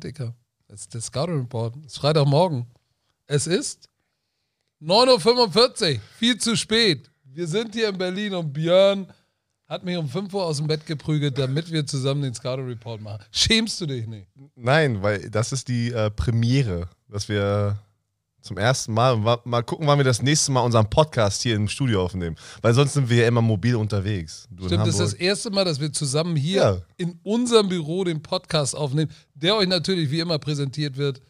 Dicker. 0.00 0.34
Das 0.68 0.82
ist 0.82 0.94
der 0.94 1.00
Scouting 1.00 1.40
Report. 1.40 1.76
Es 1.84 1.92
ist 1.92 1.98
Freitagmorgen. 1.98 2.66
Es 3.26 3.46
ist 3.46 3.88
9.45 4.82 5.94
Uhr. 5.94 6.00
Viel 6.16 6.38
zu 6.38 6.56
spät. 6.56 7.10
Wir 7.24 7.46
sind 7.46 7.74
hier 7.74 7.88
in 7.88 7.98
Berlin 7.98 8.34
und 8.34 8.52
Björn 8.52 9.06
hat 9.66 9.84
mich 9.84 9.96
um 9.96 10.08
5 10.08 10.34
Uhr 10.34 10.44
aus 10.44 10.56
dem 10.56 10.66
Bett 10.66 10.84
geprügelt, 10.84 11.38
damit 11.38 11.70
wir 11.70 11.86
zusammen 11.86 12.22
den 12.22 12.34
Scouting 12.34 12.66
Report 12.66 13.00
machen. 13.00 13.24
Schämst 13.30 13.80
du 13.80 13.86
dich 13.86 14.06
nicht? 14.06 14.26
Nein, 14.56 15.00
weil 15.00 15.30
das 15.30 15.52
ist 15.52 15.68
die 15.68 15.92
äh, 15.92 16.10
Premiere, 16.10 16.88
dass 17.08 17.28
wir 17.28 17.78
zum 18.40 18.58
ersten 18.58 18.92
Mal, 18.94 19.16
mal, 19.16 19.62
gucken, 19.62 19.86
wann 19.86 19.98
wir 19.98 20.04
das 20.04 20.22
nächste 20.22 20.52
Mal 20.52 20.60
unseren 20.60 20.88
Podcast 20.88 21.42
hier 21.42 21.56
im 21.56 21.68
Studio 21.68 22.04
aufnehmen. 22.04 22.36
Weil 22.62 22.74
sonst 22.74 22.94
sind 22.94 23.08
wir 23.10 23.18
ja 23.18 23.28
immer 23.28 23.42
mobil 23.42 23.76
unterwegs. 23.76 24.48
Du 24.50 24.66
Stimmt, 24.66 24.86
das 24.86 24.94
ist 24.94 25.00
das 25.00 25.14
erste 25.14 25.50
Mal, 25.50 25.64
dass 25.64 25.80
wir 25.80 25.92
zusammen 25.92 26.36
hier 26.36 26.62
ja. 26.62 26.78
in 26.96 27.18
unserem 27.22 27.68
Büro 27.68 28.04
den 28.04 28.22
Podcast 28.22 28.74
aufnehmen, 28.74 29.10
der 29.34 29.56
euch 29.56 29.68
natürlich 29.68 30.10
wie 30.10 30.20
immer 30.20 30.38
präsentiert 30.38 30.96
wird 30.96 31.20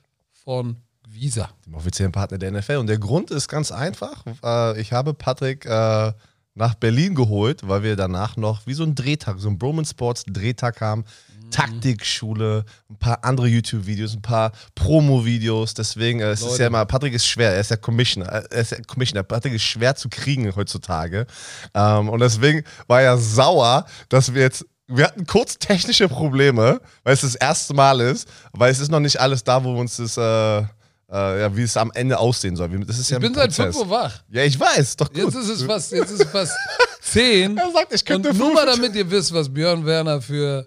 von 0.45 0.77
Visa. 1.09 1.51
Dem 1.67 1.75
offiziellen 1.75 2.13
Partner 2.13 2.39
der 2.39 2.53
NFL. 2.53 2.77
Und 2.77 2.87
der 2.87 2.99
Grund 2.99 3.31
ist 3.31 3.49
ganz 3.49 3.73
einfach. 3.73 4.25
Äh, 4.45 4.81
ich 4.81 4.93
habe 4.93 5.15
Patrick 5.15 5.67
äh, 5.67 6.13
nach 6.55 6.75
Berlin 6.75 7.15
geholt, 7.15 7.67
weil 7.67 7.83
wir 7.83 7.97
danach 7.97 8.37
noch 8.37 8.67
wie 8.67 8.75
so 8.75 8.85
ein 8.85 8.95
Drehtag, 8.95 9.39
so 9.39 9.49
ein 9.49 9.59
Broman 9.59 9.85
Sports 9.85 10.25
Drehtag 10.27 10.81
haben. 10.81 11.05
Mhm. 11.51 11.81
Taktikschule, 11.81 12.65
ein 12.89 12.97
paar 12.97 13.25
andere 13.25 13.49
YouTube-Videos, 13.49 14.15
ein 14.15 14.23
paar 14.23 14.53
Promo-Videos. 14.75 15.75
Deswegen, 15.75 16.21
äh, 16.21 16.31
es 16.31 16.41
Leute. 16.41 16.53
ist 16.53 16.59
ja 16.61 16.67
immer, 16.67 16.85
Patrick 16.87 17.15
ist 17.15 17.27
schwer, 17.27 17.53
er 17.55 17.61
ist 17.61 17.71
ja 17.71 17.77
Commissioner. 17.77 18.27
Er 18.27 18.51
ist 18.61 18.73
ja 18.73 18.79
Commissioner. 18.87 19.23
Patrick 19.23 19.55
ist 19.55 19.63
schwer 19.63 19.95
zu 19.95 20.09
kriegen 20.09 20.55
heutzutage. 20.55 21.27
Ähm, 21.75 22.09
und 22.09 22.21
deswegen 22.21 22.65
war 22.87 23.03
er 23.03 23.19
sauer, 23.19 23.87
dass 24.09 24.35
wir 24.35 24.43
jetzt 24.43 24.65
wir 24.93 25.05
hatten 25.05 25.25
kurz 25.25 25.57
technische 25.57 26.09
Probleme, 26.09 26.81
weil 27.05 27.15
es 27.15 27.21
das 27.21 27.37
erste 27.37 27.75
Mal 27.75 28.01
ist, 28.01 28.29
weil 28.53 28.73
es 28.73 28.81
ist 28.81 28.91
noch 28.91 28.99
nicht 28.99 29.21
alles 29.21 29.45
da, 29.45 29.63
wo 29.63 29.75
wir 29.75 29.81
uns 29.81 29.99
das 29.99 30.17
äh, 30.17 30.65
äh, 31.13 31.41
ja, 31.41 31.57
wie 31.57 31.63
es 31.63 31.77
am 31.77 31.91
Ende 31.95 32.19
aussehen 32.19 32.57
soll. 32.57 32.69
Das 32.87 32.99
ist 32.99 33.11
ich 33.11 33.19
bin 33.19 33.35
seit 33.35 33.53
5 33.53 33.77
Uhr 33.77 33.91
wach. 33.91 34.23
Ja, 34.31 34.43
ich 34.43 34.59
weiß, 34.59 34.97
doch 34.97 35.09
gut. 35.13 35.17
Jetzt 35.25 35.35
ist 35.35 35.49
es 35.49 35.63
fast, 35.63 35.93
jetzt 35.93 36.11
ist 36.11 36.21
es 36.21 36.31
fast 36.31 36.53
10. 37.03 37.57
er 37.57 37.71
sagt, 37.73 37.93
ich 37.93 38.05
könnte 38.05 38.31
Und 38.31 38.39
nur 38.39 38.55
mal 38.55 38.67
damit 38.67 38.95
ihr 38.95 39.11
wisst, 39.11 39.33
was 39.33 39.53
Björn 39.53 39.85
Werner 39.85 40.21
für, 40.21 40.67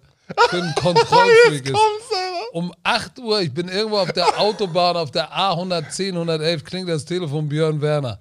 für 0.49 0.57
ein 0.57 0.73
Kontrollfreak. 0.75 1.73
Um 2.51 2.73
8 2.83 3.19
Uhr, 3.19 3.41
ich 3.41 3.53
bin 3.53 3.67
irgendwo 3.67 3.97
auf 3.97 4.13
der 4.13 4.39
Autobahn, 4.39 4.95
auf 4.95 5.11
der 5.11 5.31
A110, 5.31 6.09
111, 6.09 6.63
klingt 6.63 6.89
das 6.89 7.05
Telefon 7.05 7.49
Björn 7.49 7.81
Werner. 7.81 8.19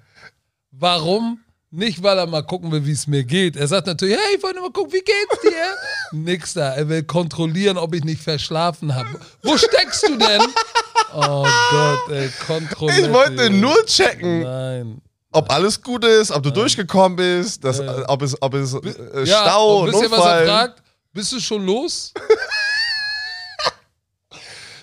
Warum? 0.71 1.41
Nicht, 1.75 2.03
weil 2.03 2.19
er 2.19 2.27
mal 2.27 2.43
gucken 2.43 2.71
will, 2.71 2.85
wie 2.85 2.93
es 2.93 3.07
mir 3.07 3.25
geht. 3.25 3.57
Er 3.57 3.67
sagt 3.67 3.87
natürlich, 3.87 4.15
hey, 4.15 4.37
ich 4.37 4.43
wollte 4.43 4.61
mal 4.61 4.71
gucken, 4.71 4.93
wie 4.93 5.01
geht's 5.01 5.41
dir? 5.43 5.77
Nix 6.13 6.53
da. 6.53 6.75
Er 6.75 6.87
will 6.87 7.03
kontrollieren, 7.03 7.79
ob 7.79 7.95
ich 7.95 8.05
nicht 8.05 8.21
verschlafen 8.21 8.95
habe. 8.95 9.09
Wo 9.43 9.57
steckst 9.57 10.07
du 10.07 10.19
denn? 10.19 10.43
Oh 11.15 11.47
Gott, 11.71 12.11
ey, 12.11 12.31
kontrollieren. 12.47 13.05
Ich 13.07 13.13
wollte 13.13 13.51
nur 13.51 13.87
checken. 13.87 14.43
Nein. 14.43 15.03
Ob 15.33 15.51
alles 15.51 15.81
gut 15.81 16.05
ist, 16.05 16.31
ob 16.31 16.43
du 16.43 16.51
Nein. 16.51 16.59
durchgekommen 16.59 17.17
bist, 17.17 17.65
dass, 17.65 17.79
ja. 17.79 18.09
ob 18.09 18.21
es, 18.21 18.41
ob 18.41 18.53
es 18.53 18.75
äh, 18.75 19.25
ja, 19.25 19.43
Stau, 19.43 19.81
und 19.81 19.93
wisst 19.93 20.03
ihr, 20.03 20.11
was 20.11 20.25
er 20.27 20.45
fragt? 20.45 20.83
Bist 21.13 21.33
du 21.33 21.41
schon 21.41 21.65
los? 21.65 22.13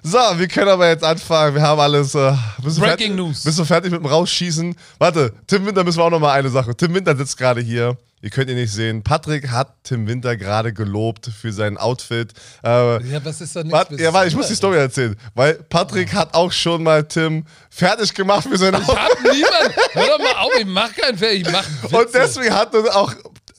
So, 0.01 0.17
wir 0.17 0.47
können 0.47 0.69
aber 0.69 0.87
jetzt 0.87 1.03
anfangen. 1.03 1.55
Wir 1.55 1.61
haben 1.61 1.79
alles. 1.79 2.15
Äh, 2.15 2.33
Breaking 2.61 2.73
fertig, 2.81 3.15
News. 3.15 3.43
Bist 3.43 3.59
du 3.59 3.65
fertig 3.65 3.91
mit 3.91 3.99
dem 3.99 4.05
Rausschießen? 4.05 4.73
Warte, 4.97 5.33
Tim 5.45 5.65
Winter 5.65 5.83
müssen 5.83 5.97
wir 5.97 6.05
auch 6.05 6.09
noch 6.09 6.21
mal 6.21 6.31
eine 6.31 6.49
Sache. 6.49 6.73
Tim 6.73 6.93
Winter 6.93 7.17
sitzt 7.17 7.37
gerade 7.37 7.59
hier. 7.59 7.97
Ihr 8.21 8.29
könnt 8.29 8.49
ihn 8.49 8.55
nicht 8.55 8.71
sehen. 8.71 9.03
Patrick 9.03 9.49
hat 9.49 9.75
Tim 9.83 10.07
Winter 10.07 10.37
gerade 10.37 10.71
gelobt 10.71 11.27
für 11.27 11.51
sein 11.51 11.77
Outfit. 11.77 12.31
Äh, 12.63 13.03
ja, 13.07 13.23
was 13.25 13.41
ist 13.41 13.53
da 13.53 13.61
nicht? 13.61 13.73
Wart, 13.73 13.91
ja, 13.91 14.13
warte, 14.13 14.29
ich 14.29 14.35
muss 14.37 14.47
die 14.47 14.55
Story 14.55 14.77
erzählen. 14.77 15.17
Weil 15.35 15.55
Patrick 15.55 16.09
oh. 16.13 16.15
hat 16.15 16.33
auch 16.33 16.51
schon 16.53 16.83
mal 16.83 17.03
Tim 17.03 17.43
fertig 17.69 18.13
gemacht 18.13 18.47
für 18.49 18.57
sein 18.57 18.75
Outfit. 18.75 18.95
Ich 18.95 18.99
hab 18.99 19.33
niemand. 19.33 19.75
Hör 19.91 20.07
doch 20.07 20.19
mal 20.19 20.33
auf, 20.39 20.51
ich 20.57 20.65
mach 20.65 20.95
keinen 20.95 21.17
fertig, 21.17 21.45
ich 21.45 21.51
mach 21.51 21.65
Witze. 21.83 21.97
Und 21.97 22.13
deswegen 22.13 22.53
hat 22.53 22.73
auch 22.93 23.13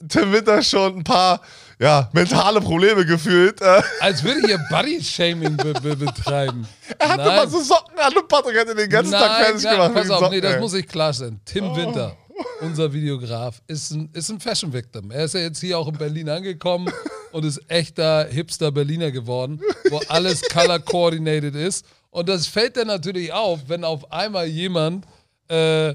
Tim 0.09 0.33
Winter 0.33 0.63
schon 0.63 0.99
ein 0.99 1.05
paar 1.05 1.43
ja, 1.81 2.11
mentale 2.13 2.61
Probleme 2.61 3.07
gefühlt. 3.07 3.61
Äh. 3.63 3.83
Als 4.01 4.23
würde 4.23 4.41
ich 4.41 4.47
hier 4.47 4.61
Body-Shaming 4.69 5.57
be 5.57 5.73
be 5.73 5.97
betreiben. 5.97 6.69
Er 6.99 7.09
hatte 7.09 7.25
Nein. 7.25 7.37
mal 7.37 7.49
so 7.49 7.63
Socken 7.63 7.99
an 7.99 8.15
und 8.15 8.29
Patrick 8.29 8.59
hat 8.59 8.69
den 8.69 8.91
ganzen 8.91 9.13
Nein, 9.13 9.23
Tag 9.23 9.45
fertig 9.47 9.63
gemacht. 9.63 9.95
Pass 9.95 10.11
auf, 10.11 10.19
Socken, 10.19 10.35
nee, 10.35 10.41
das 10.43 10.55
ey. 10.55 10.61
muss 10.61 10.75
ich 10.75 10.87
klarstellen. 10.87 11.41
Tim 11.47 11.71
oh. 11.71 11.77
Winter, 11.77 12.15
unser 12.61 12.93
Videograf, 12.93 13.63
ist 13.67 13.93
ein, 13.93 14.11
ist 14.13 14.29
ein 14.29 14.41
Fashion-Victim. 14.41 15.11
Er 15.11 15.25
ist 15.25 15.35
ja 15.35 15.41
jetzt 15.41 15.61
hier 15.61 15.79
auch 15.79 15.89
in 15.89 15.97
Berlin 15.97 16.29
angekommen 16.29 16.93
und 17.33 17.47
ist 17.47 17.63
echter 17.69 18.27
Hipster-Berliner 18.27 19.11
geworden, 19.11 19.59
wo 19.89 20.03
alles 20.09 20.43
color-coordinated 20.43 21.55
ist. 21.55 21.87
Und 22.11 22.29
das 22.29 22.47
fällt 22.47 22.77
dann 22.77 22.89
natürlich 22.89 23.33
auf, 23.33 23.61
wenn 23.69 23.85
auf 23.85 24.13
einmal 24.13 24.47
jemand 24.47 25.07
äh, 25.49 25.95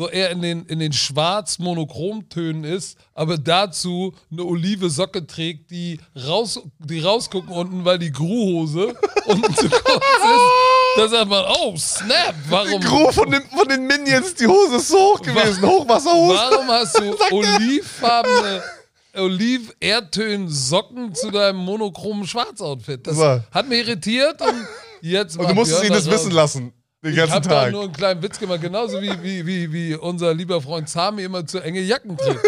so 0.00 0.08
eher 0.08 0.30
in 0.30 0.40
den, 0.40 0.64
in 0.64 0.78
den 0.78 0.94
schwarz-monochromtönen 0.94 2.64
ist, 2.64 2.96
aber 3.12 3.36
dazu 3.36 4.14
eine 4.32 4.44
olive 4.44 4.88
Socke 4.88 5.26
trägt, 5.26 5.70
die, 5.70 6.00
raus, 6.26 6.58
die 6.78 7.00
rausgucken 7.00 7.52
unten, 7.52 7.84
weil 7.84 7.98
die 7.98 8.10
Gruhhose 8.10 8.94
unten 9.26 9.54
zu 9.54 9.68
kurz 9.68 10.04
ist. 10.04 10.96
Da 10.96 11.06
sagt 11.06 11.28
man, 11.28 11.44
oh, 11.60 11.76
snap, 11.76 12.34
warum? 12.48 12.80
Die 12.80 12.86
Gru 12.86 13.12
von 13.12 13.30
den, 13.30 13.42
von 13.42 13.68
den 13.68 13.86
Minions, 13.86 14.34
die 14.36 14.46
Hose 14.46 14.76
ist 14.76 14.88
so 14.88 14.96
hoch 14.96 15.20
gewesen, 15.20 15.62
Hochwasserhose. 15.66 16.34
Warum 16.34 16.68
hast 16.68 16.98
du 16.98 17.14
olivfarbene, 17.30 18.62
oliv-erdtönen 19.16 20.48
Socken 20.48 21.14
zu 21.14 21.30
deinem 21.30 21.58
monochromen 21.58 22.26
Schwarzoutfit? 22.26 23.06
Das 23.06 23.18
hat 23.50 23.68
mich 23.68 23.86
irritiert 23.86 24.40
und 24.40 24.66
jetzt 25.02 25.36
Und 25.36 25.50
du 25.50 25.54
musstest 25.54 25.84
ihn 25.84 25.92
das 25.92 26.10
wissen 26.10 26.30
lassen. 26.30 26.72
Den 27.02 27.14
ganzen 27.14 27.30
ich 27.30 27.34
habe 27.34 27.48
da 27.48 27.70
nur 27.70 27.84
einen 27.84 27.92
kleinen 27.92 28.22
Witz 28.22 28.38
gemacht, 28.38 28.60
genauso 28.60 29.00
wie, 29.00 29.10
wie, 29.22 29.46
wie, 29.46 29.72
wie 29.72 29.94
unser 29.94 30.34
lieber 30.34 30.60
Freund 30.60 30.88
Sami 30.88 31.22
immer 31.22 31.46
zu 31.46 31.58
enge 31.58 31.80
Jacken 31.80 32.16
trägt. 32.16 32.40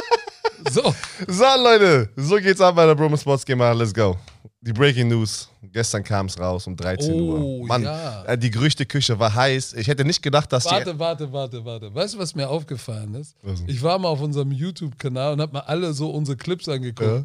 so. 0.70 0.94
So, 1.26 1.44
Leute, 1.62 2.10
so 2.16 2.36
geht's 2.36 2.60
ab 2.60 2.76
bei 2.76 2.84
der 2.84 2.94
Broman 2.94 3.18
Sports 3.18 3.44
Gamer. 3.44 3.74
Let's 3.74 3.94
go. 3.94 4.18
Die 4.60 4.74
Breaking 4.74 5.08
News. 5.08 5.48
Gestern 5.62 6.04
kam 6.04 6.26
es 6.26 6.38
raus 6.38 6.66
um 6.66 6.76
13 6.76 7.14
oh, 7.14 7.16
Uhr. 7.16 7.66
Mann, 7.66 7.84
ja. 7.84 8.24
Äh, 8.24 8.36
die 8.36 8.50
Gerüchteküche 8.50 9.18
war 9.18 9.34
heiß. 9.34 9.72
Ich 9.72 9.88
hätte 9.88 10.04
nicht 10.04 10.20
gedacht, 10.20 10.52
dass 10.52 10.66
warte, 10.66 10.92
die. 10.92 10.98
Warte, 10.98 11.32
warte, 11.32 11.64
warte. 11.64 11.94
Weißt 11.94 12.14
du, 12.14 12.18
was 12.18 12.34
mir 12.34 12.50
aufgefallen 12.50 13.14
ist? 13.14 13.34
Was? 13.42 13.62
Ich 13.66 13.82
war 13.82 13.98
mal 13.98 14.08
auf 14.08 14.20
unserem 14.20 14.52
YouTube-Kanal 14.52 15.32
und 15.32 15.40
habe 15.40 15.54
mir 15.54 15.66
alle 15.66 15.94
so 15.94 16.10
unsere 16.10 16.36
Clips 16.36 16.68
angeguckt. 16.68 17.08
Ja. 17.08 17.24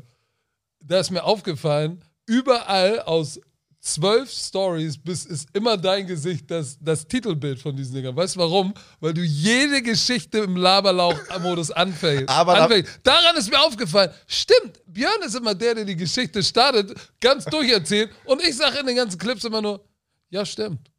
Da 0.79 0.99
ist 0.99 1.11
mir 1.11 1.25
aufgefallen, 1.25 2.01
überall 2.25 3.01
aus 3.01 3.41
zwölf 3.85 4.31
Stories 4.31 4.97
bis 4.97 5.25
ist 5.25 5.47
immer 5.53 5.77
dein 5.77 6.07
Gesicht 6.07 6.49
das, 6.49 6.77
das 6.81 7.07
Titelbild 7.07 7.59
von 7.59 7.75
diesen 7.75 7.95
Dingern. 7.95 8.15
Weißt 8.15 8.35
du 8.35 8.39
warum? 8.39 8.73
Weil 8.99 9.13
du 9.13 9.21
jede 9.21 9.81
Geschichte 9.81 10.39
im 10.39 10.57
Laberlauch-Modus 10.57 11.71
anfängst. 11.71 12.29
Aber 12.29 12.61
anfängst. 12.61 12.99
Daran 13.03 13.37
ist 13.37 13.49
mir 13.49 13.59
aufgefallen, 13.59 14.11
stimmt, 14.27 14.81
Björn 14.87 15.21
ist 15.25 15.35
immer 15.35 15.53
der, 15.53 15.75
der 15.75 15.85
die 15.85 15.95
Geschichte 15.95 16.43
startet, 16.43 16.93
ganz 17.21 17.45
durcherzählt 17.45 18.11
und 18.25 18.41
ich 18.41 18.57
sage 18.57 18.79
in 18.79 18.87
den 18.87 18.95
ganzen 18.95 19.17
Clips 19.17 19.43
immer 19.43 19.61
nur, 19.61 19.85
ja, 20.29 20.45
stimmt. 20.45 20.89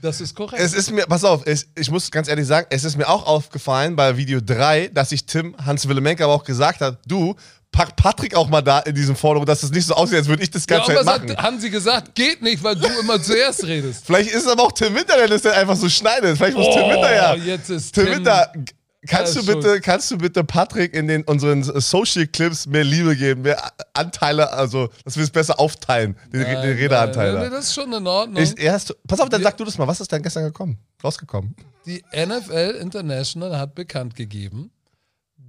Das 0.00 0.20
ist 0.20 0.34
korrekt. 0.34 0.62
Es 0.62 0.74
ist 0.74 0.92
mir, 0.92 1.06
pass 1.06 1.24
auf, 1.24 1.42
es, 1.44 1.66
ich 1.74 1.90
muss 1.90 2.08
ganz 2.10 2.28
ehrlich 2.28 2.46
sagen, 2.46 2.68
es 2.70 2.84
ist 2.84 2.96
mir 2.96 3.08
auch 3.08 3.26
aufgefallen 3.26 3.96
bei 3.96 4.16
Video 4.16 4.40
3, 4.40 4.88
dass 4.88 5.08
sich 5.08 5.26
Tim 5.26 5.56
Hans 5.58 5.88
Willemenke 5.88 6.22
aber 6.22 6.34
auch 6.34 6.44
gesagt 6.44 6.80
hat, 6.80 7.00
du, 7.04 7.34
Patrick 7.70 8.34
auch 8.34 8.48
mal 8.48 8.62
da 8.62 8.80
in 8.80 8.94
diesem 8.94 9.14
Forderung, 9.14 9.46
dass 9.46 9.62
es 9.62 9.70
nicht 9.70 9.86
so 9.86 9.94
aussieht, 9.94 10.18
als 10.18 10.28
würde 10.28 10.42
ich 10.42 10.50
das 10.50 10.66
ganze 10.66 10.92
ja, 10.92 10.98
Zeit 10.98 11.06
machen. 11.06 11.28
Sagt, 11.28 11.42
haben 11.42 11.60
sie 11.60 11.70
gesagt, 11.70 12.14
geht 12.14 12.42
nicht, 12.42 12.62
weil 12.62 12.74
du 12.74 12.88
immer 13.00 13.22
zuerst 13.22 13.64
redest. 13.64 14.02
Vielleicht 14.06 14.30
ist 14.30 14.46
es 14.46 14.48
aber 14.48 14.64
auch 14.64 14.72
Tim 14.72 14.94
Winter, 14.94 15.16
der 15.16 15.28
das 15.28 15.42
dann 15.42 15.52
einfach 15.52 15.76
so 15.76 15.88
schneidet. 15.88 16.36
Vielleicht 16.36 16.56
muss 16.56 16.66
oh, 16.66 16.72
Tim 16.72 16.90
Winter 16.90 17.14
ja. 17.14 17.34
Jetzt 17.34 17.70
ist 17.70 17.92
Tim, 17.94 18.06
Tim 18.06 18.16
Winter. 18.16 18.52
Kannst 19.06 19.36
du 19.36 19.46
bitte, 19.46 19.80
kannst 19.80 20.10
du 20.10 20.18
bitte 20.18 20.42
Patrick 20.42 20.92
in 20.92 21.06
den 21.06 21.22
unseren 21.22 21.62
Social 21.62 22.26
Clips 22.26 22.66
mehr 22.66 22.82
Liebe 22.82 23.14
geben, 23.14 23.42
mehr 23.42 23.70
Anteile, 23.94 24.52
also 24.52 24.88
dass 25.04 25.16
wir 25.16 25.22
es 25.22 25.30
besser 25.30 25.60
aufteilen, 25.60 26.16
den, 26.32 26.42
nein, 26.42 26.62
den 26.62 26.76
Redeanteil. 26.76 27.34
Nein, 27.34 27.50
das 27.50 27.66
ist 27.66 27.74
schon 27.74 27.92
in 27.92 28.06
Ordnung. 28.06 28.42
Ich, 28.42 28.58
erst, 28.58 28.96
pass 29.06 29.20
auf, 29.20 29.28
dann 29.28 29.42
sag 29.42 29.56
du 29.56 29.64
das 29.64 29.78
mal. 29.78 29.86
Was 29.86 30.00
ist 30.00 30.10
denn 30.10 30.22
gestern 30.22 30.44
gekommen, 30.44 30.78
rausgekommen? 31.02 31.54
Die 31.86 32.02
NFL 32.12 32.76
International 32.80 33.56
hat 33.56 33.76
bekannt 33.76 34.16
gegeben, 34.16 34.72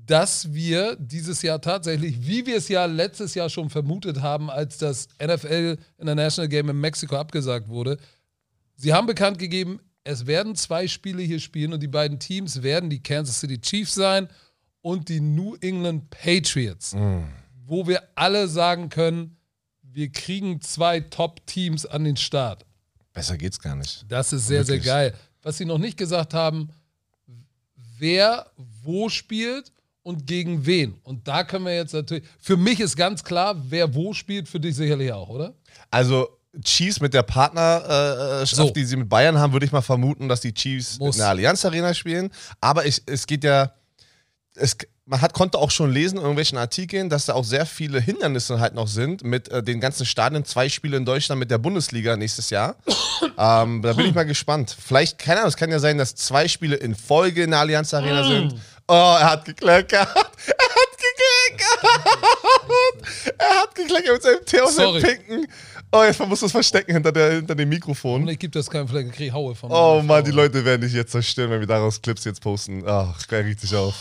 dass 0.10 0.52
wir 0.54 0.96
dieses 0.96 1.44
Jahr 1.44 1.62
tatsächlich, 1.62 2.26
wie 2.26 2.48
wir 2.48 2.58
es 2.58 2.68
ja 2.68 2.86
letztes 2.86 3.36
Jahr 3.36 3.48
schon 3.48 3.70
vermutet 3.70 4.22
haben, 4.22 4.50
als 4.50 4.80
das 4.80 5.08
NFL 5.22 5.78
International 6.00 6.50
Game 6.50 6.68
in 6.70 6.82
Mexiko 6.82 7.16
abgesagt 7.16 7.70
wurde, 7.70 8.00
sie 8.76 8.92
haben 8.92 9.06
bekannt 9.06 9.38
gegeben, 9.38 9.80
es 10.04 10.26
werden 10.26 10.56
zwei 10.56 10.88
Spiele 10.88 11.22
hier 11.22 11.40
spielen 11.40 11.74
und 11.74 11.84
die 11.84 11.88
beiden 11.88 12.18
Teams 12.20 12.64
werden 12.64 12.90
die 12.90 13.04
Kansas 13.04 13.40
City 13.40 13.62
Chiefs 13.62 13.94
sein 13.94 14.28
und 14.82 15.10
die 15.10 15.20
New 15.20 15.56
England 15.62 16.10
Patriots, 16.10 16.96
mm. 16.96 17.26
wo 17.68 17.88
wir 17.88 18.02
alle 18.16 18.48
sagen 18.48 18.90
können, 18.90 19.38
wir 19.84 20.12
kriegen 20.12 20.60
zwei 20.62 21.02
Top-Teams 21.02 21.86
an 21.86 22.04
den 22.04 22.18
Start. 22.18 22.66
Besser 23.14 23.38
geht's 23.38 23.60
gar 23.60 23.76
nicht. 23.76 24.06
Das 24.08 24.34
ist 24.34 24.48
sehr, 24.48 24.68
Wirklich. 24.68 24.86
sehr 24.86 25.12
geil. 25.12 25.14
Was 25.44 25.60
sie 25.60 25.66
noch 25.66 25.78
nicht 25.78 25.98
gesagt 25.98 26.34
haben, 26.34 26.70
wer 28.00 28.48
wo 28.56 29.10
spielt 29.10 29.72
und 30.04 30.26
gegen 30.26 30.66
wen. 30.66 30.96
Und 31.04 31.28
da 31.28 31.44
können 31.44 31.66
wir 31.66 31.76
jetzt 31.76 31.94
natürlich. 31.94 32.24
Für 32.40 32.58
mich 32.58 32.80
ist 32.80 32.96
ganz 32.96 33.24
klar, 33.24 33.56
wer 33.70 33.94
wo 33.94 34.14
spielt, 34.14 34.48
für 34.48 34.60
dich 34.60 34.76
sicherlich 34.76 35.12
auch, 35.12 35.30
oder? 35.30 35.54
Also, 35.92 36.30
Chiefs 36.64 37.00
mit 37.00 37.14
der 37.14 37.24
Partnerschaft, 37.24 38.56
So. 38.56 38.70
die 38.72 38.86
sie 38.86 38.96
mit 38.96 39.10
Bayern 39.10 39.38
haben, 39.38 39.54
würde 39.54 39.66
ich 39.66 39.72
mal 39.72 39.82
vermuten, 39.82 40.28
dass 40.28 40.42
die 40.42 40.54
Chiefs 40.54 40.98
Muss. 40.98 41.16
in 41.16 41.20
der 41.20 41.30
Allianz 41.30 41.64
Arena 41.64 41.94
spielen. 41.94 42.32
Aber 42.60 42.86
ich, 42.86 43.02
es 43.06 43.28
geht 43.28 43.44
ja, 43.44 43.72
es, 44.56 44.76
man 45.06 45.22
hat, 45.22 45.34
konnte 45.34 45.58
auch 45.58 45.72
schon 45.72 45.92
lesen 45.92 46.18
in 46.18 46.22
irgendwelchen 46.22 46.58
Artikeln, 46.58 47.10
dass 47.10 47.26
da 47.26 47.34
auch 47.34 47.44
sehr 47.44 47.66
viele 47.66 48.00
Hindernisse 48.00 48.60
halt 48.60 48.74
noch 48.74 48.88
sind 48.88 49.24
mit 49.24 49.48
äh, 49.50 49.62
den 49.62 49.80
ganzen 49.80 50.06
Stadien, 50.06 50.44
zwei 50.44 50.70
Spiele 50.70 50.98
in 50.98 51.06
Deutschland 51.06 51.40
mit 51.40 51.52
der 51.52 51.60
Bundesliga 51.60 52.16
nächstes 52.18 52.50
Jahr. 52.50 52.76
ähm, 53.38 53.82
da 53.84 53.94
bin 53.94 54.08
ich 54.08 54.16
mal 54.16 54.26
gespannt. 54.26 54.76
Vielleicht, 54.80 55.20
keine 55.20 55.40
Ahnung, 55.42 55.50
es 55.50 55.58
kann 55.58 55.70
ja 55.70 55.80
sein, 55.80 55.98
dass 56.00 56.16
zwei 56.16 56.48
Spiele 56.48 56.76
in 56.78 56.96
Folge 56.96 57.44
in 57.44 57.52
der 57.52 57.60
Allianz 57.60 57.94
Arena 57.94 58.24
sind. 58.28 58.56
Oh, 58.90 59.16
er 59.20 59.30
hat 59.32 59.46
gekleckert. 59.46 60.10
Er 60.50 60.76
hat 60.76 60.98
gekleckert. 61.56 63.36
er 63.38 63.62
hat 63.62 63.76
gekleckert 63.76 64.14
mit 64.14 64.22
seinem 64.24 64.46
Tee 64.46 64.62
aus 64.62 64.76
dem 64.76 64.84
Sorry. 64.86 65.02
Pinken. 65.02 65.48
Oh, 65.92 66.04
jetzt 66.04 66.20
muss 66.20 66.40
das 66.40 66.52
verstecken 66.52 66.94
hinter, 66.94 67.12
der, 67.12 67.32
hinter 67.34 67.56
dem 67.56 67.70
Mikrofon. 67.70 68.24
Und 68.24 68.28
ich 68.30 68.40
gebe 68.40 68.52
das 68.52 68.70
keinen 68.70 68.88
Fleck, 68.88 69.08
ich 69.08 69.14
krieg 69.14 69.32
Haue 69.34 69.56
von 69.56 69.72
Oh 69.72 70.02
Mann, 70.04 70.24
die 70.24 70.32
Leute 70.32 70.64
werden 70.66 70.82
dich 70.82 70.94
jetzt 70.94 71.12
zerstören, 71.12 71.50
wenn 71.52 71.60
wir 71.60 71.68
daraus 71.68 72.02
Clips 72.02 72.26
jetzt 72.26 72.42
posten. 72.42 72.84
Ach, 72.86 73.20
ich 73.20 73.32
regt 73.32 73.60
sich 73.62 73.76
auf. 73.76 73.96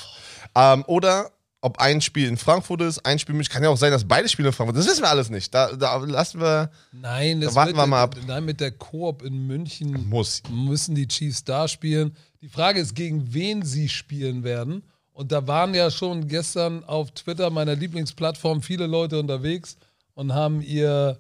Ähm, 0.55 0.85
oder 0.87 1.31
ob 1.61 1.79
ein 1.81 2.01
Spiel 2.01 2.29
in 2.29 2.37
Frankfurt 2.37 2.83
ist, 2.83 3.05
ein 3.05 3.19
Spiel 3.19 3.33
in 3.33 3.39
München. 3.39 3.53
Kann 3.53 3.63
ja 3.63 3.69
auch 3.71 3.77
sein, 3.77 3.91
dass 3.91 4.07
beide 4.07 4.29
Spiele 4.29 4.49
in 4.49 4.55
Frankfurt 4.55 4.77
sind. 4.77 4.87
Das 4.87 4.93
wissen 4.93 5.03
wir 5.03 5.11
alles 5.11 5.29
nicht. 5.31 5.53
Da, 5.53 5.73
da 5.75 5.97
lassen 5.97 6.41
wir. 6.41 6.71
Nein, 6.93 7.41
das 7.41 7.55
Da 7.55 7.61
warten 7.61 7.77
wir 7.77 7.87
mal 7.87 8.03
ab. 8.03 8.17
Nein, 8.27 8.45
mit 8.45 8.61
der 8.61 8.71
Koop 8.71 9.23
in 9.23 9.47
München 9.47 10.09
Muss. 10.09 10.43
müssen 10.51 10.95
die 10.95 11.09
Chiefs 11.09 11.43
da 11.45 11.67
spielen. 11.67 12.17
Die 12.41 12.49
Frage 12.49 12.81
ist, 12.81 12.95
gegen 12.95 13.33
wen 13.35 13.63
sie 13.65 13.89
spielen 13.89 14.45
werden. 14.45 14.83
Und 15.13 15.33
da 15.33 15.47
waren 15.47 15.75
ja 15.75 15.91
schon 15.91 16.29
gestern 16.29 16.85
auf 16.85 17.11
Twitter, 17.11 17.51
meiner 17.51 17.75
Lieblingsplattform, 17.75 18.63
viele 18.63 18.87
Leute 18.87 19.19
unterwegs 19.19 19.77
und 20.15 20.33
haben 20.33 20.63
ihr, 20.63 21.19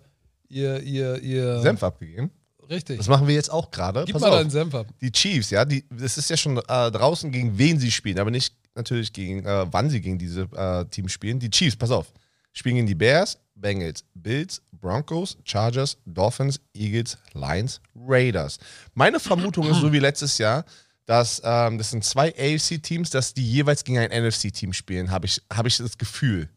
ihr, 0.48 0.80
ihr, 0.82 1.20
ihr. 1.20 1.60
Senf 1.60 1.82
abgegeben. 1.82 2.30
Richtig. 2.70 2.98
Das 2.98 3.08
machen 3.08 3.26
wir 3.26 3.34
jetzt 3.34 3.50
auch 3.50 3.70
gerade. 3.70 4.04
Gib 4.04 4.12
Pass 4.12 4.22
mal 4.22 4.28
auf. 4.28 4.38
deinen 4.38 4.50
Senf 4.50 4.74
ab. 4.74 4.86
Die 5.00 5.10
Chiefs, 5.10 5.50
ja, 5.50 5.64
die, 5.64 5.84
das 5.90 6.18
ist 6.18 6.30
ja 6.30 6.36
schon 6.36 6.58
äh, 6.58 6.90
draußen, 6.90 7.32
gegen 7.32 7.58
wen 7.58 7.80
sie 7.80 7.90
spielen, 7.90 8.18
aber 8.18 8.30
nicht 8.30 8.54
natürlich 8.74 9.12
gegen, 9.12 9.44
äh, 9.44 9.66
wann 9.70 9.90
sie 9.90 10.00
gegen 10.00 10.18
diese 10.18 10.42
äh, 10.54 10.84
Teams 10.86 11.10
spielen. 11.10 11.40
Die 11.40 11.50
Chiefs, 11.50 11.76
pass 11.76 11.90
auf, 11.90 12.12
spielen 12.52 12.76
gegen 12.76 12.86
die 12.86 12.94
Bears, 12.94 13.38
Bengals, 13.54 14.04
Bills, 14.14 14.62
Broncos, 14.72 15.38
Chargers, 15.44 15.96
Dolphins, 16.04 16.60
Eagles, 16.74 17.18
Lions, 17.32 17.80
Raiders. 17.96 18.58
Meine 18.94 19.18
Vermutung 19.18 19.68
ist 19.68 19.80
so 19.80 19.92
wie 19.92 19.98
letztes 19.98 20.38
Jahr, 20.38 20.64
dass 21.08 21.40
ähm, 21.42 21.78
das 21.78 21.90
sind 21.90 22.04
zwei 22.04 22.34
AFC-Teams, 22.36 23.08
dass 23.08 23.32
die 23.32 23.50
jeweils 23.50 23.82
gegen 23.82 23.98
ein 23.98 24.10
NFC-Team 24.10 24.74
spielen, 24.74 25.10
habe 25.10 25.24
ich, 25.24 25.40
hab 25.50 25.64
ich 25.64 25.78
das 25.78 25.96
Gefühl. 25.96 26.50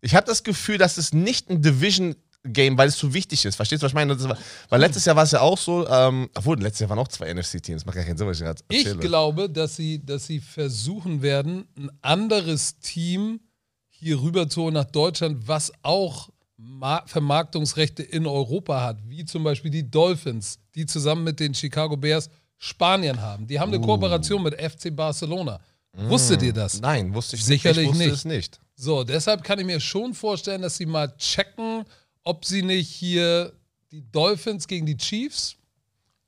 Ich 0.00 0.14
habe 0.14 0.26
das 0.26 0.44
Gefühl, 0.44 0.78
dass 0.78 0.96
es 0.96 1.12
nicht 1.12 1.50
ein 1.50 1.60
Division 1.60 2.14
Game, 2.44 2.78
weil 2.78 2.88
es 2.88 2.96
zu 2.96 3.14
wichtig 3.14 3.44
ist. 3.46 3.56
Verstehst 3.56 3.82
du, 3.82 3.84
was 3.84 3.90
ich 3.90 3.94
meine? 3.94 4.16
War, 4.28 4.38
weil 4.68 4.80
letztes 4.80 5.06
Jahr 5.06 5.16
war 5.16 5.24
es 5.24 5.32
ja 5.32 5.40
auch 5.40 5.58
so, 5.58 5.88
ähm, 5.88 6.30
obwohl 6.34 6.60
letztes 6.60 6.80
Jahr 6.80 6.90
waren 6.90 7.00
auch 7.00 7.08
zwei 7.08 7.32
NFC-Teams. 7.32 7.84
Macht 7.84 7.96
gar 7.96 8.04
keinen 8.04 8.16
Sinn, 8.16 8.28
was 8.28 8.38
ich 8.38 8.44
gerade 8.44 8.62
Ich 8.68 9.00
glaube, 9.00 9.50
dass 9.50 9.74
sie, 9.74 10.04
dass 10.04 10.26
sie 10.26 10.38
versuchen 10.38 11.22
werden, 11.22 11.66
ein 11.76 11.90
anderes 12.00 12.78
Team 12.78 13.40
hier 13.88 14.20
rüber 14.20 14.48
zu 14.48 14.62
holen 14.62 14.74
nach 14.74 14.84
Deutschland, 14.84 15.48
was 15.48 15.72
auch 15.82 16.28
Ma 16.56 17.02
Vermarktungsrechte 17.06 18.04
in 18.04 18.26
Europa 18.26 18.82
hat, 18.82 18.98
wie 19.08 19.24
zum 19.24 19.42
Beispiel 19.42 19.72
die 19.72 19.90
Dolphins, 19.90 20.60
die 20.76 20.86
zusammen 20.86 21.24
mit 21.24 21.40
den 21.40 21.54
Chicago 21.54 21.96
Bears 21.96 22.30
Spanien 22.58 23.20
haben. 23.20 23.46
Die 23.46 23.58
haben 23.60 23.70
Uh. 23.72 23.76
eine 23.76 23.84
Kooperation 23.84 24.42
mit 24.42 24.54
FC 24.60 24.94
Barcelona. 24.94 25.60
Wusstet 25.92 26.42
ihr 26.42 26.52
das? 26.52 26.80
Nein, 26.80 27.14
wusste 27.14 27.36
ich 27.36 27.44
Sicherlich 27.44 27.92
nicht. 27.92 28.00
Ich 28.06 28.10
wusste 28.12 28.28
nicht. 28.28 28.54
es 28.54 28.58
nicht. 28.58 28.60
So, 28.74 29.04
deshalb 29.04 29.44
kann 29.44 29.60
ich 29.60 29.64
mir 29.66 29.78
schon 29.78 30.12
vorstellen, 30.12 30.62
dass 30.62 30.76
sie 30.76 30.86
mal 30.86 31.14
checken, 31.18 31.84
ob 32.24 32.44
sie 32.44 32.62
nicht 32.62 32.88
hier 32.88 33.52
die 33.92 34.02
Dolphins 34.10 34.66
gegen 34.66 34.86
die 34.86 34.96
Chiefs, 34.96 35.54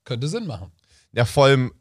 könnte 0.05 0.29
Sinn 0.29 0.47
machen. 0.47 0.71
Ja, 1.11 1.25
vor 1.25 1.45
allem, 1.47 1.73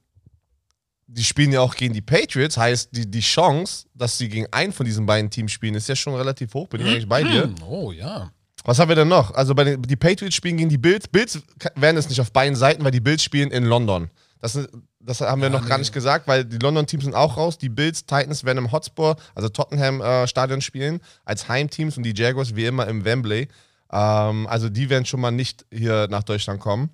die 1.07 1.23
spielen 1.23 1.53
ja 1.53 1.61
auch 1.61 1.77
gegen 1.77 1.95
die 1.95 2.03
Patriots, 2.03 2.57
heißt, 2.57 2.89
die, 2.91 3.09
die 3.09 3.21
Chance, 3.21 3.87
dass 3.95 4.19
sie 4.19 4.29
gegen 4.29 4.47
einen 4.53 4.73
von 4.73 4.85
diesen 4.85 5.07
beiden 5.07 5.31
Teams 5.31 5.53
spielen, 5.53 5.77
ist 5.77 5.89
ja 5.89 5.95
schon 5.95 6.15
relativ 6.17 6.53
hoch. 6.55 6.67
Bin 6.67 6.81
ich 6.81 6.89
eigentlich 6.89 7.09
bei 7.09 7.23
dir? 7.23 7.55
Oh 7.69 7.93
ja. 7.93 8.33
Was 8.65 8.81
haben 8.81 8.89
wir 8.89 8.97
denn 8.97 9.07
noch? 9.07 9.31
Also 9.35 9.55
bei 9.55 9.63
den, 9.63 9.83
die 9.83 9.95
Patriots 9.95 10.35
spielen 10.35 10.57
gegen 10.57 10.71
die 10.71 10.79
Bills. 10.79 11.07
Bills 11.07 11.41
werden 11.77 11.97
es 11.97 12.09
nicht 12.09 12.21
auf 12.21 12.33
beiden 12.33 12.57
Seiten, 12.57 12.83
weil 12.83 12.91
die 12.91 12.99
Bills 13.01 13.23
spielen 13.23 13.53
in 13.53 13.63
London. 13.65 14.11
Das, 14.41 14.59
das 15.01 15.21
haben 15.21 15.41
wir 15.41 15.49
Ja, 15.49 15.59
noch 15.59 15.67
gar 15.67 15.79
nee. 15.79 15.83
nicht 15.83 15.93
gesagt, 15.93 16.29
weil 16.29 16.45
die 16.45 16.59
London-Teams 16.59 17.05
sind 17.05 17.15
auch 17.15 17.37
raus. 17.37 17.59
Die 17.59 17.69
Bills, 17.69 18.07
Titans 18.07 18.45
werden 18.45 18.59
im 18.59 18.73
Hotspur, 18.73 19.17
also 19.35 19.49
Tottenham-Stadion 19.49 20.61
spielen, 20.61 21.01
als 21.25 21.49
Heimteams 21.49 21.97
und 21.97 22.03
die 22.03 22.15
Jaguars 22.15 22.55
wie 22.55 22.67
immer 22.67 22.87
im 22.87 23.05
Wembley. 23.05 23.49
Ähm, 23.91 24.47
also 24.47 24.69
die 24.69 24.91
werden 24.91 25.07
schon 25.07 25.21
mal 25.21 25.31
nicht 25.31 25.65
hier 25.73 26.09
nach 26.11 26.23
Deutschland 26.23 26.61
kommen. 26.61 26.91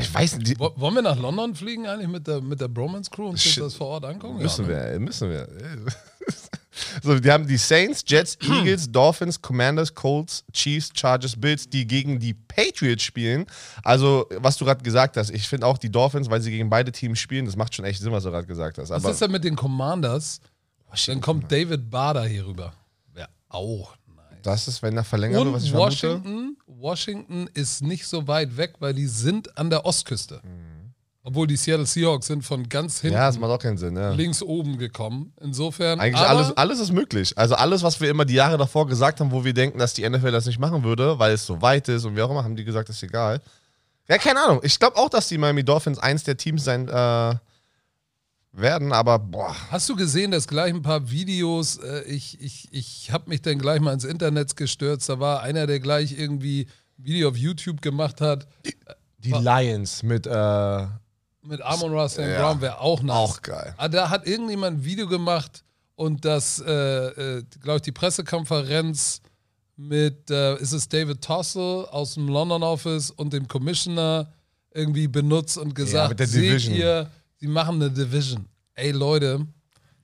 Ich 0.00 0.12
weiß 0.12 0.38
nicht, 0.38 0.58
Wollen 0.58 0.94
wir 0.94 1.02
nach 1.02 1.18
London 1.18 1.54
fliegen 1.54 1.86
eigentlich 1.86 2.08
mit 2.08 2.26
der, 2.26 2.40
mit 2.40 2.60
der 2.60 2.68
Bromance 2.68 3.10
Crew 3.10 3.24
und 3.24 3.32
uns 3.32 3.54
das 3.54 3.74
vor 3.74 3.88
Ort 3.88 4.06
angucken? 4.06 4.38
Müssen 4.38 4.68
ja, 4.68 4.84
ne? 4.84 4.92
wir, 4.92 5.00
müssen 5.00 5.30
wir. 5.30 5.48
so, 7.02 7.18
die 7.18 7.30
haben 7.30 7.46
die 7.46 7.56
Saints, 7.56 8.02
Jets, 8.06 8.36
Hm. 8.42 8.52
Eagles, 8.52 8.90
Dolphins, 8.90 9.40
Commanders, 9.40 9.94
Colts, 9.94 10.44
Chiefs, 10.52 10.90
Chargers, 10.94 11.38
Bills, 11.38 11.68
die 11.68 11.86
gegen 11.86 12.18
die 12.18 12.34
Patriots 12.34 13.02
spielen. 13.02 13.46
Also, 13.82 14.26
was 14.38 14.56
du 14.56 14.64
gerade 14.64 14.82
gesagt 14.82 15.16
hast, 15.16 15.30
ich 15.30 15.48
finde 15.48 15.66
auch 15.66 15.78
die 15.78 15.90
Dolphins, 15.90 16.30
weil 16.30 16.40
sie 16.40 16.50
gegen 16.50 16.70
beide 16.70 16.92
Teams 16.92 17.18
spielen, 17.18 17.46
das 17.46 17.56
macht 17.56 17.74
schon 17.74 17.84
echt 17.84 18.00
Sinn, 18.00 18.12
was 18.12 18.24
du 18.24 18.30
gerade 18.30 18.46
gesagt 18.46 18.78
hast. 18.78 18.90
Was 18.90 19.04
Aber 19.04 19.12
ist 19.12 19.20
denn 19.20 19.30
mit 19.30 19.44
den 19.44 19.56
Commanders? 19.56 20.40
Dann 21.06 21.20
kommt 21.20 21.50
David 21.50 21.90
Bader 21.90 22.24
hier 22.24 22.46
rüber. 22.46 22.72
Ja, 23.16 23.26
auch 23.48 23.94
nice. 24.14 24.24
das 24.42 24.68
ist, 24.68 24.82
wenn 24.82 24.96
er 24.96 25.04
verlängert 25.04 25.40
Und 25.40 25.52
was 25.54 25.64
ich 25.64 25.70
vermute. 25.70 25.92
Washington, 25.92 26.56
Washington 26.66 27.48
ist 27.54 27.82
nicht 27.82 28.06
so 28.06 28.26
weit 28.28 28.56
weg, 28.56 28.74
weil 28.80 28.92
die 28.92 29.06
sind 29.06 29.56
an 29.56 29.70
der 29.70 29.86
Ostküste. 29.86 30.42
Obwohl 31.24 31.46
die 31.46 31.56
Seattle 31.56 31.86
Seahawks 31.86 32.26
sind 32.26 32.42
von 32.44 32.68
ganz 32.68 33.00
hinten. 33.00 33.16
Ja, 33.16 33.26
das 33.28 33.38
macht 33.38 33.50
auch 33.52 33.58
keinen 33.58 33.78
Sinn. 33.78 33.96
Ja. 33.96 34.10
links 34.10 34.42
oben 34.42 34.76
gekommen. 34.76 35.32
Insofern. 35.40 36.00
Eigentlich 36.00 36.20
alles, 36.20 36.56
alles 36.56 36.80
ist 36.80 36.92
möglich. 36.92 37.38
Also 37.38 37.54
alles, 37.54 37.84
was 37.84 38.00
wir 38.00 38.10
immer 38.10 38.24
die 38.24 38.34
Jahre 38.34 38.58
davor 38.58 38.88
gesagt 38.88 39.20
haben, 39.20 39.30
wo 39.30 39.44
wir 39.44 39.54
denken, 39.54 39.78
dass 39.78 39.94
die 39.94 40.08
NFL 40.08 40.32
das 40.32 40.46
nicht 40.46 40.58
machen 40.58 40.82
würde, 40.82 41.18
weil 41.20 41.32
es 41.32 41.46
so 41.46 41.62
weit 41.62 41.88
ist 41.88 42.04
und 42.04 42.16
wie 42.16 42.22
auch 42.22 42.30
immer, 42.30 42.42
haben 42.42 42.56
die 42.56 42.64
gesagt, 42.64 42.88
das 42.88 42.96
ist 42.96 43.04
egal. 43.04 43.40
Ja, 44.08 44.18
keine 44.18 44.40
Ahnung. 44.40 44.60
Ich 44.64 44.78
glaube 44.80 44.96
auch, 44.96 45.08
dass 45.08 45.28
die 45.28 45.38
Miami 45.38 45.62
Dolphins 45.62 46.00
eins 46.00 46.24
der 46.24 46.36
Teams 46.36 46.64
sein 46.64 46.88
äh, 46.88 47.34
werden, 48.52 48.92
aber 48.92 49.20
boah. 49.20 49.54
Hast 49.70 49.88
du 49.88 49.94
gesehen, 49.94 50.32
dass 50.32 50.48
gleich 50.48 50.74
ein 50.74 50.82
paar 50.82 51.08
Videos, 51.08 51.76
äh, 51.76 52.02
ich, 52.02 52.40
ich, 52.40 52.68
ich 52.72 53.12
habe 53.12 53.30
mich 53.30 53.42
dann 53.42 53.58
gleich 53.58 53.80
mal 53.80 53.92
ins 53.92 54.04
Internet 54.04 54.56
gestürzt, 54.56 55.08
da 55.08 55.20
war 55.20 55.42
einer, 55.42 55.68
der 55.68 55.78
gleich 55.78 56.18
irgendwie 56.18 56.66
ein 56.98 57.04
Video 57.04 57.28
auf 57.28 57.36
YouTube 57.36 57.80
gemacht 57.80 58.20
hat, 58.20 58.48
Die 59.18 59.30
Lions 59.30 60.02
mit 60.02 60.26
äh, 60.26 60.86
mit 61.42 61.60
Amon 61.62 61.92
Ross 61.92 62.12
St. 62.12 62.20
Ja. 62.20 62.40
Brown 62.40 62.60
wäre 62.60 62.80
auch 62.80 63.02
nice. 63.02 63.16
auch 63.16 63.42
geil. 63.42 63.74
Ah, 63.76 63.88
Da 63.88 64.10
hat 64.10 64.26
irgendjemand 64.26 64.78
ein 64.78 64.84
Video 64.84 65.06
gemacht 65.08 65.64
und 65.94 66.24
das, 66.24 66.60
äh, 66.60 66.70
äh, 67.38 67.42
glaube 67.60 67.76
ich, 67.76 67.82
die 67.82 67.92
Pressekonferenz 67.92 69.20
mit, 69.76 70.30
äh, 70.30 70.56
ist 70.58 70.72
es 70.72 70.88
David 70.88 71.22
Tossell 71.22 71.86
aus 71.90 72.14
dem 72.14 72.28
London 72.28 72.62
Office 72.62 73.10
und 73.10 73.32
dem 73.32 73.48
Commissioner 73.48 74.32
irgendwie 74.74 75.08
benutzt 75.08 75.58
und 75.58 75.74
gesagt, 75.74 76.18
der 76.20 76.26
seht 76.26 76.68
ihr, 76.68 77.10
sie 77.38 77.46
machen 77.48 77.76
eine 77.76 77.90
Division. 77.90 78.46
Ey 78.74 78.92
Leute, 78.92 79.46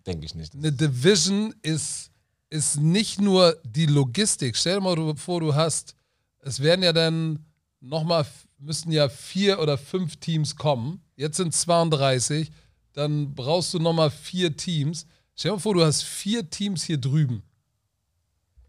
Denke 0.07 0.27
ich 0.27 0.35
nicht. 0.35 0.55
eine 0.55 0.73
Division 0.73 1.55
ist, 1.63 2.11
ist 2.51 2.81
nicht 2.81 3.21
nur 3.21 3.57
die 3.65 3.87
Logistik. 3.87 4.57
Stell 4.57 4.77
dir 4.77 4.81
mal 4.83 5.17
vor, 5.17 5.41
du 5.41 5.55
hast, 5.55 5.95
es 6.41 6.61
werden 6.61 6.83
ja 6.83 6.93
dann 6.93 7.45
nochmal, 7.81 8.27
müssten 8.59 8.91
ja 8.93 9.09
vier 9.09 9.61
oder 9.61 9.79
fünf 9.79 10.17
Teams 10.17 10.57
kommen. 10.57 11.03
Jetzt 11.17 11.37
sind 11.37 11.55
32, 11.55 12.51
dann 12.93 13.35
brauchst 13.35 13.75
du 13.75 13.79
nochmal 13.79 14.11
vier 14.11 14.57
Teams. 14.57 15.07
Stell 15.35 15.51
dir 15.51 15.57
mal 15.57 15.61
vor, 15.61 15.75
du 15.75 15.85
hast 15.85 16.03
vier 16.03 16.49
Teams 16.49 16.83
hier 16.83 16.99
drüben. 16.99 17.43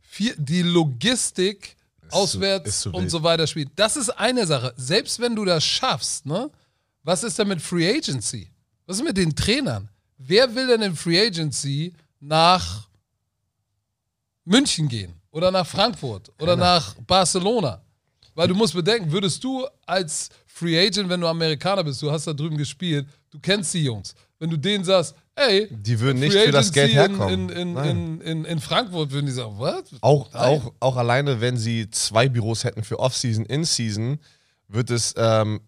Vier, 0.01 0.35
die 0.37 0.61
Logistik 0.61 1.75
Ist 2.01 2.13
auswärts 2.13 2.69
ist 2.69 2.81
zu 2.81 2.91
und 2.91 3.09
so 3.09 3.23
weiter 3.23 3.47
spielt. 3.47 3.69
Das 3.75 3.95
ist 3.95 4.09
eine 4.09 4.45
Sache. 4.45 4.73
Selbst 4.75 5.19
wenn 5.19 5.35
du 5.35 5.45
das 5.45 5.63
schaffst, 5.63 6.25
ne? 6.25 6.49
Was 7.03 7.23
ist 7.23 7.39
denn 7.39 7.47
mit 7.47 7.61
Free 7.61 7.89
Agency? 7.89 8.49
Was 8.85 8.97
ist 8.97 9.03
mit 9.03 9.17
den 9.17 9.35
Trainern? 9.35 9.89
Wer 10.17 10.53
will 10.53 10.67
denn 10.67 10.81
in 10.81 10.95
Free 10.95 11.19
Agency 11.19 11.93
nach 12.19 12.87
München 14.43 14.87
gehen? 14.87 15.13
Oder 15.31 15.51
nach 15.51 15.65
Frankfurt? 15.65 16.31
Oder 16.39 16.55
nach 16.55 16.95
Barcelona? 17.07 17.81
Weil 18.39 18.47
du 18.47 18.55
musst 18.55 18.73
bedenken, 18.73 19.11
würdest 19.11 19.43
du 19.43 19.67
als 19.85 20.29
Free 20.45 20.79
Agent, 20.79 21.09
wenn 21.09 21.19
du 21.19 21.27
Amerikaner 21.27 21.83
bist, 21.83 22.01
du 22.01 22.09
hast 22.09 22.25
da 22.25 22.31
drüben 22.31 22.55
gespielt, 22.55 23.05
du 23.31 23.37
kennst 23.37 23.73
die 23.73 23.83
Jungs, 23.83 24.15
wenn 24.39 24.49
du 24.49 24.55
denen 24.55 24.85
sagst, 24.85 25.13
ey, 25.35 25.67
Die 25.69 25.99
würden 25.99 26.21
nicht 26.21 26.31
Free 26.31 26.45
für 26.45 26.51
das 26.53 26.71
Geld 26.71 26.93
herkommen. 26.93 27.49
In, 27.49 27.75
in, 27.75 27.77
in, 27.77 28.21
in, 28.21 28.45
in 28.45 28.59
Frankfurt 28.61 29.11
würden 29.11 29.25
die 29.25 29.33
sagen, 29.33 29.55
was? 29.57 29.83
Auch, 29.99 30.31
Nein. 30.31 30.41
auch, 30.41 30.71
auch 30.79 30.95
alleine, 30.95 31.41
wenn 31.41 31.57
sie 31.57 31.89
zwei 31.89 32.29
Büros 32.29 32.63
hätten 32.63 32.85
für 32.85 32.99
Off-Season, 32.99 33.45
In-Season, 33.45 34.19
wird 34.69 34.89
es, 34.89 35.13
ähm, 35.17 35.59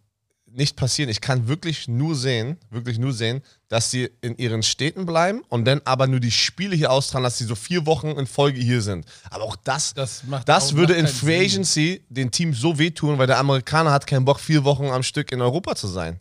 nicht 0.53 0.75
passieren. 0.75 1.10
Ich 1.10 1.22
kann 1.22 1.48
wirklich 1.48 1.88
nur 1.88 2.15
sehen, 2.15 2.58
wirklich 2.70 2.98
nur 3.00 3.13
sehen, 3.13 3.41
dass 3.70 3.89
sie 3.91 4.10
in 4.22 4.36
ihren 4.38 4.63
Städten 4.63 5.05
bleiben 5.05 5.41
und 5.50 5.65
dann 5.65 5.81
aber 5.86 6.08
nur 6.08 6.20
die 6.20 6.31
Spiele 6.31 6.75
hier 6.75 6.91
austragen, 6.91 7.24
dass 7.24 7.38
sie 7.38 7.46
so 7.46 7.55
vier 7.55 7.86
Wochen 7.86 8.08
in 8.10 8.27
Folge 8.27 8.60
hier 8.60 8.81
sind. 8.81 9.05
Aber 9.29 9.43
auch 9.46 9.55
das, 9.55 9.93
Das 9.93 10.24
das 10.46 10.72
auch- 10.72 10.75
würde 10.75 10.93
in 10.96 11.08
Free 11.08 11.48
Sinn. 11.48 11.62
Agency 11.62 12.03
den 12.10 12.31
Teams 12.31 12.60
so 12.60 12.77
wehtun, 12.77 13.17
weil 13.17 13.27
der 13.27 13.38
Amerikaner 13.39 13.91
hat 13.91 14.05
keinen 14.08 14.25
Bock, 14.25 14.39
vier 14.39 14.63
Wochen 14.63 14.86
am 14.88 15.03
Stück 15.03 15.31
in 15.31 15.41
Europa 15.41 15.75
zu 15.75 15.88
sein. 15.88 16.20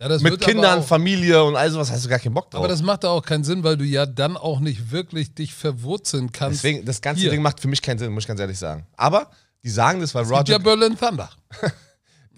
Ja, 0.00 0.06
das 0.06 0.22
Mit 0.22 0.40
Kindern, 0.40 0.78
auch, 0.78 0.86
Familie 0.86 1.42
und 1.42 1.56
all 1.56 1.68
sowas 1.72 1.90
hast 1.90 2.04
du 2.04 2.08
gar 2.08 2.20
keinen 2.20 2.34
Bock 2.34 2.48
drauf. 2.52 2.60
Aber 2.60 2.68
das 2.68 2.82
macht 2.82 3.02
da 3.02 3.08
auch 3.08 3.24
keinen 3.24 3.42
Sinn, 3.42 3.64
weil 3.64 3.76
du 3.76 3.84
ja 3.84 4.06
dann 4.06 4.36
auch 4.36 4.60
nicht 4.60 4.92
wirklich 4.92 5.34
dich 5.34 5.52
verwurzeln 5.52 6.30
kannst. 6.30 6.62
Deswegen, 6.62 6.84
das 6.84 7.00
ganze 7.00 7.22
Hier. 7.22 7.30
Ding 7.32 7.42
macht 7.42 7.58
für 7.58 7.66
mich 7.66 7.82
keinen 7.82 7.98
Sinn, 7.98 8.12
muss 8.12 8.22
ich 8.22 8.28
ganz 8.28 8.38
ehrlich 8.38 8.58
sagen. 8.58 8.86
Aber 8.96 9.28
die 9.64 9.70
sagen 9.70 10.00
das, 10.00 10.14
weil 10.14 10.22
Es 10.22 10.28
gibt 10.28 10.38
Roger 10.40 10.52
ja 10.52 10.58
Berlin 10.58 10.96
Thunder. 10.96 11.28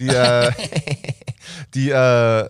die, 0.00 0.08
äh, 0.08 0.50
die, 1.74 1.90
äh, 1.90 2.48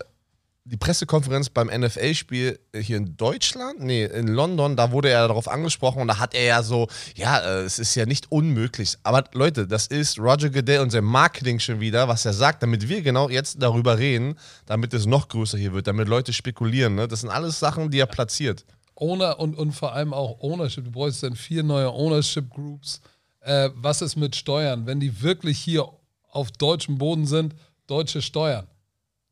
die 0.65 0.77
Pressekonferenz 0.77 1.51
beim 1.51 1.67
NFL-Spiel 1.67 2.61
hier 2.77 2.97
in 2.97 3.17
Deutschland, 3.17 3.81
nee, 3.81 4.05
in 4.05 4.29
London, 4.29 4.77
da 4.77 4.93
wurde 4.93 5.11
er 5.11 5.27
darauf 5.27 5.49
angesprochen 5.49 6.03
und 6.03 6.09
da 6.09 6.19
hat 6.19 6.33
er 6.33 6.45
ja 6.45 6.63
so, 6.63 6.87
ja, 7.17 7.39
äh, 7.41 7.63
es 7.63 7.81
ist 7.81 7.95
ja 7.97 8.07
nicht 8.07 8.31
unmöglich. 8.31 8.97
Aber 9.03 9.25
Leute, 9.33 9.67
das 9.67 9.89
ist 9.89 10.19
Roger 10.19 10.49
Goodell 10.49 10.81
und 10.81 10.91
sein 10.91 11.05
Marketing 11.05 11.59
schon 11.59 11.81
wieder, 11.81 12.07
was 12.07 12.25
er 12.25 12.35
sagt, 12.35 12.63
damit 12.63 12.89
wir 12.89 13.03
genau 13.03 13.29
jetzt 13.29 13.61
darüber 13.61 13.99
reden, 13.99 14.37
damit 14.67 14.95
es 14.95 15.07
noch 15.07 15.29
größer 15.29 15.59
hier 15.59 15.73
wird, 15.73 15.89
damit 15.89 16.09
Leute 16.09 16.33
spekulieren. 16.33 16.95
Ne? 16.95 17.09
Das 17.09 17.23
sind 17.23 17.31
alles 17.31 17.59
Sachen, 17.59 17.91
die 17.91 17.99
er 17.99 18.07
platziert. 18.07 18.65
Owner 18.95 19.41
und, 19.41 19.59
und 19.59 19.73
vor 19.73 19.93
allem 19.93 20.13
auch 20.13 20.41
Ownership. 20.41 20.85
Du 20.85 20.91
bräuchst 20.93 21.23
dann 21.23 21.35
vier 21.35 21.63
neue 21.63 21.91
Ownership 21.91 22.49
Groups. 22.51 23.01
Äh, 23.41 23.71
was 23.75 24.03
ist 24.03 24.17
mit 24.17 24.37
Steuern? 24.37 24.87
Wenn 24.87 25.01
die 25.01 25.23
wirklich 25.23 25.59
hier 25.59 25.89
auf 26.31 26.51
deutschem 26.53 26.99
Boden 26.99 27.27
sind, 27.27 27.55
deutsche 27.87 28.23
Steuern. 28.23 28.67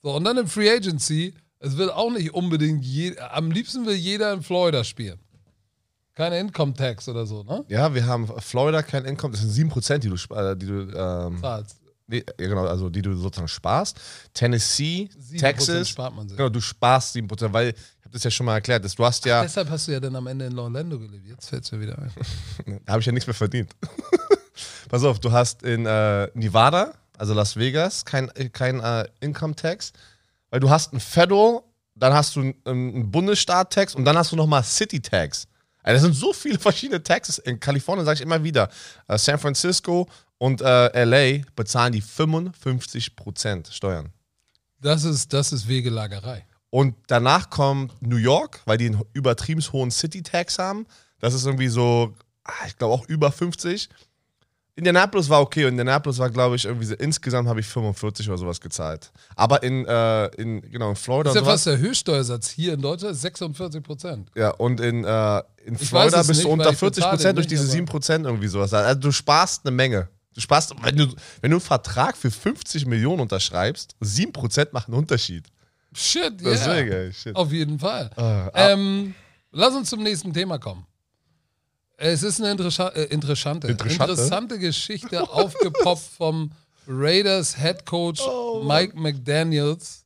So, 0.02 0.14
und 0.14 0.24
dann 0.24 0.36
im 0.36 0.46
Free 0.46 0.70
Agency, 0.70 1.34
es 1.58 1.76
wird 1.76 1.92
auch 1.92 2.10
nicht 2.10 2.34
unbedingt, 2.34 2.84
je, 2.84 3.16
am 3.18 3.50
liebsten 3.50 3.86
will 3.86 3.96
jeder 3.96 4.32
in 4.32 4.42
Florida 4.42 4.84
spielen. 4.84 5.18
Keine 6.14 6.38
Income 6.40 6.74
Tax 6.74 7.08
oder 7.08 7.26
so, 7.26 7.44
ne? 7.44 7.64
Ja, 7.68 7.94
wir 7.94 8.04
haben 8.06 8.26
Florida 8.40 8.82
kein 8.82 9.04
Income, 9.04 9.32
das 9.32 9.42
sind 9.42 9.70
7%, 9.72 9.98
die 9.98 10.08
du, 10.08 10.34
äh, 10.34 10.56
die 10.56 10.66
du 10.66 10.90
ähm, 10.92 11.40
Zahlst. 11.40 11.76
Nee, 12.10 12.24
ja, 12.40 12.48
genau, 12.48 12.64
also 12.64 12.88
die 12.88 13.02
du 13.02 13.14
sozusagen 13.14 13.48
sparst. 13.48 14.00
Tennessee, 14.32 15.10
7% 15.16 15.38
Texas. 15.38 15.88
spart 15.90 16.16
man 16.16 16.26
sich. 16.26 16.38
Genau, 16.38 16.48
du 16.48 16.60
sparst 16.60 17.14
7%, 17.14 17.52
weil, 17.52 17.68
ich 17.68 18.04
habe 18.04 18.12
das 18.12 18.24
ja 18.24 18.30
schon 18.30 18.46
mal 18.46 18.54
erklärt, 18.54 18.82
dass 18.82 18.94
du 18.94 19.04
hast 19.04 19.24
ja, 19.26 19.42
Deshalb 19.42 19.68
hast 19.68 19.86
du 19.86 19.92
ja 19.92 20.00
dann 20.00 20.16
am 20.16 20.26
Ende 20.26 20.46
in 20.46 20.58
Orlando 20.58 20.98
gelebt. 20.98 21.26
Jetzt 21.28 21.50
fällt 21.50 21.64
es 21.64 21.70
mir 21.70 21.80
wieder 21.80 21.98
ein. 21.98 22.10
da 22.86 22.92
habe 22.92 23.00
ich 23.00 23.06
ja 23.06 23.12
nichts 23.12 23.26
mehr 23.26 23.34
verdient. 23.34 23.70
Pass 24.88 25.04
auf, 25.04 25.20
du 25.20 25.32
hast 25.32 25.62
in 25.62 25.86
äh, 25.86 26.28
Nevada, 26.34 26.94
also 27.16 27.34
Las 27.34 27.56
Vegas, 27.56 28.04
kein, 28.04 28.28
äh, 28.30 28.48
kein 28.48 28.80
äh, 28.80 29.08
Income 29.20 29.56
Tax, 29.56 29.92
weil 30.50 30.60
du 30.60 30.70
hast 30.70 30.92
ein 30.92 31.00
Federal, 31.00 31.62
dann 31.94 32.14
hast 32.14 32.36
du 32.36 32.40
einen, 32.40 32.54
einen 32.64 33.10
Bundesstaat-Tax 33.10 33.94
und 33.94 34.04
dann 34.04 34.16
hast 34.16 34.32
du 34.32 34.36
nochmal 34.36 34.62
City 34.62 35.00
Tax. 35.00 35.48
Also 35.82 35.94
das 35.94 36.02
sind 36.02 36.14
so 36.14 36.32
viele 36.32 36.58
verschiedene 36.58 37.02
Taxes. 37.02 37.38
In 37.38 37.58
Kalifornien 37.58 38.04
sage 38.04 38.16
ich 38.16 38.22
immer 38.22 38.42
wieder, 38.42 38.68
äh, 39.06 39.18
San 39.18 39.38
Francisco 39.38 40.08
und 40.38 40.60
äh, 40.60 41.04
LA 41.04 41.44
bezahlen 41.56 41.92
die 41.92 42.02
55% 42.02 43.72
Steuern. 43.72 44.12
Das 44.80 45.04
ist, 45.04 45.32
das 45.32 45.52
ist 45.52 45.66
Wegelagerei. 45.66 46.44
Und 46.70 46.94
danach 47.06 47.50
kommt 47.50 48.00
New 48.02 48.16
York, 48.16 48.60
weil 48.64 48.78
die 48.78 48.86
einen 48.86 49.02
übertrieben 49.12 49.62
hohen 49.72 49.90
City 49.90 50.22
Tax 50.22 50.58
haben. 50.58 50.86
Das 51.18 51.34
ist 51.34 51.46
irgendwie 51.46 51.68
so, 51.68 52.14
ah, 52.44 52.66
ich 52.66 52.76
glaube 52.76 52.94
auch 52.94 53.08
über 53.08 53.32
50. 53.32 53.88
Indianapolis 54.78 55.28
war 55.28 55.40
okay. 55.40 55.64
und 55.64 55.70
Indianapolis 55.70 56.18
war, 56.18 56.30
glaube 56.30 56.54
ich, 56.54 56.64
irgendwie 56.64 56.86
so, 56.86 56.94
insgesamt 56.94 57.48
habe 57.48 57.58
ich 57.58 57.66
45 57.66 58.28
oder 58.28 58.38
sowas 58.38 58.60
gezahlt. 58.60 59.10
Aber 59.34 59.60
in, 59.64 59.84
äh, 59.84 60.26
in 60.36 60.60
genau, 60.60 60.90
in 60.90 60.96
Florida 60.96 61.30
Das 61.30 61.34
ist 61.34 61.44
ja 61.46 61.50
fast 61.52 61.66
der 61.66 61.78
Höchststeuersatz 61.78 62.48
hier 62.50 62.74
in 62.74 62.80
Deutschland, 62.80 63.14
ist 63.16 63.22
46 63.22 63.82
Prozent. 63.82 64.30
Ja, 64.36 64.50
und 64.50 64.80
in, 64.80 65.04
äh, 65.04 65.38
in 65.64 65.74
Ich 65.74 65.88
Florida 65.88 66.18
bist 66.18 66.28
du 66.28 66.34
nicht, 66.34 66.46
unter 66.46 66.66
weil 66.66 66.72
ich 66.74 66.78
40 66.78 66.96
bezahle 67.02 67.16
Prozent 67.16 67.38
durch 67.38 67.46
diese 67.48 67.62
aber- 67.62 67.72
7 67.72 67.86
Prozent 67.86 68.24
irgendwie 68.26 68.46
sowas. 68.46 68.72
Also 68.72 69.00
du 69.00 69.10
sparst 69.10 69.66
eine 69.66 69.74
Menge. 69.74 70.08
Du 70.34 70.40
sparst, 70.40 70.72
wenn 70.82 70.96
du, 70.96 71.06
wenn 71.40 71.50
du 71.50 71.56
einen 71.56 71.60
Vertrag 71.60 72.16
für 72.16 72.30
50 72.30 72.86
Millionen 72.86 73.20
unterschreibst, 73.20 73.96
7 74.00 74.32
Prozent 74.32 74.72
machen 74.72 74.92
einen 74.92 75.02
Unterschied. 75.02 75.44
Shit, 75.92 76.40
ja. 76.40 77.12
Shit. 77.12 77.34
Auf 77.34 77.50
jeden 77.50 77.80
Fall. 77.80 78.10
ah. 78.16 78.48
ähm, 78.54 79.14
lass 79.50 79.74
uns 79.74 79.90
zum 79.90 80.04
nächsten 80.04 80.32
Thema 80.32 80.58
kommen. 80.58 80.86
Es 82.00 82.22
ist 82.22 82.40
eine 82.40 82.52
interessa 82.52 82.88
äh, 82.90 83.04
interessante, 83.06 83.66
Interessante? 83.68 84.12
interessante 84.12 84.58
Geschichte 84.58 85.20
aufgepoppt 85.30 86.02
vom 86.16 86.52
Raiders 86.86 87.56
Head 87.58 87.84
Coach 87.84 88.20
Oh, 88.22 88.62
Mike 88.64 88.96
McDaniels. 88.98 90.04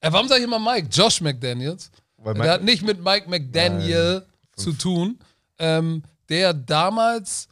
Äh, 0.00 0.12
warum 0.12 0.28
sage 0.28 0.40
ich 0.40 0.46
immer 0.46 0.58
Mike? 0.58 0.88
Josh 0.92 1.20
McDaniels. 1.22 1.90
Weil 2.18 2.34
der 2.34 2.42
Mike- 2.42 2.52
hat 2.52 2.62
nicht 2.62 2.82
mit 2.82 3.02
Mike 3.02 3.28
McDaniel 3.28 4.26
zu 4.54 4.72
tun. 4.74 5.18
Ähm, 5.58 6.02
der 6.28 6.52
damals 6.54 7.48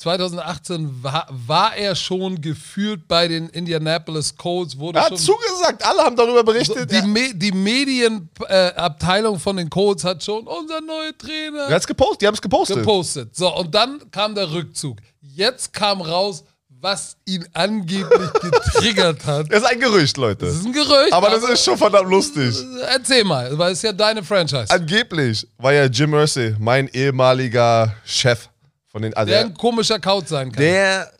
2018 0.00 1.02
war, 1.02 1.26
war 1.28 1.76
er 1.76 1.94
schon 1.94 2.40
gefühlt 2.40 3.06
bei 3.06 3.28
den 3.28 3.50
Indianapolis 3.50 4.34
Colts, 4.34 4.78
wurde 4.78 4.98
Er 4.98 5.04
schon 5.08 5.12
hat 5.12 5.18
zugesagt, 5.18 5.84
alle 5.84 6.02
haben 6.02 6.16
darüber 6.16 6.42
berichtet. 6.42 6.90
die, 6.90 7.02
Me 7.02 7.34
die 7.34 7.52
Medienabteilung 7.52 9.38
von 9.38 9.58
den 9.58 9.68
Colts 9.68 10.02
hat 10.02 10.24
schon 10.24 10.46
unser 10.46 10.80
neuer 10.80 11.16
Trainer 11.18 11.68
er 11.68 11.74
hat's 11.74 11.86
gepostet, 11.86 12.22
die 12.22 12.26
haben 12.26 12.34
es 12.34 12.40
gepostet. 12.40 12.76
gepostet. 12.78 13.36
So, 13.36 13.54
und 13.54 13.74
dann 13.74 14.00
kam 14.10 14.34
der 14.34 14.50
Rückzug. 14.50 14.96
Jetzt 15.20 15.72
kam 15.74 16.00
raus, 16.00 16.44
was 16.80 17.18
ihn 17.26 17.46
angeblich 17.52 18.32
getriggert 18.40 19.26
hat. 19.26 19.52
Das 19.52 19.62
ist 19.62 19.68
ein 19.68 19.80
Gerücht, 19.80 20.16
Leute. 20.16 20.46
Das 20.46 20.54
ist 20.56 20.64
ein 20.64 20.72
Gerücht. 20.72 21.12
Aber 21.12 21.28
das 21.28 21.44
ist 21.44 21.62
schon 21.62 21.76
verdammt 21.76 22.08
lustig. 22.08 22.56
Erzähl 22.88 23.24
mal, 23.24 23.56
weil 23.58 23.72
es 23.72 23.78
ist 23.80 23.82
ja 23.84 23.92
deine 23.92 24.24
Franchise. 24.24 24.70
Angeblich 24.70 25.46
war 25.58 25.74
ja 25.74 25.84
Jim 25.84 26.08
Mercy 26.10 26.56
mein 26.58 26.88
ehemaliger 26.88 27.94
Chef 28.06 28.48
von 28.90 29.02
den. 29.02 29.14
Also 29.14 29.30
der 29.30 29.42
der, 29.42 29.50
ein 29.50 29.54
komischer 29.54 29.98
Couch 29.98 30.26
sein 30.28 30.52
kann. 30.52 30.62
der, 30.62 31.10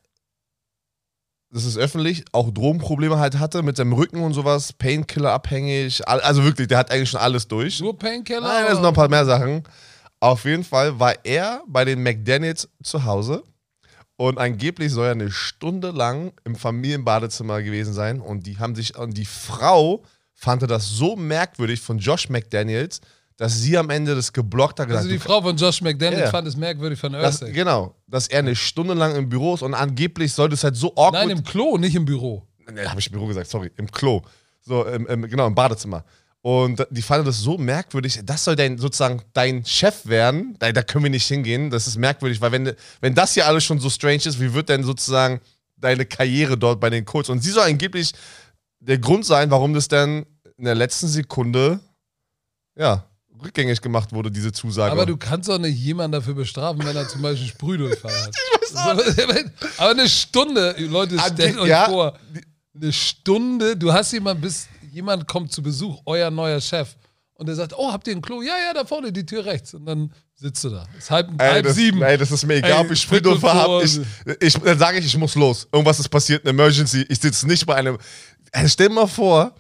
das 1.50 1.64
ist 1.64 1.78
öffentlich, 1.78 2.24
auch 2.32 2.50
Drogenprobleme 2.50 3.18
halt 3.18 3.38
hatte 3.38 3.62
mit 3.62 3.76
seinem 3.76 3.92
Rücken 3.92 4.22
und 4.22 4.34
sowas, 4.34 4.72
Painkiller 4.72 5.32
abhängig. 5.32 6.06
Also 6.06 6.44
wirklich, 6.44 6.68
der 6.68 6.78
hat 6.78 6.90
eigentlich 6.90 7.10
schon 7.10 7.20
alles 7.20 7.48
durch. 7.48 7.80
Nur 7.80 7.98
Painkiller? 7.98 8.42
Nein, 8.42 8.64
da 8.66 8.72
sind 8.72 8.82
noch 8.82 8.90
ein 8.90 8.94
paar 8.94 9.08
mehr 9.08 9.24
Sachen. 9.24 9.64
Auf 10.20 10.44
jeden 10.44 10.64
Fall 10.64 10.98
war 10.98 11.14
er 11.24 11.62
bei 11.66 11.84
den 11.84 12.02
McDaniels 12.02 12.68
zu 12.82 13.04
Hause 13.04 13.42
und 14.16 14.36
angeblich 14.36 14.92
soll 14.92 15.06
er 15.06 15.12
eine 15.12 15.30
Stunde 15.30 15.92
lang 15.92 16.32
im 16.44 16.54
Familienbadezimmer 16.54 17.62
gewesen 17.62 17.94
sein 17.94 18.20
und 18.20 18.46
die 18.46 18.58
haben 18.58 18.74
sich 18.74 18.98
und 18.98 19.16
die 19.16 19.24
Frau 19.24 20.02
fand 20.34 20.62
das 20.62 20.88
so 20.90 21.16
merkwürdig 21.16 21.80
von 21.80 21.98
Josh 21.98 22.28
McDaniels, 22.28 23.00
dass 23.40 23.59
sie 23.59 23.78
am 23.78 23.88
Ende 23.88 24.14
das 24.14 24.35
geblockt 24.35 24.80
hat. 24.80 24.88
also 24.90 24.99
gesagt, 24.99 25.14
die 25.14 25.18
Frau 25.18 25.40
von 25.40 25.56
Josh 25.56 25.80
McDaniels 25.80 26.25
Ja. 26.25 26.30
fand 26.30 26.47
es 26.47 26.59
merkwürdig 26.59 26.99
von 27.00 27.14
das, 27.14 27.40
Ursay. 27.40 27.52
genau, 27.54 27.94
dass 28.06 28.26
er 28.28 28.40
eine 28.40 28.54
Stunde 28.54 28.92
lang 28.92 29.16
im 29.16 29.30
Büro 29.30 29.54
ist 29.54 29.62
und 29.62 29.73
angeblich 29.73 30.35
sollte 30.35 30.52
es 30.56 30.62
halt 30.62 30.76
so 30.76 30.88
awkward. 30.90 31.14
Nein, 31.26 31.30
im 31.38 31.42
Klo, 31.42 31.78
nicht 31.78 31.94
im 31.94 32.04
Büro. 32.04 32.47
Nee, 32.70 32.85
habe 32.85 33.00
ich 33.00 33.06
im 33.06 33.14
Büro 33.14 33.26
gesagt, 33.26 33.49
sorry, 33.49 33.70
im 33.78 33.90
Klo. 33.90 34.20
So, 34.61 34.85
im, 34.85 35.06
im, 35.06 35.23
genau, 35.23 35.47
im 35.47 35.54
Badezimmer. 35.54 36.04
Und 36.42 36.87
die 36.90 37.00
fanden 37.00 37.25
das 37.25 37.38
so 37.38 37.56
merkwürdig, 37.56 38.20
das 38.25 38.44
soll 38.44 38.56
dein, 38.56 38.76
sozusagen 38.76 39.23
dein 39.32 39.64
Chef 39.64 40.04
werden, 40.04 40.54
da, 40.59 40.70
da 40.70 40.82
können 40.82 41.04
wir 41.04 41.11
nicht 41.11 41.26
hingehen, 41.26 41.70
das 41.70 41.87
ist 41.87 41.97
merkwürdig, 41.97 42.42
weil 42.42 42.52
wenn, 42.52 42.73
wenn 43.00 43.14
das 43.14 43.32
hier 43.32 43.47
alles 43.47 43.64
schon 43.64 43.80
so 43.80 43.88
strange 43.88 44.16
ist, 44.26 44.38
wie 44.38 44.52
wird 44.52 44.68
denn 44.68 44.85
sozusagen 44.85 45.40
deine 45.78 46.04
Karriere 46.04 46.59
dort 46.59 46.78
bei 46.78 46.90
den 46.90 47.06
Colts? 47.06 47.30
Und 47.30 47.42
sie 47.42 47.50
soll 47.52 47.64
angeblich 47.64 48.12
der 48.80 48.99
Grund 48.99 49.25
sein, 49.25 49.50
warum 49.50 49.73
das 49.73 49.88
dann 49.88 50.26
in 50.59 50.64
der 50.66 50.75
letzten 50.75 51.09
Sekunde, 51.09 51.80
ja, 52.76 53.06
rückgängig 53.42 53.80
gemacht 53.80 54.12
wurde, 54.12 54.30
diese 54.30 54.52
Zusage. 54.52 54.92
Aber 54.92 55.06
du 55.06 55.16
kannst 55.16 55.49
doch 55.49 55.59
nicht 55.59 55.78
jemanden 55.78 56.12
dafür 56.12 56.35
bestrafen, 56.35 56.85
wenn 56.85 56.97
er 56.97 57.09
zum 57.09 57.23
Beispiel 57.23 57.49
Sprühdurchfall 57.49 58.12
hat. 58.12 58.35
Aber 59.78 59.90
eine 59.90 60.09
Stunde, 60.09 60.75
Leute, 60.78 61.16
Ange- 61.16 61.32
stellt 61.35 61.59
euch 61.59 61.68
ja, 61.68 61.87
vor, 61.87 62.18
eine 62.75 62.92
Stunde, 62.92 63.76
du 63.76 63.92
hast 63.92 64.12
jemanden, 64.12 64.42
bis 64.42 64.68
jemand 64.92 65.26
kommt 65.26 65.52
zu 65.52 65.62
Besuch, 65.62 66.00
euer 66.06 66.30
neuer 66.30 66.61
Chef, 66.61 66.97
und 67.35 67.47
der 67.47 67.54
sagt, 67.54 67.73
oh, 67.75 67.90
habt 67.90 68.06
ihr 68.06 68.14
ein 68.14 68.20
Klo? 68.20 68.42
Ja, 68.42 68.52
ja, 68.66 68.75
da 68.75 68.85
vorne, 68.85 69.11
die 69.12 69.25
Tür 69.25 69.47
rechts. 69.47 69.73
Und 69.73 69.87
dann 69.87 70.12
sitzt 70.35 70.62
du 70.62 70.68
da. 70.68 70.87
Es 70.99 71.04
ist 71.04 71.11
halb, 71.11 71.30
Ey, 71.40 71.49
halb 71.52 71.64
das, 71.64 71.75
sieben. 71.75 72.02
Ey, 72.02 72.18
das 72.18 72.30
ist 72.30 72.47
mir 72.47 72.56
egal, 72.56 72.73
Ey, 72.73 72.78
ob 72.80 72.90
ich 72.90 73.00
Sprühdurchfall 73.00 73.54
habe. 73.54 73.82
Ich, 73.82 73.99
ich, 74.40 74.52
dann 74.59 74.78
sage 74.78 74.99
ich, 74.99 75.06
ich 75.06 75.16
muss 75.16 75.35
los. 75.37 75.66
Irgendwas 75.73 75.99
ist 75.99 76.11
passiert, 76.11 76.42
eine 76.44 76.50
Emergency. 76.50 77.06
Ich 77.09 77.18
sitze 77.18 77.47
nicht 77.47 77.64
bei 77.64 77.76
einem. 77.76 77.97
Stell 78.66 78.88
dir 78.88 78.94
mal 78.94 79.06
vor, 79.06 79.54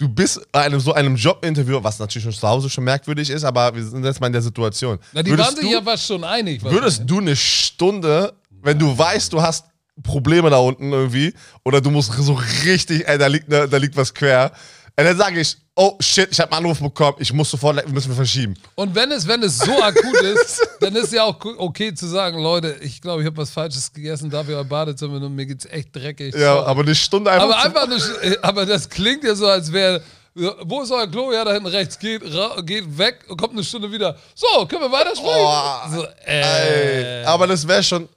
du 0.00 0.08
bist 0.08 0.40
bei 0.50 0.62
einem 0.62 0.80
so 0.80 0.94
einem 0.94 1.14
Jobinterview, 1.14 1.78
was 1.82 1.98
natürlich 1.98 2.24
schon 2.24 2.32
zu 2.32 2.48
Hause 2.48 2.70
schon 2.70 2.84
merkwürdig 2.84 3.28
ist, 3.30 3.44
aber 3.44 3.74
wir 3.74 3.84
sind 3.84 4.02
jetzt 4.02 4.20
mal 4.20 4.28
in 4.28 4.32
der 4.32 4.42
Situation. 4.42 4.98
Na, 5.12 5.22
die 5.22 5.30
würdest 5.30 5.56
waren 5.56 5.62
sich 5.62 5.70
ja 5.70 5.82
fast 5.82 6.06
schon 6.06 6.24
einig. 6.24 6.64
würdest 6.64 7.02
du 7.04 7.18
eine 7.18 7.36
Stunde, 7.36 8.32
wenn 8.62 8.78
du 8.78 8.96
weißt, 8.96 9.32
du 9.32 9.40
hast 9.40 9.66
Probleme 10.02 10.48
da 10.48 10.56
unten 10.56 10.90
irgendwie, 10.90 11.34
oder 11.64 11.82
du 11.82 11.90
musst 11.90 12.12
so 12.12 12.32
richtig, 12.64 13.06
ey, 13.06 13.18
da 13.18 13.26
liegt, 13.26 13.48
ne, 13.50 13.68
da 13.68 13.76
liegt 13.76 13.94
was 13.96 14.14
quer, 14.14 14.52
ey, 15.00 15.04
dann 15.04 15.16
sage 15.16 15.40
ich, 15.40 15.56
oh 15.76 15.96
shit, 16.00 16.28
ich 16.30 16.38
habe 16.40 16.52
einen 16.52 16.64
Anruf 16.64 16.80
bekommen, 16.80 17.16
ich 17.18 17.32
muss 17.32 17.50
sofort, 17.50 17.88
müssen 17.90 18.08
wir 18.10 18.16
verschieben. 18.16 18.54
Und 18.74 18.94
wenn 18.94 19.10
es, 19.10 19.26
wenn 19.26 19.42
es 19.42 19.58
so 19.58 19.82
akut 19.82 20.20
ist, 20.20 20.60
dann 20.80 20.94
ist 20.94 21.12
ja 21.12 21.24
auch 21.24 21.38
okay 21.58 21.94
zu 21.94 22.06
sagen, 22.06 22.38
Leute, 22.38 22.76
ich 22.82 23.00
glaube, 23.00 23.22
ich 23.22 23.26
habe 23.26 23.36
was 23.38 23.50
Falsches 23.50 23.92
gegessen, 23.92 24.30
darf 24.30 24.48
ich 24.48 24.54
euer 24.54 24.64
Badezimmer 24.64 25.16
und 25.16 25.34
mir 25.34 25.46
geht's 25.46 25.66
echt 25.66 25.94
dreckig. 25.96 26.34
Ja, 26.34 26.54
Sorry. 26.54 26.66
aber 26.66 26.82
eine 26.82 26.94
Stunde 26.94 27.30
einfach. 27.30 27.48
aber 27.48 27.64
einfach 27.64 27.88
nur, 27.88 28.22
äh, 28.22 28.36
aber 28.42 28.66
das 28.66 28.88
klingt 28.88 29.24
ja 29.24 29.34
so, 29.34 29.46
als 29.46 29.72
wäre, 29.72 30.02
wo 30.34 30.82
ist 30.82 30.92
euer 30.92 31.08
Klo? 31.08 31.32
Ja, 31.32 31.44
da 31.44 31.52
hinten 31.52 31.66
rechts, 31.68 31.98
geht, 31.98 32.22
geht 32.64 32.98
weg 32.98 33.24
und 33.28 33.36
kommt 33.36 33.54
eine 33.54 33.64
Stunde 33.64 33.90
wieder. 33.90 34.16
So, 34.34 34.66
können 34.66 34.82
wir 34.82 34.92
weitersprechen? 34.92 35.34
Oh, 35.34 35.96
so, 35.96 36.06
äh, 36.24 37.20
Ey, 37.20 37.24
aber 37.24 37.46
das 37.46 37.66
wäre 37.66 37.82
schon. 37.82 38.08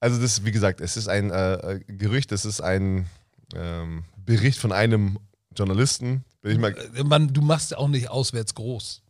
Also, 0.00 0.20
das, 0.20 0.44
wie 0.44 0.50
gesagt, 0.50 0.80
es 0.80 0.96
ist 0.96 1.08
ein 1.08 1.30
äh, 1.30 1.54
äh, 1.54 1.80
Gerücht, 1.86 2.32
es 2.32 2.44
ist 2.44 2.60
ein 2.60 3.08
ähm, 3.54 4.04
Bericht 4.16 4.58
von 4.58 4.72
einem 4.72 5.18
Journalisten. 5.56 6.24
Bin 6.42 6.52
ich 6.52 6.58
mal, 6.58 6.74
Mann, 7.04 7.32
du 7.32 7.40
machst 7.42 7.70
ja 7.72 7.78
auch 7.78 7.88
nicht 7.88 8.08
auswärts 8.08 8.54
groß. 8.54 9.02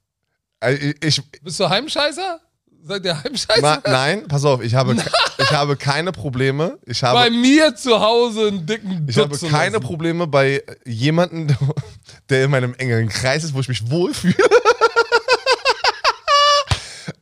äh, 0.64 0.74
ich, 0.74 0.96
ich, 1.18 1.30
Bist 1.42 1.60
du 1.60 1.68
Heimscheißer? 1.68 2.40
Sagt 2.82 3.04
der 3.04 3.22
Heimscheißer? 3.22 3.60
na, 3.60 3.82
nein, 3.84 4.26
pass 4.26 4.44
auf, 4.44 4.62
ich 4.62 4.74
habe, 4.74 4.96
ich 5.38 5.50
habe 5.52 5.76
keine 5.76 6.12
Probleme. 6.12 6.78
Ich 6.86 7.02
habe, 7.02 7.18
Bei 7.18 7.30
mir 7.30 7.74
zu 7.76 8.00
Hause 8.00 8.48
einen 8.48 8.66
dicken 8.66 9.06
ich 9.08 9.18
habe 9.18 9.36
keine 9.38 9.76
lassen. 9.76 9.84
Probleme 9.86 10.26
bei 10.26 10.62
jemandem, 10.86 11.56
der 12.30 12.44
in 12.44 12.50
meinem 12.50 12.74
engeren 12.74 13.08
Kreis 13.10 13.44
ist, 13.44 13.52
wo 13.54 13.60
ich 13.60 13.68
mich 13.68 13.90
wohlfühle. 13.90 14.34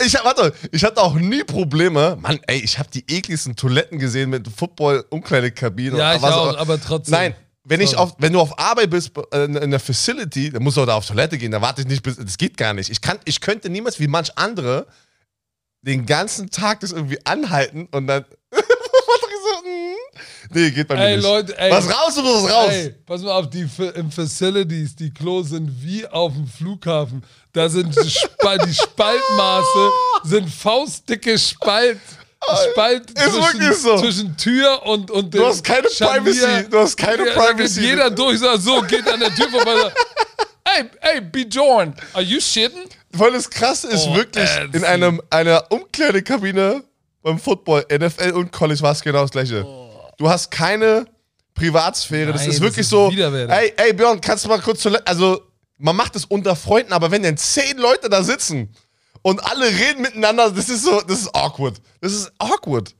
Ich 0.04 0.14
hab, 0.14 0.24
warte, 0.24 0.54
ich 0.70 0.84
hatte 0.84 1.00
auch 1.02 1.14
nie 1.14 1.42
Probleme. 1.42 2.16
Mann, 2.20 2.38
ey, 2.46 2.58
ich 2.60 2.78
habe 2.78 2.88
die 2.88 3.04
ekligsten 3.08 3.56
Toiletten 3.56 3.98
gesehen 3.98 4.30
mit 4.30 4.46
Football-Umkleidekabinen. 4.46 5.98
Ja, 5.98 6.14
ich 6.14 6.22
auch, 6.22 6.56
aber 6.56 6.80
trotzdem. 6.80 7.12
Nein, 7.12 7.34
wenn, 7.64 7.80
ich 7.80 7.96
auf, 7.96 8.14
wenn 8.18 8.32
du 8.32 8.40
auf 8.40 8.58
Arbeit 8.58 8.90
bist, 8.90 9.12
äh, 9.32 9.44
in 9.44 9.70
der 9.70 9.80
Facility, 9.80 10.50
dann 10.50 10.62
musst 10.62 10.76
du 10.76 10.82
auch 10.82 10.86
da 10.86 10.94
auf 10.94 11.06
Toilette 11.06 11.38
gehen. 11.38 11.52
Da 11.52 11.60
warte 11.60 11.82
ich 11.82 11.88
nicht 11.88 12.02
bis. 12.02 12.16
Das 12.16 12.38
geht 12.38 12.56
gar 12.56 12.74
nicht. 12.74 12.90
Ich, 12.90 13.00
kann, 13.00 13.18
ich 13.24 13.40
könnte 13.40 13.68
niemals 13.68 14.00
wie 14.00 14.08
manch 14.08 14.36
andere 14.36 14.86
den 15.82 16.06
ganzen 16.06 16.50
Tag 16.50 16.80
das 16.80 16.92
irgendwie 16.92 17.24
anhalten 17.24 17.88
und 17.92 18.06
dann. 18.06 18.24
Mm. 19.64 20.54
nee, 20.54 20.70
geht 20.70 20.88
bei 20.88 20.94
mir 20.94 21.02
Ey, 21.02 21.16
nicht. 21.16 21.24
Leute, 21.24 21.58
ey. 21.58 21.70
Was 21.70 21.86
raus 21.88 22.16
oder 22.18 22.28
was 22.28 22.52
raus? 22.52 22.70
Ey, 22.70 22.90
pass 23.04 23.22
mal 23.22 23.32
auf, 23.32 23.50
die 23.50 23.68
im 23.94 24.10
Facilities, 24.10 24.94
die 24.94 25.12
Klos 25.12 25.48
sind 25.50 25.70
wie 25.82 26.06
auf 26.06 26.32
dem 26.32 26.46
Flughafen. 26.46 27.24
Da 27.52 27.68
sind 27.68 27.94
die, 27.94 28.00
die 28.00 28.74
Spaltmaße, 28.74 29.90
sind 30.24 30.48
faustdicke 30.48 31.38
Spalt. 31.38 32.00
Spalt 32.70 33.10
ist 33.10 33.34
wirklich 33.34 33.76
so. 33.76 33.98
zwischen 33.98 34.36
Tür 34.36 34.82
und, 34.86 35.10
und 35.10 35.34
Du 35.34 35.44
hast 35.44 35.62
keine 35.64 35.82
Privacy. 35.88 36.68
Du 36.70 36.78
hast 36.78 36.96
keine 36.96 37.26
ja, 37.26 37.32
Privacy. 37.34 37.80
jeder 37.80 38.10
durch, 38.10 38.38
sagt 38.38 38.62
so, 38.62 38.80
geht 38.82 39.06
an 39.08 39.20
der 39.20 39.34
Tür 39.34 39.48
vorbei. 39.50 39.74
Sagt, 39.80 39.96
hey, 40.64 40.84
hey, 41.00 41.20
Bjorn, 41.20 41.94
are 42.14 42.22
you 42.22 42.40
shitting? 42.40 42.84
Weil 43.12 43.32
das 43.32 43.48
Krasse 43.50 43.88
ist 43.88 44.06
Oh, 44.06 44.14
wirklich, 44.14 44.44
ätzend. 44.48 44.74
in 44.76 44.84
einem, 44.84 45.20
einer 45.30 45.64
Umkleidekabine 45.70 46.84
beim 47.22 47.38
Football, 47.38 47.84
NFL 47.90 48.30
und 48.32 48.52
College 48.52 48.80
war 48.82 48.92
es 48.92 49.02
genau 49.02 49.22
das 49.22 49.30
Gleiche. 49.30 49.66
Du 50.16 50.28
hast 50.28 50.50
keine 50.50 51.06
Privatsphäre. 51.54 52.32
das 52.32 52.42
Nein, 52.42 52.50
ist 52.50 52.56
das 52.56 52.62
wirklich 52.62 52.80
ist 52.80 52.90
so. 52.90 53.10
Ey, 53.10 53.72
ey, 53.76 53.92
Björn, 53.92 54.20
kannst 54.20 54.44
du 54.44 54.48
mal 54.48 54.60
kurz 54.60 54.80
zur. 54.80 55.00
Also, 55.06 55.42
man 55.78 55.96
macht 55.96 56.14
es 56.16 56.24
unter 56.24 56.54
Freunden, 56.56 56.92
aber 56.92 57.10
wenn 57.10 57.22
dann 57.22 57.36
zehn 57.36 57.78
Leute 57.78 58.08
da 58.08 58.22
sitzen 58.22 58.72
und 59.28 59.44
alle 59.44 59.66
reden 59.66 60.02
miteinander, 60.02 60.50
das 60.50 60.68
ist 60.68 60.84
so, 60.84 61.00
das 61.02 61.20
ist 61.20 61.34
awkward. 61.34 61.76
Das 62.00 62.12
ist 62.12 62.32
awkward. 62.38 62.94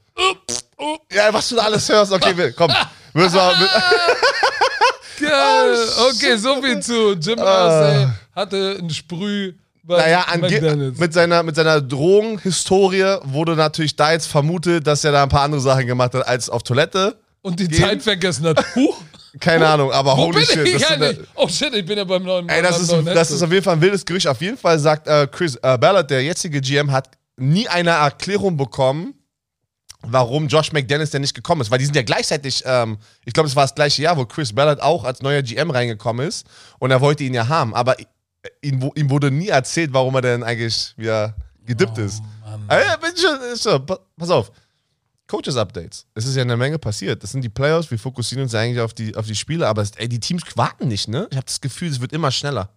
Ja, 1.12 1.32
was 1.32 1.48
du 1.48 1.56
da 1.56 1.62
alles 1.62 1.88
hörst, 1.88 2.12
okay, 2.12 2.36
will, 2.36 2.52
komm. 2.52 2.70
Du, 3.14 3.20
will, 3.20 3.28
Geil. 5.20 5.76
okay, 6.10 6.36
so 6.36 6.62
viel 6.62 6.80
zu 6.80 7.12
Jim 7.14 7.38
Irsay 7.38 8.08
hatte 8.34 8.78
ein 8.80 8.90
Sprüh 8.90 9.54
bei 9.82 10.14
Ah. 10.14 10.24
Naja, 10.38 10.90
mit 10.98 11.12
seiner, 11.14 11.42
mit 11.42 11.56
seiner 11.56 11.80
Drogenhistorie 11.80 13.16
wurde 13.24 13.56
natürlich 13.56 13.96
da 13.96 14.12
jetzt 14.12 14.26
vermutet, 14.26 14.86
dass 14.86 15.02
er 15.02 15.12
da 15.12 15.22
ein 15.22 15.28
paar 15.30 15.42
andere 15.42 15.60
Sachen 15.62 15.86
gemacht 15.86 16.14
hat 16.14 16.26
als 16.28 16.50
auf 16.50 16.62
Toilette. 16.62 17.16
und 17.42 17.58
die 17.58 17.68
geben. 17.68 17.82
Zeit 17.82 18.02
vergessen 18.02 18.46
hat. 18.46 18.62
Huch, 18.76 19.00
Keine 19.40 19.66
Ahnung, 19.68 19.92
aber 19.92 20.16
wo 20.16 20.26
holy 20.26 20.44
shit. 20.44 20.58
eigentlich? 20.90 21.26
Oh 21.34 21.48
shit, 21.48 21.72
ich 21.74 21.84
bin 21.84 21.98
ja 21.98 22.04
beim 22.04 22.22
neuen 22.22 22.48
ey, 22.48 22.62
das, 22.62 22.80
ist, 22.80 22.90
neuen 22.90 23.04
das 23.06 23.30
ist 23.30 23.42
auf 23.42 23.50
jeden 23.52 23.62
Fall 23.64 23.74
ein 23.74 23.80
wildes 23.80 24.04
Gerücht. 24.04 24.26
Auf 24.26 24.40
jeden 24.40 24.56
Fall 24.56 24.78
sagt 24.78 25.06
äh, 25.06 25.26
Chris 25.30 25.56
äh, 25.56 25.76
Ballard, 25.78 26.10
der 26.10 26.22
jetzige 26.22 26.60
GM, 26.60 26.90
hat 26.90 27.10
nie 27.36 27.68
eine 27.68 27.90
Erklärung 27.90 28.56
bekommen, 28.56 29.14
warum 30.02 30.48
Josh 30.48 30.72
McDaniels 30.72 31.10
denn 31.10 31.22
nicht 31.22 31.34
gekommen 31.34 31.60
ist. 31.60 31.70
Weil 31.70 31.78
die 31.78 31.84
sind 31.84 31.96
ja 31.96 32.02
gleichzeitig, 32.02 32.62
ähm, 32.66 32.98
ich 33.24 33.32
glaube, 33.32 33.48
es 33.48 33.56
war 33.56 33.64
das 33.64 33.74
gleiche 33.74 34.02
Jahr, 34.02 34.16
wo 34.16 34.24
Chris 34.24 34.52
Ballard 34.52 34.80
auch 34.80 35.04
als 35.04 35.22
neuer 35.22 35.42
GM 35.42 35.70
reingekommen 35.70 36.26
ist 36.26 36.46
und 36.78 36.90
er 36.90 37.00
wollte 37.00 37.24
ihn 37.24 37.34
ja 37.34 37.48
haben. 37.48 37.74
Aber 37.74 37.96
ihm, 38.62 38.80
wo- 38.82 38.92
ihm 38.94 39.10
wurde 39.10 39.30
nie 39.30 39.48
erzählt, 39.48 39.92
warum 39.92 40.14
er 40.14 40.22
denn 40.22 40.42
eigentlich 40.42 40.94
wieder 40.96 41.34
gedippt 41.66 41.98
ist. 41.98 42.22
Ey, 42.68 42.82
bin 43.00 43.10
schon, 43.16 43.40
ist 43.52 43.86
pa- 43.86 43.98
pass 44.16 44.30
auf. 44.30 44.50
Coaches 45.28 45.56
Updates. 45.56 46.06
Es 46.14 46.26
ist 46.26 46.36
ja 46.36 46.42
eine 46.42 46.56
Menge 46.56 46.78
passiert. 46.78 47.22
Das 47.22 47.32
sind 47.32 47.42
die 47.42 47.50
Playoffs. 47.50 47.90
Wir 47.90 47.98
fokussieren 47.98 48.44
uns 48.44 48.54
eigentlich 48.54 48.80
auf 48.80 48.94
die, 48.94 49.14
auf 49.14 49.26
die 49.26 49.36
Spiele, 49.36 49.68
aber 49.68 49.82
es, 49.82 49.92
ey, 49.92 50.08
die 50.08 50.20
Teams 50.20 50.42
warten 50.56 50.88
nicht, 50.88 51.06
ne? 51.06 51.28
Ich 51.30 51.36
habe 51.36 51.46
das 51.46 51.60
Gefühl, 51.60 51.88
es 51.88 52.00
wird 52.00 52.12
immer 52.12 52.30
schneller. 52.30 52.70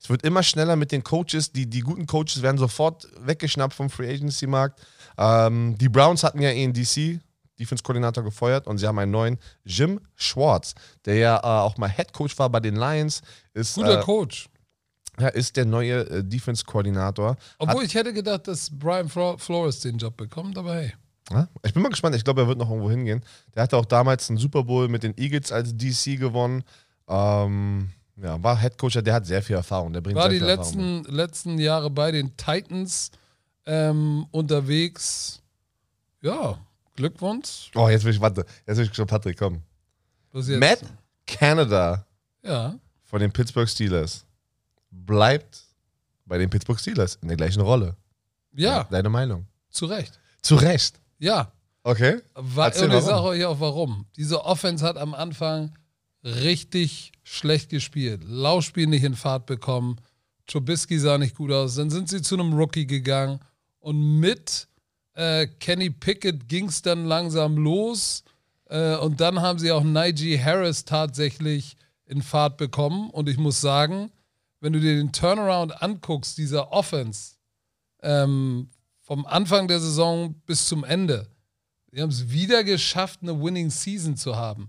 Es 0.00 0.08
wird 0.08 0.22
immer 0.22 0.42
schneller 0.42 0.76
mit 0.76 0.92
den 0.92 1.02
Coaches. 1.02 1.50
Die, 1.50 1.68
die 1.68 1.80
guten 1.80 2.06
Coaches 2.06 2.42
werden 2.42 2.58
sofort 2.58 3.08
weggeschnappt 3.18 3.74
vom 3.74 3.90
Free 3.90 4.08
Agency 4.08 4.46
Markt. 4.46 4.80
Ähm, 5.18 5.76
die 5.78 5.88
Browns 5.88 6.22
hatten 6.22 6.40
ja 6.40 6.52
ihren 6.52 6.72
DC, 6.72 7.18
Defense-Koordinator, 7.58 8.22
gefeuert 8.22 8.68
und 8.68 8.78
sie 8.78 8.86
haben 8.86 8.98
einen 8.98 9.10
neuen 9.10 9.38
Jim 9.64 10.00
Schwartz, 10.14 10.74
der 11.06 11.16
ja 11.16 11.38
äh, 11.38 11.40
auch 11.42 11.76
mal 11.76 11.90
Head 11.90 12.12
Coach 12.12 12.38
war 12.38 12.50
bei 12.50 12.60
den 12.60 12.76
Lions. 12.76 13.22
Ist, 13.52 13.74
Guter 13.74 13.98
äh, 13.98 14.02
Coach. 14.04 14.48
ja, 15.18 15.28
ist 15.28 15.56
der 15.56 15.64
neue 15.64 16.08
äh, 16.08 16.22
Defense-Koordinator. 16.22 17.36
Obwohl 17.58 17.82
ich 17.82 17.94
hätte 17.94 18.12
gedacht, 18.12 18.46
dass 18.46 18.70
Brian 18.70 19.08
Flo 19.08 19.38
Flores 19.38 19.80
den 19.80 19.98
Job 19.98 20.16
bekommt, 20.16 20.56
aber 20.56 20.76
hey. 20.76 20.92
Ja, 21.30 21.48
Ich 21.64 21.74
bin 21.74 21.82
mal 21.82 21.88
gespannt. 21.88 22.14
Ich 22.14 22.24
glaube, 22.24 22.42
er 22.42 22.48
wird 22.48 22.58
noch 22.58 22.68
irgendwo 22.70 22.90
hingehen. 22.90 23.22
Der 23.54 23.62
hatte 23.64 23.76
auch 23.76 23.84
damals 23.84 24.28
einen 24.30 24.38
Super 24.38 24.62
Bowl 24.62 24.88
mit 24.88 25.02
den 25.02 25.16
Eagles 25.18 25.50
als 25.52 25.76
DC 25.76 26.18
gewonnen. 26.18 26.62
Ähm, 27.08 27.90
ja, 28.16 28.42
war 28.42 28.58
Head 28.60 28.78
Coach, 28.78 28.94
der 29.02 29.14
hat 29.14 29.26
sehr 29.26 29.42
viel 29.42 29.56
Erfahrung. 29.56 29.92
Der 29.92 30.00
bringt 30.00 30.16
War 30.16 30.24
sehr 30.24 30.32
die 30.32 30.38
viel 30.38 30.48
Erfahrung 30.48 30.96
letzten, 31.02 31.14
letzten 31.14 31.58
Jahre 31.58 31.90
bei 31.90 32.12
den 32.12 32.36
Titans 32.36 33.10
ähm, 33.66 34.26
unterwegs. 34.30 35.42
Ja, 36.22 36.58
Glückwunsch. 36.94 37.70
Oh, 37.74 37.88
jetzt 37.88 38.04
will 38.04 38.12
ich, 38.14 38.20
warte. 38.20 38.46
Jetzt 38.66 38.76
will 38.78 38.84
ich 38.86 38.94
schon 38.94 39.06
Patrick, 39.06 39.38
komm. 39.38 39.62
Was 40.32 40.48
jetzt? 40.48 40.60
Matt 40.60 40.80
Canada 41.26 42.06
Ja. 42.42 42.74
von 43.04 43.20
den 43.20 43.32
Pittsburgh 43.32 43.68
Steelers 43.68 44.24
bleibt 44.90 45.62
bei 46.24 46.38
den 46.38 46.48
Pittsburgh 46.48 46.78
Steelers 46.80 47.16
in 47.20 47.28
der 47.28 47.36
gleichen 47.36 47.60
Rolle. 47.60 47.96
Ja, 48.54 48.84
Deine 48.84 49.08
Meinung? 49.10 49.46
zu 49.70 49.86
Recht. 49.86 50.18
Zu 50.40 50.54
Recht. 50.56 50.98
Ja. 51.18 51.52
Okay. 51.82 52.20
Wa- 52.34 52.66
Erzähl 52.66 52.90
und 52.90 52.96
ich 52.98 53.04
sage 53.04 53.22
euch 53.22 53.44
auch 53.44 53.60
warum. 53.60 54.06
Diese 54.16 54.44
Offense 54.44 54.84
hat 54.84 54.96
am 54.96 55.14
Anfang 55.14 55.72
richtig 56.24 57.12
schlecht 57.22 57.70
gespielt. 57.70 58.22
Laufspiel 58.26 58.86
nicht 58.86 59.04
in 59.04 59.14
Fahrt 59.14 59.46
bekommen. 59.46 60.00
Trubisky 60.46 60.98
sah 60.98 61.18
nicht 61.18 61.36
gut 61.36 61.52
aus. 61.52 61.76
Dann 61.76 61.90
sind 61.90 62.08
sie 62.08 62.22
zu 62.22 62.34
einem 62.36 62.52
Rookie 62.54 62.86
gegangen. 62.86 63.40
Und 63.78 64.18
mit 64.18 64.68
äh, 65.14 65.46
Kenny 65.46 65.90
Pickett 65.90 66.48
ging 66.48 66.66
es 66.68 66.82
dann 66.82 67.04
langsam 67.04 67.56
los. 67.56 68.24
Äh, 68.68 68.96
und 68.96 69.20
dann 69.20 69.40
haben 69.40 69.58
sie 69.60 69.70
auch 69.70 69.84
Najee 69.84 70.38
Harris 70.42 70.84
tatsächlich 70.84 71.76
in 72.06 72.22
Fahrt 72.22 72.56
bekommen. 72.56 73.10
Und 73.10 73.28
ich 73.28 73.38
muss 73.38 73.60
sagen, 73.60 74.10
wenn 74.60 74.72
du 74.72 74.80
dir 74.80 74.96
den 74.96 75.12
Turnaround 75.12 75.80
anguckst, 75.82 76.36
dieser 76.38 76.72
Offense, 76.72 77.34
ähm, 78.02 78.70
vom 79.06 79.24
Anfang 79.24 79.68
der 79.68 79.78
Saison 79.78 80.34
bis 80.46 80.66
zum 80.66 80.82
Ende, 80.82 81.28
die 81.92 82.02
haben 82.02 82.10
es 82.10 82.28
wieder 82.28 82.64
geschafft, 82.64 83.20
eine 83.22 83.40
Winning 83.40 83.70
Season 83.70 84.16
zu 84.16 84.36
haben. 84.36 84.68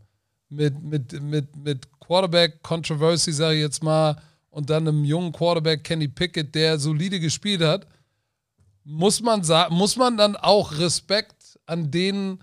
Mit, 0.49 0.81
mit, 0.81 1.21
mit, 1.21 1.55
mit 1.57 1.99
Quarterback 1.99 2.61
Controversy, 2.61 3.33
sage 3.33 3.55
ich 3.55 3.61
jetzt 3.61 3.83
mal, 3.83 4.21
und 4.49 4.69
dann 4.69 4.87
einem 4.87 5.03
jungen 5.03 5.31
Quarterback 5.31 5.83
Kenny 5.83 6.07
Pickett, 6.07 6.53
der 6.53 6.77
solide 6.77 7.19
gespielt 7.19 7.61
hat, 7.61 7.87
muss 8.83 9.21
man, 9.21 9.41
muss 9.71 9.97
man 9.97 10.15
dann 10.15 10.35
auch 10.37 10.77
Respekt 10.77 11.59
an 11.65 11.91
denen, 11.91 12.39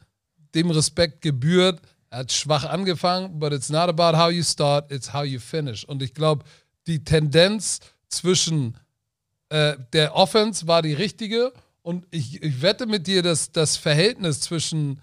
dem 0.54 0.70
Respekt 0.70 1.22
gebührt. 1.22 1.80
Er 2.10 2.18
hat 2.18 2.32
schwach 2.32 2.64
angefangen, 2.64 3.38
but 3.38 3.52
it's 3.52 3.70
not 3.70 3.88
about 3.88 4.18
how 4.18 4.30
you 4.30 4.42
start, 4.42 4.90
it's 4.90 5.12
how 5.12 5.24
you 5.24 5.38
finish. 5.38 5.84
Und 5.84 6.02
ich 6.02 6.12
glaube, 6.12 6.44
die 6.86 7.02
Tendenz 7.04 7.80
zwischen 8.08 8.76
äh, 9.48 9.76
der 9.92 10.14
Offense 10.14 10.66
war 10.66 10.82
die 10.82 10.92
richtige 10.92 11.52
und 11.84 12.06
ich, 12.10 12.42
ich 12.42 12.62
wette 12.62 12.86
mit 12.86 13.06
dir, 13.06 13.22
dass 13.22 13.52
das 13.52 13.76
Verhältnis 13.76 14.40
zwischen 14.40 15.02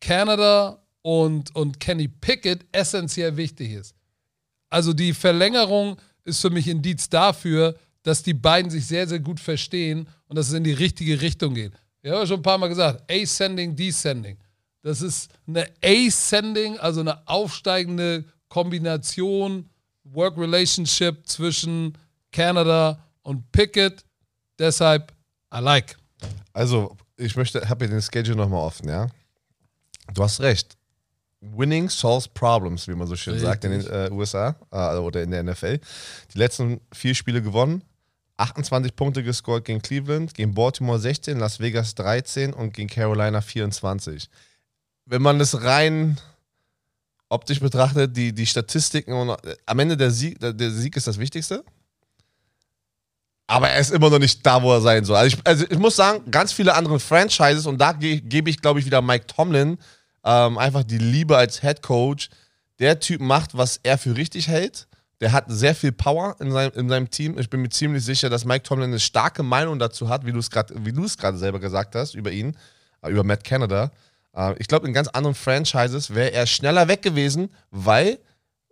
Canada 0.00 0.82
und, 1.02 1.54
und 1.54 1.78
Kenny 1.80 2.08
Pickett 2.08 2.64
essentiell 2.72 3.36
wichtig 3.36 3.72
ist. 3.72 3.94
Also 4.70 4.94
die 4.94 5.12
Verlängerung 5.12 5.98
ist 6.24 6.40
für 6.40 6.48
mich 6.48 6.66
Indiz 6.66 7.10
dafür, 7.10 7.78
dass 8.02 8.22
die 8.22 8.32
beiden 8.32 8.70
sich 8.70 8.86
sehr, 8.86 9.06
sehr 9.06 9.18
gut 9.18 9.38
verstehen 9.38 10.08
und 10.28 10.36
dass 10.36 10.48
es 10.48 10.54
in 10.54 10.64
die 10.64 10.72
richtige 10.72 11.20
Richtung 11.20 11.52
geht. 11.54 11.72
Ich 12.00 12.10
habe 12.10 12.20
ja 12.20 12.26
schon 12.26 12.40
ein 12.40 12.42
paar 12.42 12.58
Mal 12.58 12.68
gesagt, 12.68 13.04
Ascending, 13.10 13.76
Descending. 13.76 14.38
Das 14.80 15.02
ist 15.02 15.30
eine 15.46 15.66
Ascending, 15.84 16.78
also 16.78 17.00
eine 17.00 17.28
aufsteigende 17.28 18.24
Kombination, 18.48 19.68
Work 20.04 20.38
Relationship 20.38 21.26
zwischen 21.26 21.98
Canada 22.32 23.04
und 23.20 23.52
Pickett. 23.52 24.06
Deshalb, 24.58 25.12
I 25.54 25.60
like. 25.60 25.96
Also, 26.52 26.96
ich 27.16 27.36
möchte, 27.36 27.68
habe 27.68 27.84
hier 27.84 27.94
den 27.94 28.02
Schedule 28.02 28.36
nochmal 28.36 28.64
offen, 28.64 28.88
ja? 28.88 29.08
Du 30.12 30.22
hast 30.22 30.40
recht. 30.40 30.76
Winning 31.40 31.88
solves 31.88 32.26
problems, 32.26 32.88
wie 32.88 32.94
man 32.94 33.06
so 33.06 33.14
schön 33.14 33.34
Richtig. 33.34 33.48
sagt 33.48 33.64
in 33.64 33.70
den 33.70 33.86
äh, 33.86 34.10
USA 34.10 34.56
äh, 34.72 34.96
oder 34.96 35.22
in 35.22 35.30
der 35.30 35.42
NFL. 35.42 35.78
Die 36.34 36.38
letzten 36.38 36.80
vier 36.92 37.14
Spiele 37.14 37.40
gewonnen, 37.42 37.82
28 38.38 38.96
Punkte 38.96 39.22
gescored 39.22 39.64
gegen 39.64 39.80
Cleveland, 39.80 40.34
gegen 40.34 40.54
Baltimore 40.54 40.98
16, 40.98 41.38
Las 41.38 41.60
Vegas 41.60 41.94
13 41.94 42.52
und 42.52 42.72
gegen 42.72 42.88
Carolina 42.88 43.40
24. 43.40 44.28
Wenn 45.06 45.22
man 45.22 45.38
das 45.38 45.62
rein 45.62 46.18
optisch 47.28 47.60
betrachtet, 47.60 48.16
die, 48.16 48.32
die 48.32 48.46
Statistiken 48.46 49.12
und 49.12 49.30
äh, 49.44 49.56
am 49.66 49.78
Ende 49.78 49.96
der 49.96 50.10
Sieg, 50.10 50.40
der, 50.40 50.52
der 50.52 50.70
Sieg 50.70 50.96
ist 50.96 51.06
das 51.06 51.18
Wichtigste. 51.18 51.64
Aber 53.50 53.70
er 53.70 53.80
ist 53.80 53.90
immer 53.90 54.10
noch 54.10 54.18
nicht 54.18 54.44
da, 54.44 54.62
wo 54.62 54.72
er 54.72 54.82
sein 54.82 55.04
soll. 55.04 55.16
Also 55.16 55.36
ich, 55.36 55.46
also 55.46 55.64
ich 55.68 55.78
muss 55.78 55.96
sagen, 55.96 56.30
ganz 56.30 56.52
viele 56.52 56.74
andere 56.74 57.00
Franchises, 57.00 57.66
und 57.66 57.78
da 57.78 57.92
ge 57.92 58.20
gebe 58.20 58.50
ich, 58.50 58.60
glaube 58.60 58.78
ich, 58.78 58.86
wieder 58.86 59.00
Mike 59.00 59.26
Tomlin 59.26 59.78
ähm, 60.22 60.58
einfach 60.58 60.84
die 60.84 60.98
Liebe 60.98 61.36
als 61.36 61.62
Head 61.62 61.82
Coach. 61.82 62.28
Der 62.78 63.00
Typ 63.00 63.20
macht, 63.20 63.56
was 63.56 63.80
er 63.82 63.96
für 63.96 64.14
richtig 64.14 64.48
hält. 64.48 64.86
Der 65.20 65.32
hat 65.32 65.46
sehr 65.48 65.74
viel 65.74 65.92
Power 65.92 66.36
in 66.40 66.52
seinem, 66.52 66.72
in 66.74 66.88
seinem 66.90 67.10
Team. 67.10 67.38
Ich 67.38 67.48
bin 67.48 67.62
mir 67.62 67.70
ziemlich 67.70 68.04
sicher, 68.04 68.28
dass 68.28 68.44
Mike 68.44 68.62
Tomlin 68.64 68.90
eine 68.90 69.00
starke 69.00 69.42
Meinung 69.42 69.78
dazu 69.78 70.10
hat, 70.10 70.26
wie 70.26 70.32
du 70.32 70.38
es 70.38 71.16
gerade 71.16 71.38
selber 71.38 71.58
gesagt 71.58 71.94
hast, 71.94 72.14
über 72.14 72.30
ihn, 72.30 72.54
äh, 73.02 73.10
über 73.10 73.24
Matt 73.24 73.44
Canada. 73.44 73.90
Äh, 74.36 74.54
ich 74.58 74.68
glaube, 74.68 74.86
in 74.86 74.92
ganz 74.92 75.08
anderen 75.08 75.34
Franchises 75.34 76.14
wäre 76.14 76.32
er 76.32 76.46
schneller 76.46 76.86
weg 76.86 77.00
gewesen, 77.00 77.48
weil 77.70 78.18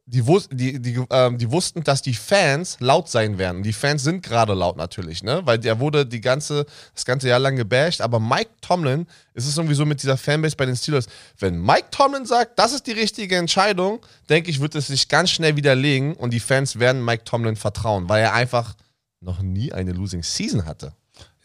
die, 0.08 0.24
wus 0.24 0.48
die, 0.50 0.80
die, 0.80 1.04
ähm, 1.10 1.36
die 1.36 1.50
wussten, 1.50 1.82
dass 1.82 2.00
die 2.00 2.14
Fans 2.14 2.76
laut 2.78 3.08
sein 3.08 3.38
werden. 3.38 3.64
Die 3.64 3.72
Fans 3.72 4.04
sind 4.04 4.22
gerade 4.22 4.54
laut 4.54 4.76
natürlich, 4.76 5.24
ne? 5.24 5.42
Weil 5.44 5.58
der 5.58 5.80
wurde 5.80 6.06
die 6.06 6.20
ganze, 6.20 6.64
das 6.94 7.04
ganze 7.04 7.28
Jahr 7.28 7.40
lang 7.40 7.56
gebasht. 7.56 8.00
Aber 8.00 8.20
Mike 8.20 8.50
Tomlin 8.60 9.06
ist 9.34 9.48
es 9.48 9.56
irgendwie 9.56 9.74
so 9.74 9.84
mit 9.84 10.00
dieser 10.00 10.16
Fanbase 10.16 10.56
bei 10.56 10.64
den 10.64 10.76
Steelers. 10.76 11.06
Wenn 11.40 11.60
Mike 11.60 11.88
Tomlin 11.90 12.24
sagt, 12.24 12.56
das 12.56 12.72
ist 12.72 12.86
die 12.86 12.92
richtige 12.92 13.36
Entscheidung, 13.36 13.98
denke 14.28 14.48
ich, 14.48 14.60
wird 14.60 14.76
es 14.76 14.86
sich 14.86 15.08
ganz 15.08 15.30
schnell 15.30 15.56
widerlegen 15.56 16.14
und 16.14 16.32
die 16.32 16.40
Fans 16.40 16.78
werden 16.78 17.04
Mike 17.04 17.24
Tomlin 17.24 17.56
vertrauen, 17.56 18.08
weil 18.08 18.22
er 18.22 18.32
einfach 18.32 18.74
noch 19.20 19.42
nie 19.42 19.72
eine 19.72 19.90
Losing 19.90 20.22
Season 20.22 20.66
hatte. 20.66 20.92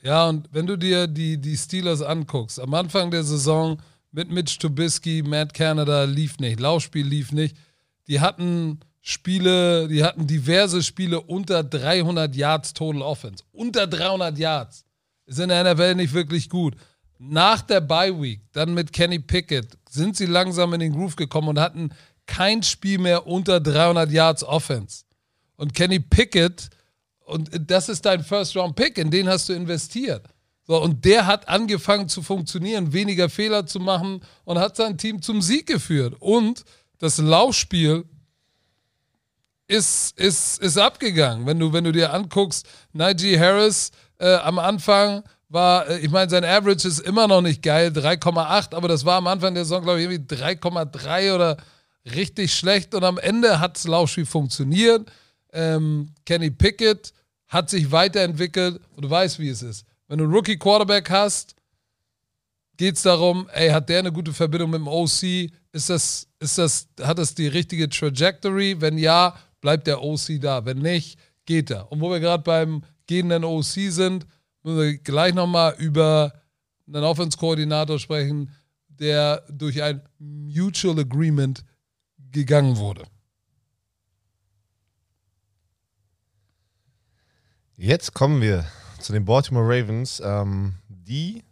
Ja, 0.04 0.30
und 0.30 0.47
wenn 0.52 0.67
du 0.67 0.78
dir 0.78 1.08
die, 1.08 1.38
die 1.38 1.58
Steelers 1.58 2.04
anguckst, 2.04 2.60
am 2.60 2.76
Anfang 2.76 3.10
der 3.10 3.24
Saison 3.24 3.80
mit 4.12 4.30
Mitch 4.30 4.60
Trubisky, 4.60 5.24
Matt 5.24 5.54
Canada 5.54 6.04
lief 6.04 6.38
nicht, 6.38 6.60
Laufspiel 6.60 7.08
lief 7.08 7.32
nicht. 7.32 7.56
Die 8.07 8.19
hatten 8.19 8.79
Spiele, 9.01 9.87
die 9.87 10.03
hatten 10.03 10.27
diverse 10.27 10.83
Spiele 10.83 11.21
unter 11.21 11.63
300 11.63 12.35
Yards 12.35 12.73
Total 12.73 13.01
Offense. 13.01 13.43
Unter 13.51 13.87
300 13.87 14.37
Yards. 14.37 14.85
Ist 15.25 15.39
in 15.39 15.49
der 15.49 15.73
NFL 15.73 15.95
nicht 15.95 16.13
wirklich 16.13 16.49
gut. 16.49 16.75
Nach 17.17 17.61
der 17.61 17.81
Bye 17.81 18.19
Week, 18.21 18.41
dann 18.51 18.73
mit 18.73 18.93
Kenny 18.93 19.19
Pickett, 19.19 19.77
sind 19.89 20.17
sie 20.17 20.25
langsam 20.25 20.73
in 20.73 20.79
den 20.79 20.93
Groove 20.93 21.15
gekommen 21.15 21.49
und 21.49 21.59
hatten 21.59 21.89
kein 22.25 22.63
Spiel 22.63 22.97
mehr 22.97 23.27
unter 23.27 23.59
300 23.59 24.11
Yards 24.11 24.43
Offense. 24.43 25.03
Und 25.55 25.73
Kenny 25.73 25.99
Pickett, 25.99 26.69
und 27.25 27.49
das 27.69 27.89
ist 27.89 28.05
dein 28.05 28.23
First-Round-Pick, 28.23 28.97
in 28.97 29.11
den 29.11 29.27
hast 29.29 29.49
du 29.49 29.53
investiert. 29.53 30.25
So, 30.63 30.81
und 30.81 31.03
der 31.05 31.27
hat 31.27 31.47
angefangen 31.49 32.07
zu 32.07 32.21
funktionieren, 32.21 32.93
weniger 32.93 33.29
Fehler 33.29 33.65
zu 33.65 33.79
machen 33.79 34.21
und 34.43 34.59
hat 34.59 34.75
sein 34.75 34.97
Team 34.97 35.21
zum 35.21 35.41
Sieg 35.41 35.67
geführt. 35.67 36.15
Und 36.19 36.63
das 37.01 37.17
Laufspiel 37.17 38.05
ist, 39.67 40.17
ist, 40.19 40.59
ist 40.59 40.77
abgegangen. 40.77 41.47
Wenn 41.47 41.59
du, 41.59 41.73
wenn 41.73 41.83
du 41.83 41.91
dir 41.91 42.13
anguckst, 42.13 42.67
Najee 42.93 43.39
Harris 43.39 43.91
äh, 44.19 44.35
am 44.35 44.59
Anfang 44.59 45.23
war, 45.49 45.89
äh, 45.89 45.97
ich 45.99 46.11
meine, 46.11 46.29
sein 46.29 46.45
Average 46.45 46.87
ist 46.87 46.99
immer 46.99 47.27
noch 47.27 47.41
nicht 47.41 47.63
geil, 47.63 47.89
3,8, 47.89 48.75
aber 48.75 48.87
das 48.87 49.03
war 49.03 49.17
am 49.17 49.27
Anfang 49.27 49.55
der 49.55 49.65
Saison, 49.65 49.83
glaube 49.83 49.99
ich, 49.99 50.09
irgendwie 50.09 50.35
3,3 50.35 51.33
oder 51.33 51.57
richtig 52.05 52.53
schlecht. 52.53 52.93
Und 52.93 53.03
am 53.03 53.17
Ende 53.17 53.59
hat 53.59 53.77
das 53.77 53.85
Laufspiel 53.87 54.27
funktioniert. 54.27 55.11
Ähm, 55.53 56.13
Kenny 56.25 56.51
Pickett 56.51 57.13
hat 57.47 57.69
sich 57.71 57.91
weiterentwickelt 57.91 58.79
und 58.95 59.05
du 59.05 59.09
weißt, 59.09 59.39
wie 59.39 59.49
es 59.49 59.63
ist. 59.63 59.85
Wenn 60.07 60.19
du 60.19 60.25
einen 60.25 60.33
Rookie-Quarterback 60.33 61.09
hast, 61.09 61.55
geht 62.81 62.95
es 62.95 63.03
darum, 63.03 63.47
ey, 63.53 63.69
hat 63.69 63.89
der 63.89 63.99
eine 63.99 64.11
gute 64.11 64.33
Verbindung 64.33 64.71
mit 64.71 64.79
dem 64.79 64.87
OC? 64.87 65.51
Ist 65.71 65.91
das, 65.91 66.27
ist 66.39 66.57
das, 66.57 66.87
hat 66.99 67.19
das 67.19 67.35
die 67.35 67.45
richtige 67.45 67.87
Trajectory? 67.87 68.81
Wenn 68.81 68.97
ja, 68.97 69.35
bleibt 69.61 69.85
der 69.85 70.01
OC 70.01 70.41
da. 70.41 70.65
Wenn 70.65 70.79
nicht, 70.79 71.19
geht 71.45 71.69
er. 71.69 71.91
Und 71.91 72.01
wo 72.01 72.09
wir 72.09 72.19
gerade 72.19 72.41
beim 72.41 72.83
gehenden 73.05 73.43
OC 73.43 73.91
sind, 73.91 74.25
müssen 74.63 74.79
wir 74.79 74.97
gleich 74.97 75.35
nochmal 75.35 75.75
über 75.77 76.33
einen 76.87 77.03
Offense-Koordinator 77.03 77.99
sprechen, 77.99 78.49
der 78.87 79.43
durch 79.47 79.83
ein 79.83 80.01
Mutual 80.17 80.97
Agreement 80.97 81.63
gegangen 82.31 82.77
wurde. 82.77 83.03
Jetzt 87.77 88.15
kommen 88.15 88.41
wir 88.41 88.65
zu 88.97 89.13
den 89.13 89.23
Baltimore 89.23 89.67
Ravens, 89.67 90.19
ähm, 90.25 90.73
die, 90.89 91.43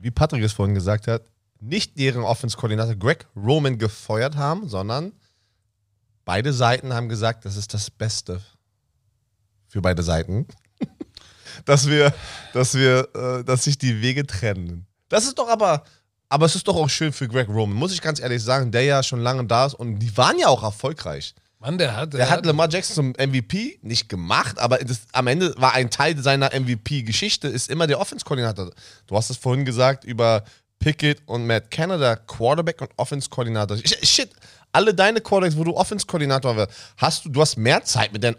wie 0.00 0.10
Patrick 0.10 0.42
es 0.42 0.52
vorhin 0.52 0.74
gesagt 0.74 1.06
hat, 1.06 1.22
nicht 1.60 1.98
deren 1.98 2.22
Offense-Koordinator 2.22 2.96
Greg 2.96 3.26
Roman 3.36 3.78
gefeuert 3.78 4.36
haben, 4.36 4.68
sondern 4.68 5.12
beide 6.24 6.52
Seiten 6.52 6.94
haben 6.94 7.08
gesagt, 7.08 7.44
das 7.44 7.56
ist 7.56 7.74
das 7.74 7.90
Beste 7.90 8.40
für 9.68 9.82
beide 9.82 10.02
Seiten, 10.02 10.46
dass 11.66 11.86
wir, 11.86 12.14
dass 12.54 12.74
wir, 12.74 13.08
äh, 13.14 13.44
dass 13.44 13.64
sich 13.64 13.78
die 13.78 14.00
Wege 14.00 14.26
trennen. 14.26 14.86
Das 15.08 15.24
ist 15.24 15.38
doch 15.38 15.48
aber, 15.48 15.84
aber 16.28 16.46
es 16.46 16.56
ist 16.56 16.66
doch 16.66 16.76
auch 16.76 16.88
schön 16.88 17.12
für 17.12 17.28
Greg 17.28 17.48
Roman, 17.48 17.76
muss 17.76 17.92
ich 17.92 18.00
ganz 18.00 18.20
ehrlich 18.20 18.42
sagen, 18.42 18.72
der 18.72 18.84
ja 18.84 19.02
schon 19.02 19.20
lange 19.20 19.44
da 19.44 19.66
ist 19.66 19.74
und 19.74 19.98
die 19.98 20.16
waren 20.16 20.38
ja 20.38 20.48
auch 20.48 20.62
erfolgreich. 20.62 21.34
Mann, 21.60 21.76
der 21.76 21.94
hat. 21.94 22.14
Der 22.14 22.30
hat 22.30 22.46
Lamar 22.46 22.70
Jackson 22.70 22.94
zum 22.94 23.28
MVP 23.28 23.78
nicht 23.82 24.08
gemacht, 24.08 24.58
aber 24.58 24.78
das, 24.78 25.02
am 25.12 25.26
Ende 25.26 25.54
war 25.58 25.74
ein 25.74 25.90
Teil 25.90 26.18
seiner 26.18 26.58
MVP-Geschichte, 26.58 27.48
ist 27.48 27.70
immer 27.70 27.86
der 27.86 28.00
Offense-Koordinator. 28.00 28.70
Du 29.06 29.16
hast 29.16 29.28
es 29.28 29.36
vorhin 29.36 29.66
gesagt 29.66 30.04
über 30.04 30.42
Pickett 30.78 31.20
und 31.26 31.46
Matt 31.46 31.70
Canada, 31.70 32.16
Quarterback 32.16 32.80
und 32.80 32.90
Offense-Koordinator. 32.96 33.76
Shit, 34.02 34.30
alle 34.72 34.94
deine 34.94 35.20
Quarterbacks, 35.20 35.56
wo 35.56 35.64
du 35.64 35.76
Offense-Koordinator 35.76 36.56
warst, 36.56 36.72
hast 36.96 37.24
du, 37.26 37.28
du 37.28 37.42
hast 37.42 37.58
mehr 37.58 37.84
Zeit 37.84 38.12
mit 38.14 38.24
deinem 38.24 38.36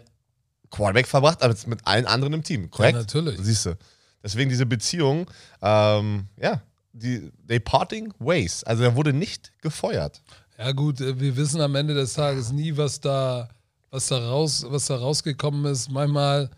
Quarterback 0.70 1.06
verbracht 1.06 1.42
als 1.42 1.66
mit 1.68 1.78
allen 1.84 2.06
anderen 2.06 2.32
im 2.32 2.42
Team, 2.42 2.70
korrekt? 2.70 2.94
Ja, 2.94 3.00
natürlich. 3.00 3.38
Siehst 3.40 3.66
du. 3.66 3.78
Deswegen 4.24 4.50
diese 4.50 4.66
Beziehung, 4.66 5.30
ähm, 5.60 6.26
ja, 6.40 6.60
die, 6.92 7.30
they 7.46 7.60
parting 7.60 8.12
ways. 8.18 8.64
Also 8.64 8.82
er 8.82 8.96
wurde 8.96 9.12
nicht 9.12 9.52
gefeuert. 9.62 10.22
Ja, 10.62 10.70
gut, 10.70 11.00
äh, 11.00 11.18
wir 11.18 11.36
wissen 11.36 11.60
am 11.60 11.74
Ende 11.74 11.92
des 11.92 12.14
Tages 12.14 12.52
nie, 12.52 12.76
was 12.76 13.00
da, 13.00 13.48
was 13.90 14.06
da, 14.06 14.18
raus, 14.28 14.64
was 14.68 14.86
da 14.86 14.94
rausgekommen 14.94 15.64
ist. 15.64 15.90
Manchmal 15.90 16.50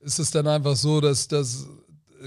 ist 0.00 0.18
es 0.18 0.30
dann 0.30 0.46
einfach 0.46 0.76
so, 0.76 0.98
dass, 0.98 1.28
dass 1.28 1.68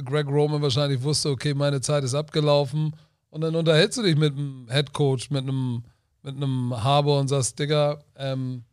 Greg 0.06 0.28
Roman 0.28 0.62
wahrscheinlich 0.62 1.02
wusste, 1.02 1.32
okay, 1.32 1.56
meine 1.56 1.82
Zeit 1.82 2.04
ist 2.04 2.14
abgelaufen. 2.14 2.96
Und 3.32 3.42
dann 3.42 3.56
unterhältst 3.56 3.98
du 3.98 4.04
dich 4.04 4.16
mit 4.16 4.34
einem 4.34 4.68
Head 4.70 4.94
Coach, 4.94 5.32
mit 5.32 5.42
einem, 5.42 5.84
mit 6.22 6.36
einem 6.36 6.72
Harbour 6.84 7.20
und 7.20 7.30
sagst, 7.30 7.58
Digga, 7.58 8.00
ähm, 8.16 8.64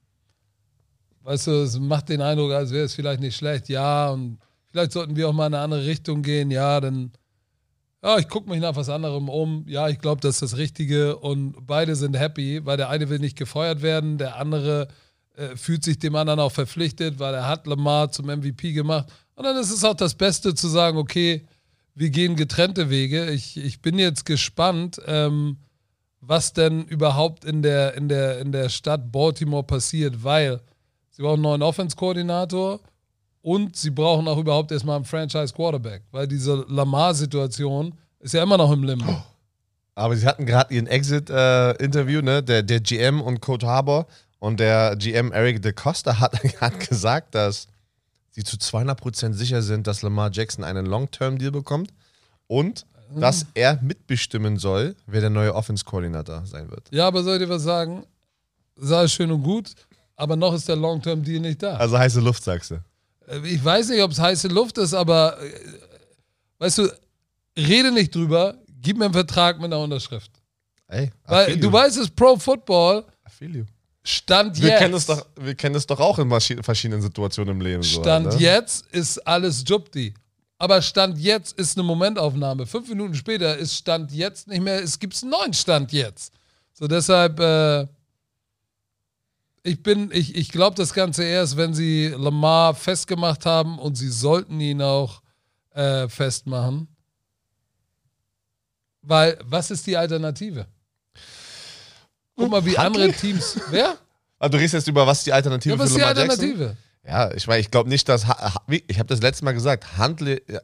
weißt 1.22 1.46
du, 1.46 1.62
es 1.62 1.78
macht 1.78 2.10
den 2.10 2.20
Eindruck, 2.20 2.52
als 2.52 2.72
wäre 2.72 2.84
es 2.84 2.94
vielleicht 2.94 3.20
nicht 3.20 3.36
schlecht. 3.36 3.70
Ja, 3.70 4.10
und 4.10 4.38
vielleicht 4.66 4.92
sollten 4.92 5.16
wir 5.16 5.30
auch 5.30 5.32
mal 5.32 5.46
in 5.46 5.54
eine 5.54 5.64
andere 5.64 5.86
Richtung 5.86 6.20
gehen. 6.20 6.50
Ja, 6.50 6.78
dann 6.78 7.10
ja, 8.02 8.18
ich 8.18 8.28
gucke 8.28 8.48
mich 8.48 8.60
nach 8.60 8.76
was 8.76 8.88
anderem 8.88 9.28
um. 9.28 9.64
Ja, 9.68 9.88
ich 9.88 9.98
glaube, 9.98 10.20
das 10.20 10.36
ist 10.36 10.42
das 10.42 10.56
Richtige. 10.56 11.16
Und 11.16 11.66
beide 11.66 11.96
sind 11.96 12.18
happy, 12.18 12.64
weil 12.64 12.76
der 12.76 12.88
eine 12.88 13.08
will 13.10 13.18
nicht 13.18 13.36
gefeuert 13.36 13.82
werden, 13.82 14.16
der 14.16 14.36
andere 14.36 14.88
äh, 15.36 15.56
fühlt 15.56 15.84
sich 15.84 15.98
dem 15.98 16.16
anderen 16.16 16.40
auch 16.40 16.52
verpflichtet, 16.52 17.18
weil 17.18 17.34
er 17.34 17.46
hat 17.46 17.66
Lamar 17.66 18.10
zum 18.10 18.26
MVP 18.26 18.72
gemacht. 18.72 19.06
Und 19.34 19.44
dann 19.44 19.56
ist 19.56 19.70
es 19.70 19.84
auch 19.84 19.94
das 19.94 20.14
Beste 20.14 20.54
zu 20.54 20.68
sagen, 20.68 20.96
okay, 20.96 21.46
wir 21.94 22.10
gehen 22.10 22.36
getrennte 22.36 22.88
Wege. 22.88 23.30
Ich, 23.30 23.58
ich 23.58 23.82
bin 23.82 23.98
jetzt 23.98 24.24
gespannt, 24.24 25.00
ähm, 25.06 25.58
was 26.20 26.52
denn 26.52 26.84
überhaupt 26.84 27.44
in 27.44 27.62
der, 27.62 27.94
in, 27.94 28.08
der, 28.08 28.38
in 28.40 28.52
der 28.52 28.68
Stadt 28.70 29.12
Baltimore 29.12 29.64
passiert, 29.64 30.24
weil 30.24 30.60
sie 31.10 31.22
brauchen 31.22 31.34
einen 31.34 31.42
neuen 31.42 31.62
Offense-Koordinator 31.62 32.80
und 33.42 33.76
sie 33.76 33.90
brauchen 33.90 34.28
auch 34.28 34.38
überhaupt 34.38 34.70
erstmal 34.72 34.96
einen 34.96 35.04
Franchise-Quarterback, 35.04 36.02
weil 36.10 36.26
diese 36.28 36.64
Lamar-Situation 36.68 37.94
ist 38.20 38.34
ja 38.34 38.42
immer 38.42 38.58
noch 38.58 38.70
im 38.70 38.84
Limbo. 38.84 39.22
Aber 39.94 40.16
sie 40.16 40.26
hatten 40.26 40.46
gerade 40.46 40.74
ihren 40.74 40.86
Exit-Interview, 40.86 42.22
ne? 42.22 42.42
Der, 42.42 42.62
der 42.62 42.80
GM 42.80 43.20
und 43.20 43.40
Coach 43.40 43.64
Harbour 43.64 44.06
und 44.38 44.60
der 44.60 44.96
GM 44.96 45.32
Eric 45.32 45.62
DeCosta 45.62 46.20
hat, 46.20 46.42
hat 46.60 46.88
gesagt, 46.88 47.34
dass 47.34 47.68
sie 48.30 48.44
zu 48.44 48.56
200% 48.56 49.32
sicher 49.32 49.62
sind, 49.62 49.86
dass 49.86 50.02
Lamar 50.02 50.30
Jackson 50.32 50.64
einen 50.64 50.86
Long-Term-Deal 50.86 51.50
bekommt 51.50 51.92
und 52.46 52.86
dass 53.14 53.46
er 53.54 53.78
mitbestimmen 53.82 54.56
soll, 54.56 54.94
wer 55.06 55.20
der 55.20 55.30
neue 55.30 55.54
Offense-Koordinator 55.54 56.46
sein 56.46 56.70
wird. 56.70 56.88
Ja, 56.92 57.08
aber 57.08 57.24
soll 57.24 57.34
ich 57.36 57.42
dir 57.42 57.48
was 57.48 57.62
sagen? 57.62 58.04
Sei 58.76 59.08
schön 59.08 59.32
und 59.32 59.42
gut, 59.42 59.72
aber 60.14 60.36
noch 60.36 60.54
ist 60.54 60.68
der 60.68 60.76
Long-Term-Deal 60.76 61.40
nicht 61.40 61.62
da. 61.62 61.76
Also 61.76 61.98
heiße 61.98 62.20
Luft, 62.20 62.44
sagst 62.44 62.70
du. 62.70 62.76
Äh, 63.30 63.38
Ich 63.46 63.64
weiß 63.64 63.88
nicht, 63.90 64.02
ob 64.02 64.10
es 64.10 64.18
heiße 64.18 64.48
Luft 64.48 64.78
ist, 64.78 64.94
aber 64.94 65.40
äh, 65.42 65.52
weißt 66.58 66.78
du, 66.78 66.88
rede 67.56 67.92
nicht 67.92 68.14
drüber, 68.14 68.56
gib 68.80 68.98
mir 68.98 69.06
einen 69.06 69.14
Vertrag 69.14 69.56
mit 69.56 69.66
einer 69.66 69.80
Unterschrift. 69.80 70.30
Ey, 70.88 71.10
Weil 71.24 71.56
du 71.56 71.72
weißt, 71.72 71.96
es 71.98 72.10
Pro 72.10 72.36
Football 72.36 73.04
I 73.26 73.30
feel 73.30 73.56
you. 73.56 73.64
Stand 74.02 74.60
Wir 74.60 74.70
jetzt. 74.70 74.78
kennen 74.78 74.94
es 74.94 75.06
doch, 75.06 75.26
wir 75.36 75.54
kennen 75.54 75.74
es 75.76 75.86
doch 75.86 76.00
auch 76.00 76.18
in 76.18 76.28
verschiedenen 76.62 77.02
Situationen 77.02 77.54
im 77.56 77.60
Leben. 77.60 77.82
so, 77.82 78.00
Stand 78.00 78.26
ne? 78.26 78.36
jetzt 78.38 78.86
ist 78.92 79.18
alles 79.26 79.62
Jupti. 79.66 80.14
Aber 80.58 80.82
Stand 80.82 81.18
jetzt 81.18 81.58
ist 81.58 81.76
eine 81.76 81.84
Momentaufnahme. 81.84 82.66
Fünf 82.66 82.88
Minuten 82.88 83.14
später 83.14 83.56
ist 83.56 83.74
Stand 83.76 84.12
jetzt 84.12 84.48
nicht 84.48 84.60
mehr, 84.62 84.82
es 84.82 84.98
gibt 84.98 85.20
einen 85.22 85.30
neuen 85.30 85.54
Stand 85.54 85.92
jetzt. 85.92 86.32
So 86.72 86.86
deshalb, 86.86 87.38
äh, 87.40 87.86
ich 89.62 89.82
bin, 89.82 90.10
ich, 90.12 90.34
ich 90.36 90.50
glaube 90.50 90.76
das 90.76 90.94
Ganze 90.94 91.24
erst, 91.24 91.56
wenn 91.56 91.74
sie 91.74 92.08
Lamar 92.08 92.74
festgemacht 92.74 93.44
haben 93.46 93.78
und 93.78 93.94
sie 93.96 94.08
sollten 94.10 94.60
ihn 94.60 94.80
auch 94.82 95.22
äh, 95.72 96.08
festmachen. 96.08 96.88
Weil, 99.02 99.38
was 99.44 99.70
ist 99.70 99.86
die 99.86 99.96
Alternative? 99.96 100.66
Guck 102.36 102.50
mal, 102.50 102.64
wie 102.64 102.70
Huntley? 102.70 103.02
andere 103.04 103.12
Teams. 103.12 103.58
Wer? 103.70 103.96
Ah, 104.42 104.48
du 104.48 104.56
redest 104.56 104.72
jetzt 104.72 104.88
über 104.88 105.06
was 105.06 105.22
die 105.22 105.34
Alternative 105.34 105.74
Ja, 105.74 105.78
was 105.78 105.90
für 105.92 105.98
ist 105.98 105.98
die 105.98 106.00
Lamar 106.00 106.16
Jackson? 106.24 106.40
Alternative? 106.50 106.76
Ja, 107.06 107.30
ich 107.34 107.46
meine, 107.46 107.60
ich 107.60 107.70
glaube 107.70 107.90
nicht, 107.90 108.08
dass. 108.08 108.24
Ich 108.88 108.98
habe 108.98 109.06
das 109.06 109.20
letzte 109.20 109.44
Mal 109.44 109.52
gesagt, 109.52 109.98
Huntley, 109.98 110.36
äh, 110.46 110.60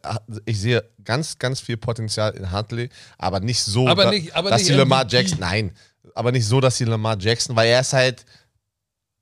ich 0.46 0.58
sehe 0.58 0.82
ganz, 1.04 1.38
ganz 1.38 1.60
viel 1.60 1.76
Potenzial 1.76 2.34
in 2.36 2.50
Huntley, 2.50 2.88
aber 3.18 3.38
nicht 3.40 3.62
so, 3.62 3.86
Aber 3.86 4.04
da- 4.04 4.10
nicht- 4.12 4.34
aber 4.34 4.48
dass 4.48 4.64
die 4.64 4.72
Lamar. 4.72 5.06
Jackson, 5.06 5.40
nein, 5.40 5.76
aber 6.14 6.32
nicht 6.32 6.46
so, 6.46 6.58
dass 6.58 6.78
die 6.78 6.86
Lamar 6.86 7.18
Jackson, 7.20 7.54
weil 7.54 7.68
er 7.68 7.80
ist 7.82 7.92
halt 7.92 8.24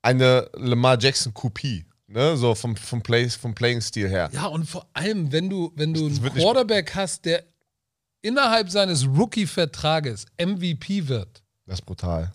eine 0.04 0.50
Lamar 0.54 0.98
Jackson 1.00 1.32
Kopie, 1.32 1.84
ne, 2.06 2.36
so 2.36 2.54
vom, 2.54 2.76
vom, 2.76 3.02
Play, 3.02 3.28
vom 3.30 3.54
Playing-Stil 3.54 4.08
her. 4.08 4.30
Ja, 4.32 4.46
und 4.46 4.66
vor 4.66 4.86
allem, 4.92 5.32
wenn 5.32 5.48
du, 5.48 5.72
wenn 5.76 5.94
du 5.94 6.08
Das 6.08 6.18
einen 6.20 6.34
Quarterback 6.34 6.94
hast, 6.94 7.24
der 7.24 7.44
innerhalb 8.20 8.70
seines 8.70 9.06
Rookie-Vertrages 9.06 10.26
MVP 10.38 11.08
wird, 11.08 11.42
Das 11.66 11.80
ist 11.80 11.86
brutal. 11.86 12.32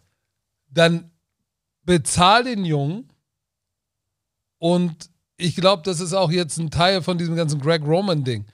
dann 0.69 1.11
bezahl 1.83 2.43
den 2.43 2.65
Jungen 2.65 3.11
und 4.57 5.09
ich 5.37 5.55
glaube, 5.55 5.83
das 5.83 5.99
ist 5.99 6.13
auch 6.13 6.31
jetzt 6.31 6.57
ein 6.57 6.69
Teil 6.71 7.01
von 7.01 7.17
diesem 7.17 7.35
ganzen 7.35 7.61
Greg 7.61 7.81
Roman-Ding. 7.83 8.45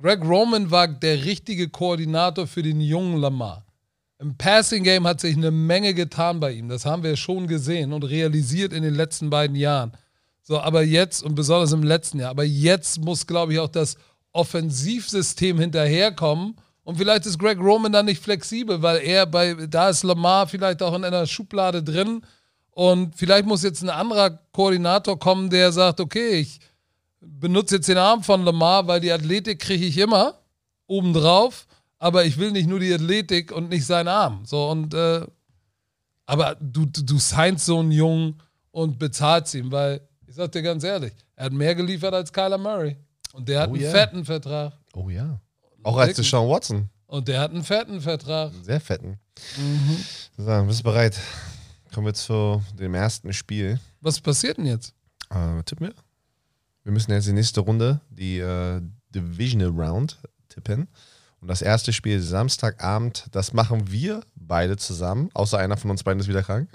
Greg 0.00 0.22
Roman 0.22 0.70
war 0.70 0.86
der 0.88 1.24
richtige 1.24 1.68
Koordinator 1.68 2.46
für 2.46 2.62
den 2.62 2.80
jungen 2.80 3.16
Lamar. 3.18 3.64
Im 4.20 4.36
Passing 4.36 4.82
Game 4.82 5.06
hat 5.06 5.20
sich 5.20 5.36
eine 5.36 5.52
Menge 5.52 5.94
getan 5.94 6.40
bei 6.40 6.52
ihm. 6.52 6.68
Das 6.68 6.84
haben 6.84 7.04
wir 7.04 7.16
schon 7.16 7.46
gesehen 7.46 7.92
und 7.92 8.02
realisiert 8.02 8.72
in 8.72 8.82
den 8.82 8.94
letzten 8.94 9.30
beiden 9.30 9.54
Jahren. 9.54 9.92
So, 10.42 10.58
aber 10.58 10.82
jetzt 10.82 11.22
und 11.22 11.36
besonders 11.36 11.72
im 11.72 11.84
letzten 11.84 12.18
Jahr, 12.18 12.30
aber 12.30 12.42
jetzt 12.42 13.00
muss, 13.00 13.26
glaube 13.26 13.52
ich, 13.52 13.60
auch 13.60 13.68
das 13.68 13.96
Offensivsystem 14.32 15.60
hinterherkommen. 15.60 16.56
Und 16.82 16.96
vielleicht 16.96 17.26
ist 17.26 17.38
Greg 17.38 17.60
Roman 17.60 17.92
dann 17.92 18.06
nicht 18.06 18.20
flexibel, 18.20 18.82
weil 18.82 19.02
er 19.02 19.26
bei, 19.26 19.54
da 19.54 19.90
ist 19.90 20.02
Lamar 20.02 20.48
vielleicht 20.48 20.82
auch 20.82 20.94
in 20.94 21.04
einer 21.04 21.26
Schublade 21.26 21.82
drin. 21.82 22.22
Und 22.70 23.14
vielleicht 23.14 23.46
muss 23.46 23.62
jetzt 23.62 23.82
ein 23.82 23.90
anderer 23.90 24.30
Koordinator 24.52 25.18
kommen, 25.18 25.50
der 25.50 25.70
sagt, 25.70 26.00
okay, 26.00 26.40
ich 26.40 26.58
benutze 27.20 27.76
jetzt 27.76 27.88
den 27.88 27.98
Arm 27.98 28.24
von 28.24 28.44
Lamar, 28.44 28.88
weil 28.88 29.00
die 29.00 29.12
Athletik 29.12 29.60
kriege 29.60 29.84
ich 29.84 29.98
immer 29.98 30.34
obendrauf, 30.88 31.67
aber 31.98 32.24
ich 32.24 32.38
will 32.38 32.50
nicht 32.52 32.68
nur 32.68 32.80
die 32.80 32.92
Athletik 32.92 33.52
und 33.52 33.68
nicht 33.70 33.86
seinen 33.86 34.08
Arm. 34.08 34.44
So 34.44 34.70
und 34.70 34.94
äh, 34.94 35.26
aber 36.26 36.56
du, 36.60 36.84
du, 36.86 37.02
du 37.02 37.18
signst 37.18 37.64
so 37.66 37.78
einen 37.80 37.90
Jungen 37.90 38.40
und 38.70 38.98
bezahlst 38.98 39.54
ihn, 39.54 39.72
weil 39.72 40.00
ich 40.26 40.34
sag 40.34 40.52
dir 40.52 40.62
ganz 40.62 40.84
ehrlich, 40.84 41.12
er 41.36 41.46
hat 41.46 41.52
mehr 41.52 41.74
geliefert 41.74 42.12
als 42.12 42.32
Kyler 42.32 42.58
Murray. 42.58 42.96
Und 43.32 43.48
der 43.48 43.60
hat 43.60 43.70
Oh 43.70 43.74
einen 43.74 43.82
ja. 43.82 43.90
fetten 43.90 44.24
Vertrag. 44.24 44.72
Oh 44.94 45.08
ja. 45.08 45.40
Auch 45.82 45.96
als. 45.96 46.16
Deshaun 46.16 46.48
Watson. 46.48 46.88
Und 47.06 47.28
der 47.28 47.40
hat 47.40 47.50
einen 47.52 47.64
fetten 47.64 48.00
Vertrag. 48.00 48.52
Einen 48.52 48.64
Sehr 48.64 48.80
fetten. 48.80 49.18
Mhm. 49.56 49.96
So, 50.36 50.64
bist 50.64 50.80
du 50.80 50.84
bereit? 50.84 51.18
Kommen 51.94 52.06
wir 52.06 52.14
zu 52.14 52.62
dem 52.78 52.94
ersten 52.94 53.32
Spiel. 53.32 53.80
Was 54.00 54.20
passiert 54.20 54.58
denn 54.58 54.66
jetzt? 54.66 54.92
Äh, 55.30 55.62
tipp 55.64 55.80
mir. 55.80 55.94
Wir 56.84 56.92
müssen 56.92 57.12
jetzt 57.12 57.26
die 57.26 57.32
nächste 57.32 57.60
Runde, 57.60 58.00
die 58.10 58.38
äh, 58.38 58.82
Divisional 59.14 59.70
Round, 59.70 60.18
tippen. 60.48 60.88
Und 61.40 61.48
das 61.48 61.62
erste 61.62 61.92
Spiel 61.92 62.20
Samstagabend. 62.20 63.26
Das 63.32 63.52
machen 63.52 63.90
wir 63.90 64.22
beide 64.34 64.76
zusammen. 64.76 65.30
Außer 65.34 65.58
einer 65.58 65.76
von 65.76 65.90
uns 65.90 66.02
beiden 66.02 66.20
ist 66.20 66.28
wieder 66.28 66.42
krank. 66.42 66.68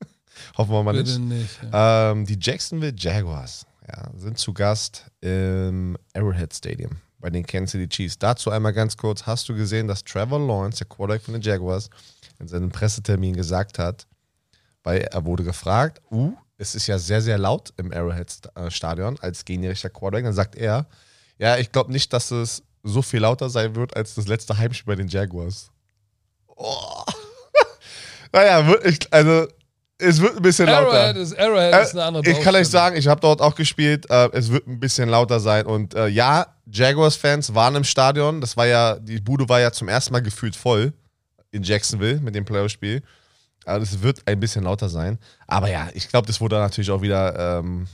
Hoffen 0.56 0.72
wir 0.72 0.82
mal 0.82 0.94
Bitte 0.94 1.18
nicht. 1.18 1.60
nicht. 1.60 1.72
ja. 1.72 2.12
Ähm, 2.12 2.24
die 2.24 2.38
Jacksonville 2.40 2.94
Jaguars 2.96 3.66
ja, 3.88 4.10
sind 4.16 4.38
zu 4.38 4.52
Gast 4.52 5.04
im 5.20 5.96
Arrowhead 6.14 6.54
Stadium 6.54 6.92
bei 7.18 7.30
den 7.30 7.44
Kansas 7.44 7.72
City 7.72 7.88
Chiefs. 7.88 8.18
Dazu 8.18 8.50
einmal 8.50 8.72
ganz 8.72 8.96
kurz: 8.96 9.26
Hast 9.26 9.48
du 9.48 9.54
gesehen, 9.54 9.86
dass 9.86 10.02
Trevor 10.02 10.38
Lawrence, 10.38 10.78
der 10.78 10.86
Quarterback 10.86 11.22
von 11.22 11.34
den 11.34 11.42
Jaguars, 11.42 11.90
in 12.38 12.48
seinem 12.48 12.70
Pressetermin 12.70 13.34
gesagt 13.34 13.78
hat, 13.78 14.06
weil 14.82 15.00
er 15.00 15.24
wurde 15.24 15.44
gefragt, 15.44 16.00
uh, 16.10 16.32
es 16.58 16.74
ist 16.74 16.86
ja 16.86 16.98
sehr, 16.98 17.20
sehr 17.20 17.38
laut 17.38 17.72
im 17.76 17.92
Arrowhead 17.92 18.32
äh, 18.54 18.70
Stadion 18.70 19.18
als 19.20 19.44
gegnerischer 19.44 19.90
Quarterback. 19.90 20.24
Dann 20.24 20.34
sagt 20.34 20.56
er, 20.56 20.86
ja, 21.38 21.58
ich 21.58 21.70
glaube 21.72 21.92
nicht, 21.92 22.12
dass 22.12 22.30
es 22.30 22.62
so 22.86 23.02
viel 23.02 23.20
lauter 23.20 23.50
sein 23.50 23.74
wird 23.74 23.96
als 23.96 24.14
das 24.14 24.28
letzte 24.28 24.56
Heimspiel 24.56 24.94
bei 24.94 24.96
den 24.96 25.08
Jaguars. 25.08 25.70
Oh. 26.46 27.02
naja, 28.32 28.66
wirklich, 28.66 29.00
also 29.10 29.46
es 29.98 30.20
wird 30.20 30.36
ein 30.36 30.42
bisschen 30.42 30.66
lauter. 30.66 30.92
Arrowhead 30.92 31.16
ist, 31.16 31.38
Arrowhead 31.38 31.82
ist 31.82 31.92
eine 31.92 32.04
andere 32.04 32.24
Äh, 32.24 32.30
ich 32.32 32.40
kann 32.40 32.54
euch 32.54 32.68
sagen, 32.68 32.96
ich 32.96 33.08
habe 33.08 33.20
dort 33.20 33.40
auch 33.40 33.54
gespielt. 33.54 34.08
Äh, 34.10 34.28
es 34.32 34.50
wird 34.50 34.66
ein 34.66 34.78
bisschen 34.78 35.08
lauter 35.08 35.40
sein. 35.40 35.66
Und 35.66 35.94
äh, 35.94 36.08
ja, 36.08 36.46
Jaguars-Fans 36.70 37.54
waren 37.54 37.76
im 37.76 37.84
Stadion. 37.84 38.40
Das 38.40 38.56
war 38.56 38.66
ja, 38.66 38.98
die 38.98 39.20
Bude 39.20 39.48
war 39.48 39.60
ja 39.60 39.72
zum 39.72 39.88
ersten 39.88 40.12
Mal 40.12 40.20
gefühlt 40.20 40.54
voll 40.54 40.92
in 41.50 41.62
Jacksonville 41.62 42.20
mit 42.20 42.34
dem 42.34 42.44
Playoff-Spiel. 42.44 43.02
Also 43.64 43.82
es 43.82 44.02
wird 44.02 44.20
ein 44.26 44.38
bisschen 44.38 44.64
lauter 44.64 44.88
sein. 44.88 45.18
Aber 45.46 45.70
ja, 45.70 45.88
ich 45.94 46.08
glaube, 46.08 46.26
das 46.26 46.40
wurde 46.40 46.56
natürlich 46.56 46.90
auch 46.90 47.02
wieder 47.02 47.58
ähm, 47.58 47.88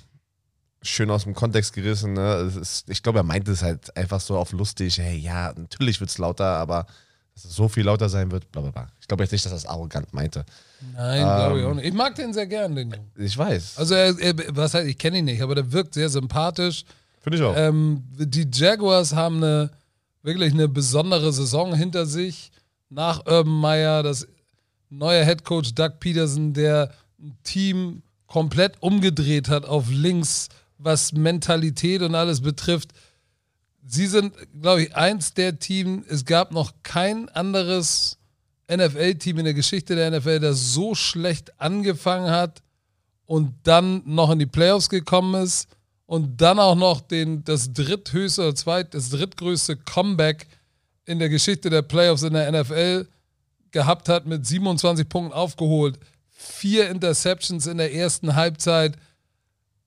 schön 0.83 1.11
aus 1.11 1.25
dem 1.25 1.35
Kontext 1.35 1.73
gerissen. 1.73 2.15
Ne? 2.15 2.53
Ist, 2.61 2.89
ich 2.89 3.03
glaube, 3.03 3.21
er 3.21 3.25
meinte 3.25 3.53
es 3.53 3.63
halt 3.63 3.97
einfach 3.97 4.21
so 4.21 4.37
auf 4.37 4.53
lustig. 4.53 4.99
Hey, 4.99 5.17
ja, 5.17 5.53
natürlich 5.57 6.01
wird 6.01 6.11
es 6.11 6.19
lauter, 6.19 6.57
aber 6.57 6.87
dass 7.35 7.45
es 7.47 7.55
so 7.55 7.69
viel 7.69 7.85
lauter 7.85 8.09
sein 8.09 8.31
wird, 8.31 8.51
bla 8.53 8.61
bla 8.63 8.71
bla. 8.71 8.89
Ich 9.01 9.09
glaube 9.09 9.23
jetzt 9.25 9.33
nicht, 9.33 9.45
dass 9.45 9.53
er 9.53 9.57
es 9.57 9.67
arrogant 9.67 10.13
meinte. 10.13 10.45
Nein, 10.95 11.23
glaube 11.23 11.59
ich 11.59 11.65
Ähm, 11.65 11.71
auch 11.71 11.75
nicht. 11.75 11.87
Ich 11.87 11.95
mag 11.95 12.15
den 12.15 12.35
sehr 12.35 12.47
gern, 12.47 12.75
den 12.75 12.91
Jungen. 12.91 13.11
Ich 13.17 13.37
weiß. 13.39 13.79
Also, 13.79 13.95
er, 13.95 14.19
er, 14.19 14.35
was 14.57 14.75
heißt, 14.75 14.87
ich 14.87 14.99
kenne 14.99 15.19
ihn 15.19 15.25
nicht, 15.25 15.41
aber 15.41 15.55
der 15.55 15.73
wirkt 15.73 15.95
sehr 15.95 16.09
sympathisch. 16.09 16.85
Finde 17.21 17.39
ich 17.39 17.45
auch. 17.45 17.55
Ähm, 17.57 18.03
die 18.19 18.49
Jaguars 18.53 19.15
haben 19.15 19.37
eine 19.37 19.71
wirklich 20.23 20.53
eine 20.53 20.69
besondere 20.69 21.33
Saison 21.33 21.75
hinter 21.75 22.07
sich. 22.07 22.51
Nach 22.91 23.25
Urban 23.27 23.61
Meyer, 23.61 24.03
das 24.03 24.27
neue 24.91 25.25
Head 25.25 25.45
Coach 25.45 25.75
Doug 25.75 25.93
Peterson, 26.01 26.53
der 26.53 26.91
ein 27.19 27.37
Team 27.45 28.03
komplett 28.27 28.75
umgedreht 28.83 29.49
hat 29.49 29.65
auf 29.65 29.87
links, 29.91 30.49
was 30.83 31.13
Mentalität 31.13 32.03
und 32.03 32.15
alles 32.15 32.41
betrifft. 32.41 32.91
Sie 33.87 34.07
sind, 34.07 34.35
glaube 34.61 34.83
ich, 34.83 34.97
eins 34.97 35.35
der 35.35 35.59
Teams. 35.59 36.07
Es 36.09 36.25
gab 36.25 36.53
noch 36.53 36.73
kein 36.83 37.29
anderes 37.31 38.19
NFL-Team 38.71 39.39
in 39.39 39.45
der 39.45 39.55
Geschichte 39.55 39.97
der 39.97 40.11
NFL, 40.11 40.41
das 40.41 40.73
so 40.73 40.95
schlecht 40.95 41.61
angefangen 41.61 42.31
hat 42.31 42.63
und 43.27 43.55
dann 43.65 44.03
noch 44.05 44.31
in 44.31 44.39
die 44.39 44.47
Playoffs 44.47 44.89
gekommen 44.89 45.43
ist 45.43 45.69
und 46.07 46.41
dann 46.41 46.59
auch 46.59 46.75
noch 46.75 47.01
den, 47.01 47.45
das 47.45 47.73
dritthöchste 47.73 48.43
oder 48.43 48.55
zweit, 48.55 48.95
das 48.95 49.11
drittgrößte 49.11 49.77
Comeback 49.77 50.47
in 51.05 51.19
der 51.19 51.29
Geschichte 51.29 51.71
der 51.71 51.83
Playoffs 51.83 52.23
in 52.23 52.35
der 52.35 52.51
NFL 52.53 53.07
gehabt 53.71 54.09
hat, 54.09 54.27
mit 54.27 54.47
27 54.47 55.09
Punkten 55.09 55.33
aufgeholt, 55.33 55.99
vier 56.31 56.91
Interceptions 56.91 57.67
in 57.67 57.79
der 57.79 57.95
ersten 57.95 58.35
Halbzeit. 58.35 58.97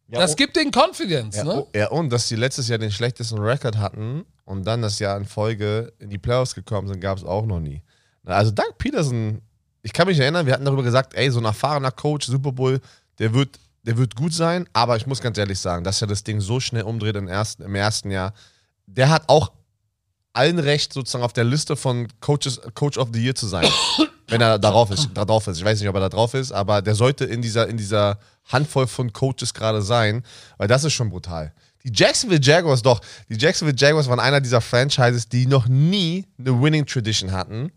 Ja, 0.08 0.20
das 0.20 0.32
und- 0.32 0.38
gibt 0.38 0.56
den 0.56 0.72
Confidence, 0.72 1.38
Ja, 1.38 1.44
ne? 1.44 1.62
oh, 1.64 1.70
ja, 1.76 1.88
und 1.90 2.10
dass 2.12 2.28
die 2.28 2.36
letztes 2.36 2.68
Jahr 2.68 2.78
den 2.78 2.92
schlechtesten 2.92 3.40
Rekord 3.40 3.78
hatten 3.78 4.26
und 4.46 4.64
dann 4.66 4.82
das 4.82 5.00
Jahr 5.00 5.18
in 5.18 5.26
Folge 5.26 5.92
in 6.00 6.10
die 6.10 6.18
Playoffs 6.20 6.54
gekommen 6.54 6.88
sind, 6.88 7.00
gab 7.00 7.18
es 7.18 7.24
auch 7.24 7.46
noch 7.46 7.60
nie. 7.60 7.82
Also 8.24 8.52
Doug 8.52 8.78
Peterson, 8.78 9.42
ich 9.82 9.94
kann 9.94 10.08
mich 10.08 10.20
erinnern, 10.20 10.46
wir 10.46 10.54
hatten 10.54 10.66
darüber 10.66 10.84
gesagt, 10.84 11.14
ey, 11.16 11.30
so 11.32 11.40
ein 11.40 11.46
erfahrener 11.46 11.92
Coach, 11.92 12.28
Super 12.28 12.52
Bowl, 12.52 12.80
der 13.20 13.34
wird, 13.34 13.60
der 13.84 13.98
wird 13.98 14.16
gut 14.16 14.34
sein, 14.34 14.68
aber 14.74 14.96
ich 14.96 15.08
muss 15.08 15.22
ganz 15.22 15.38
ehrlich 15.38 15.60
sagen, 15.60 15.84
dass 15.84 16.02
er 16.02 16.08
das 16.08 16.24
Ding 16.24 16.40
so 16.40 16.60
schnell 16.60 16.84
umdreht 16.84 17.16
im 17.16 17.28
ersten, 17.28 17.64
im 17.64 17.74
ersten 17.76 18.12
Jahr, 18.12 18.34
der 18.88 19.10
hat 19.10 19.24
auch 19.28 19.52
allen 20.34 20.60
Recht, 20.60 20.92
sozusagen 20.94 21.24
auf 21.24 21.34
der 21.34 21.44
Liste 21.46 21.76
von 21.76 22.08
Coaches, 22.20 22.60
Coach 22.74 22.98
of 22.98 23.10
the 23.14 23.24
Year 23.24 23.36
zu 23.36 23.48
sein. 23.48 23.66
wenn 24.28 24.42
er 24.42 24.60
darauf 24.60 24.92
ist, 24.92 25.10
da 25.14 25.24
drauf 25.24 25.48
ist. 25.48 25.58
Ich 25.60 25.66
weiß 25.66 25.80
nicht, 25.80 25.88
ob 25.90 25.96
er 25.96 26.02
da 26.02 26.10
drauf 26.10 26.34
ist, 26.34 26.52
aber 26.52 26.82
der 26.82 26.96
sollte 26.96 27.26
in 27.26 27.42
dieser, 27.42 27.68
in 27.68 27.78
dieser 27.78 28.18
Handvoll 28.48 28.88
von 28.88 29.12
Coaches 29.14 29.54
gerade 29.54 29.82
sein, 29.82 30.24
weil 30.58 30.68
das 30.68 30.84
ist 30.84 30.94
schon 30.94 31.10
brutal. 31.10 31.54
Die 31.84 31.92
Jacksonville 31.94 32.42
Jaguars, 32.42 32.82
doch, 32.82 33.00
die 33.30 33.36
Jacksonville 33.38 33.78
Jaguars 33.78 34.08
waren 34.08 34.20
einer 34.20 34.42
dieser 34.42 34.62
Franchises, 34.62 35.30
die 35.30 35.46
noch 35.46 35.68
nie 35.68 36.26
eine 36.40 36.60
Winning 36.62 36.86
Tradition 36.86 37.32
hatten. 37.32 37.72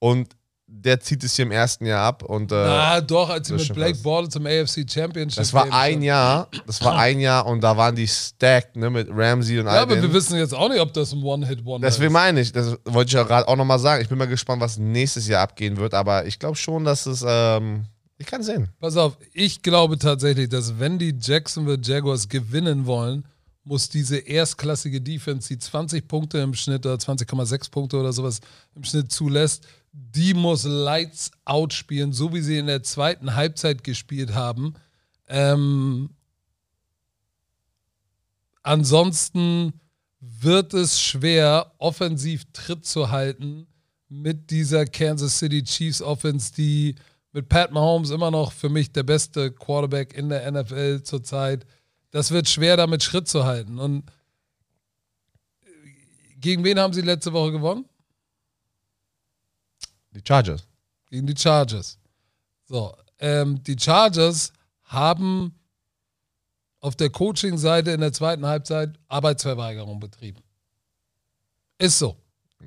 Und 0.00 0.28
der 0.66 0.98
zieht 0.98 1.22
es 1.22 1.36
hier 1.36 1.44
im 1.44 1.52
ersten 1.52 1.86
Jahr 1.86 2.04
ab. 2.04 2.24
Und, 2.24 2.50
äh, 2.50 2.54
Na 2.56 3.00
doch, 3.00 3.30
als 3.30 3.46
sie 3.46 3.54
mit 3.54 3.72
Blake. 3.74 3.96
Bortles 4.02 4.32
zum 4.32 4.44
AFC 4.44 4.84
Championship 4.90 5.36
das 5.38 5.52
war 5.54 5.64
ein 5.72 5.92
stand. 5.92 6.02
Jahr, 6.04 6.48
das 6.66 6.82
war 6.84 6.98
ein 6.98 7.20
Jahr 7.20 7.46
und 7.46 7.60
da 7.60 7.76
waren 7.76 7.94
die 7.94 8.08
stacked, 8.08 8.74
ne, 8.76 8.90
mit 8.90 9.08
Ramsey 9.10 9.60
und 9.60 9.66
Ja, 9.66 9.72
all 9.72 9.78
aber 9.78 10.02
wir 10.02 10.12
wissen 10.12 10.36
jetzt 10.36 10.52
auch 10.52 10.68
nicht, 10.68 10.80
ob 10.80 10.92
das 10.92 11.12
ein 11.12 11.22
One-Hit-Wonder 11.22 11.86
Deswegen 11.86 12.08
ist. 12.08 12.12
meine 12.12 12.40
ich, 12.40 12.50
das 12.50 12.76
wollte 12.84 13.08
ich 13.08 13.14
ja 13.14 13.22
gerade 13.22 13.46
auch 13.46 13.56
nochmal 13.56 13.78
sagen. 13.78 14.02
Ich 14.02 14.08
bin 14.08 14.18
mal 14.18 14.26
gespannt, 14.26 14.60
was 14.60 14.76
nächstes 14.76 15.28
Jahr 15.28 15.42
abgehen 15.42 15.76
wird, 15.76 15.94
aber 15.94 16.26
ich 16.26 16.38
glaube 16.40 16.56
schon, 16.56 16.84
dass 16.84 17.06
es, 17.06 17.24
ähm, 17.26 17.84
ich 18.24 18.30
kann 18.30 18.42
sehen. 18.42 18.68
Pass 18.80 18.96
auf, 18.96 19.18
ich 19.32 19.62
glaube 19.62 19.98
tatsächlich, 19.98 20.48
dass 20.48 20.78
wenn 20.78 20.98
die 20.98 21.14
Jacksonville 21.20 21.80
Jaguars 21.82 22.28
gewinnen 22.28 22.86
wollen, 22.86 23.24
muss 23.64 23.88
diese 23.88 24.16
erstklassige 24.16 25.00
Defense, 25.00 25.48
die 25.48 25.58
20 25.58 26.06
Punkte 26.06 26.38
im 26.38 26.54
Schnitt 26.54 26.84
oder 26.84 26.96
20,6 26.96 27.70
Punkte 27.70 27.98
oder 27.98 28.12
sowas 28.12 28.40
im 28.74 28.84
Schnitt 28.84 29.10
zulässt, 29.10 29.66
die 29.92 30.34
muss 30.34 30.64
Lights 30.64 31.30
out 31.44 31.72
spielen, 31.72 32.12
so 32.12 32.32
wie 32.34 32.40
sie 32.40 32.58
in 32.58 32.66
der 32.66 32.82
zweiten 32.82 33.34
Halbzeit 33.34 33.84
gespielt 33.84 34.34
haben. 34.34 34.74
Ähm, 35.28 36.10
ansonsten 38.62 39.72
wird 40.20 40.74
es 40.74 41.00
schwer, 41.00 41.72
offensiv 41.78 42.44
Tritt 42.52 42.84
zu 42.84 43.10
halten 43.10 43.66
mit 44.08 44.50
dieser 44.50 44.84
Kansas 44.84 45.38
City 45.38 45.62
Chiefs 45.62 46.02
Offense, 46.02 46.52
die 46.52 46.96
mit 47.34 47.48
Pat 47.48 47.72
Mahomes 47.72 48.10
immer 48.10 48.30
noch 48.30 48.52
für 48.52 48.68
mich 48.68 48.92
der 48.92 49.02
beste 49.02 49.50
Quarterback 49.50 50.14
in 50.14 50.28
der 50.28 50.50
NFL 50.50 51.02
zurzeit. 51.02 51.66
Das 52.12 52.30
wird 52.30 52.48
schwer, 52.48 52.76
damit 52.76 53.02
Schritt 53.02 53.26
zu 53.28 53.44
halten. 53.44 53.80
Und 53.80 54.04
gegen 56.38 56.62
wen 56.62 56.78
haben 56.78 56.94
sie 56.94 57.00
letzte 57.00 57.32
Woche 57.32 57.50
gewonnen? 57.50 57.86
Die 60.12 60.22
Chargers. 60.26 60.64
Gegen 61.10 61.26
die 61.26 61.36
Chargers. 61.36 61.98
So, 62.66 62.96
ähm, 63.18 63.60
die 63.64 63.76
Chargers 63.78 64.52
haben 64.84 65.58
auf 66.78 66.94
der 66.94 67.10
Coaching-Seite 67.10 67.90
in 67.90 68.00
der 68.00 68.12
zweiten 68.12 68.46
Halbzeit 68.46 68.96
Arbeitsverweigerung 69.08 69.98
betrieben. 69.98 70.40
Ist 71.78 71.98
so. 71.98 72.16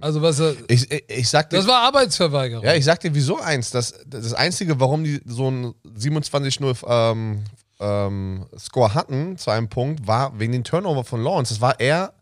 Also 0.01 0.21
was 0.21 0.39
er, 0.39 0.55
Ich, 0.67 0.89
ich, 0.91 1.03
ich 1.07 1.29
sag 1.29 1.49
dir, 1.49 1.57
das 1.57 1.67
war 1.67 1.81
Arbeitsverweigerung. 1.83 2.63
ja, 2.63 2.73
ich 2.73 2.85
sag 2.85 2.99
dir, 2.99 3.13
wieso 3.13 3.39
eins. 3.39 3.71
Das, 3.71 3.93
das 4.05 4.33
Einzige, 4.33 4.79
warum 4.79 5.03
die 5.03 5.21
so 5.25 5.49
ein 5.49 5.73
27-0 5.85 6.85
ähm, 6.87 7.43
ähm, 7.79 8.45
Score 8.57 8.93
hatten 8.93 9.37
zu 9.37 9.51
einem 9.51 9.69
Punkt, 9.69 10.07
war 10.07 10.37
wegen 10.39 10.51
den 10.53 10.63
Turnover 10.63 11.03
von 11.03 11.23
Lawrence. 11.23 11.53
Das 11.53 11.61
war 11.61 11.79
eher, 11.79 12.13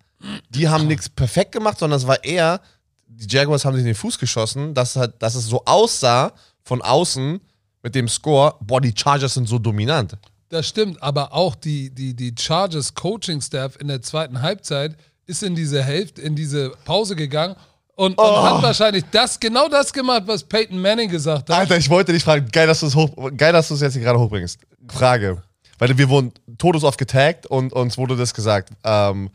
die 0.49 0.67
haben 0.67 0.87
nichts 0.87 1.09
perfekt 1.09 1.51
gemacht, 1.51 1.79
sondern 1.79 1.97
es 1.97 2.07
war 2.07 2.23
eher, 2.23 2.61
die 3.07 3.27
Jaguars 3.27 3.65
haben 3.65 3.73
sich 3.73 3.81
in 3.81 3.87
den 3.87 3.95
Fuß 3.95 4.19
geschossen, 4.19 4.73
dass, 4.73 4.95
halt, 4.95 5.13
dass 5.19 5.35
es 5.35 5.45
so 5.45 5.63
aussah 5.65 6.33
von 6.63 6.81
außen 6.81 7.39
mit 7.83 7.95
dem 7.95 8.07
Score, 8.07 8.55
boah, 8.61 8.81
die 8.81 8.93
Chargers 8.95 9.35
sind 9.35 9.47
so 9.47 9.59
dominant. 9.59 10.17
Das 10.49 10.67
stimmt, 10.67 11.01
aber 11.01 11.33
auch 11.33 11.55
die, 11.55 11.89
die, 11.89 12.15
die 12.15 12.33
Chargers 12.37 12.93
Coaching 12.93 13.41
Staff 13.41 13.77
in 13.79 13.87
der 13.87 14.01
zweiten 14.01 14.41
Halbzeit 14.41 14.95
ist 15.27 15.43
in 15.43 15.55
diese 15.55 15.83
Hälfte, 15.83 16.21
in 16.21 16.35
diese 16.35 16.71
Pause 16.85 17.15
gegangen 17.15 17.55
und, 17.95 18.17
und 18.17 18.43
hat 18.43 18.61
wahrscheinlich 18.61 19.03
das, 19.11 19.39
genau 19.39 19.67
das 19.69 19.91
gemacht, 19.91 20.23
was 20.25 20.43
Peyton 20.43 20.79
Manning 20.79 21.09
gesagt 21.09 21.49
hat. 21.49 21.57
Alter, 21.57 21.77
ich 21.77 21.89
wollte 21.89 22.11
dich 22.11 22.23
fragen, 22.23 22.47
geil, 22.51 22.67
dass 22.67 22.81
du 22.81 22.87
es 22.87 22.95
hoch, 22.95 23.09
geil, 23.35 23.53
dass 23.53 23.69
du 23.69 23.73
es 23.75 23.81
jetzt 23.81 23.93
hier 23.93 24.01
gerade 24.01 24.19
hochbringst. 24.19 24.59
Frage. 24.89 25.41
Weil 25.77 25.97
wir 25.97 26.09
wurden 26.09 26.31
todesoft 26.57 26.97
getaggt 26.97 27.47
und 27.47 27.73
uns 27.73 27.97
wurde 27.97 28.15
das 28.15 28.33
gesagt. 28.33 28.69
Ähm, 28.83 29.29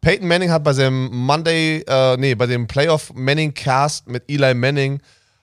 Peyton 0.00 0.26
Manning 0.26 0.50
hat 0.50 0.64
bei 0.64 0.72
seinem 0.72 1.14
Monday, 1.14 1.84
äh, 1.86 2.16
nee, 2.16 2.34
bei 2.34 2.46
dem 2.46 2.66
Playoff 2.66 3.12
Manning 3.14 3.54
Cast 3.54 4.08
mit 4.08 4.24
Eli 4.28 4.54
Manning 4.54 5.00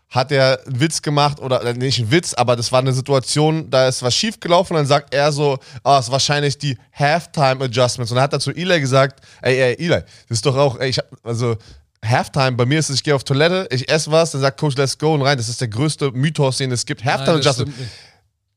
hat 0.10 0.32
er 0.32 0.60
einen 0.66 0.80
Witz 0.80 1.02
gemacht 1.02 1.40
oder 1.40 1.64
äh, 1.64 1.74
nicht 1.74 2.00
einen 2.00 2.12
Witz, 2.12 2.34
aber 2.34 2.56
das 2.56 2.72
war 2.72 2.80
eine 2.80 2.94
Situation, 2.94 3.70
da 3.70 3.88
ist 3.88 4.02
was 4.02 4.16
schief 4.16 4.40
gelaufen 4.40 4.74
und 4.74 4.80
dann 4.80 4.88
sagt 4.88 5.14
er 5.14 5.32
so, 5.32 5.60
ah, 5.84 6.00
es 6.00 6.06
ist 6.06 6.12
wahrscheinlich 6.12 6.58
die 6.58 6.78
Halftime 6.94 7.64
Adjustments 7.64 8.12
und 8.12 8.16
dann 8.16 8.24
hat 8.24 8.34
er 8.34 8.40
zu 8.40 8.52
Eli 8.52 8.80
gesagt, 8.80 9.24
ey, 9.42 9.62
ey, 9.62 9.76
Eli, 9.76 10.02
das 10.28 10.38
ist 10.38 10.46
doch 10.46 10.58
auch, 10.58 10.80
ey, 10.80 10.90
ich 10.90 10.98
hab, 10.98 11.06
also 11.24 11.58
Halftime, 12.04 12.54
bei 12.54 12.66
mir 12.66 12.80
ist 12.80 12.90
es, 12.90 12.98
ich 12.98 13.04
gehe 13.04 13.14
auf 13.14 13.24
Toilette, 13.24 13.68
ich 13.72 13.90
esse 13.90 14.12
was, 14.12 14.32
dann 14.32 14.42
sagt 14.42 14.60
Coach, 14.60 14.78
let's 14.78 14.98
go 14.98 15.14
und 15.14 15.22
rein. 15.22 15.38
Das 15.38 15.50
ist 15.50 15.60
der 15.60 15.68
größte 15.68 16.12
Mythos, 16.12 16.58
den 16.58 16.72
es 16.72 16.86
gibt. 16.86 17.04
Halftime 17.04 17.34
Nein, 17.34 17.44
das 17.44 17.60
Adjustment. 17.60 17.76
stimmt 17.76 17.80
nicht. 17.80 18.00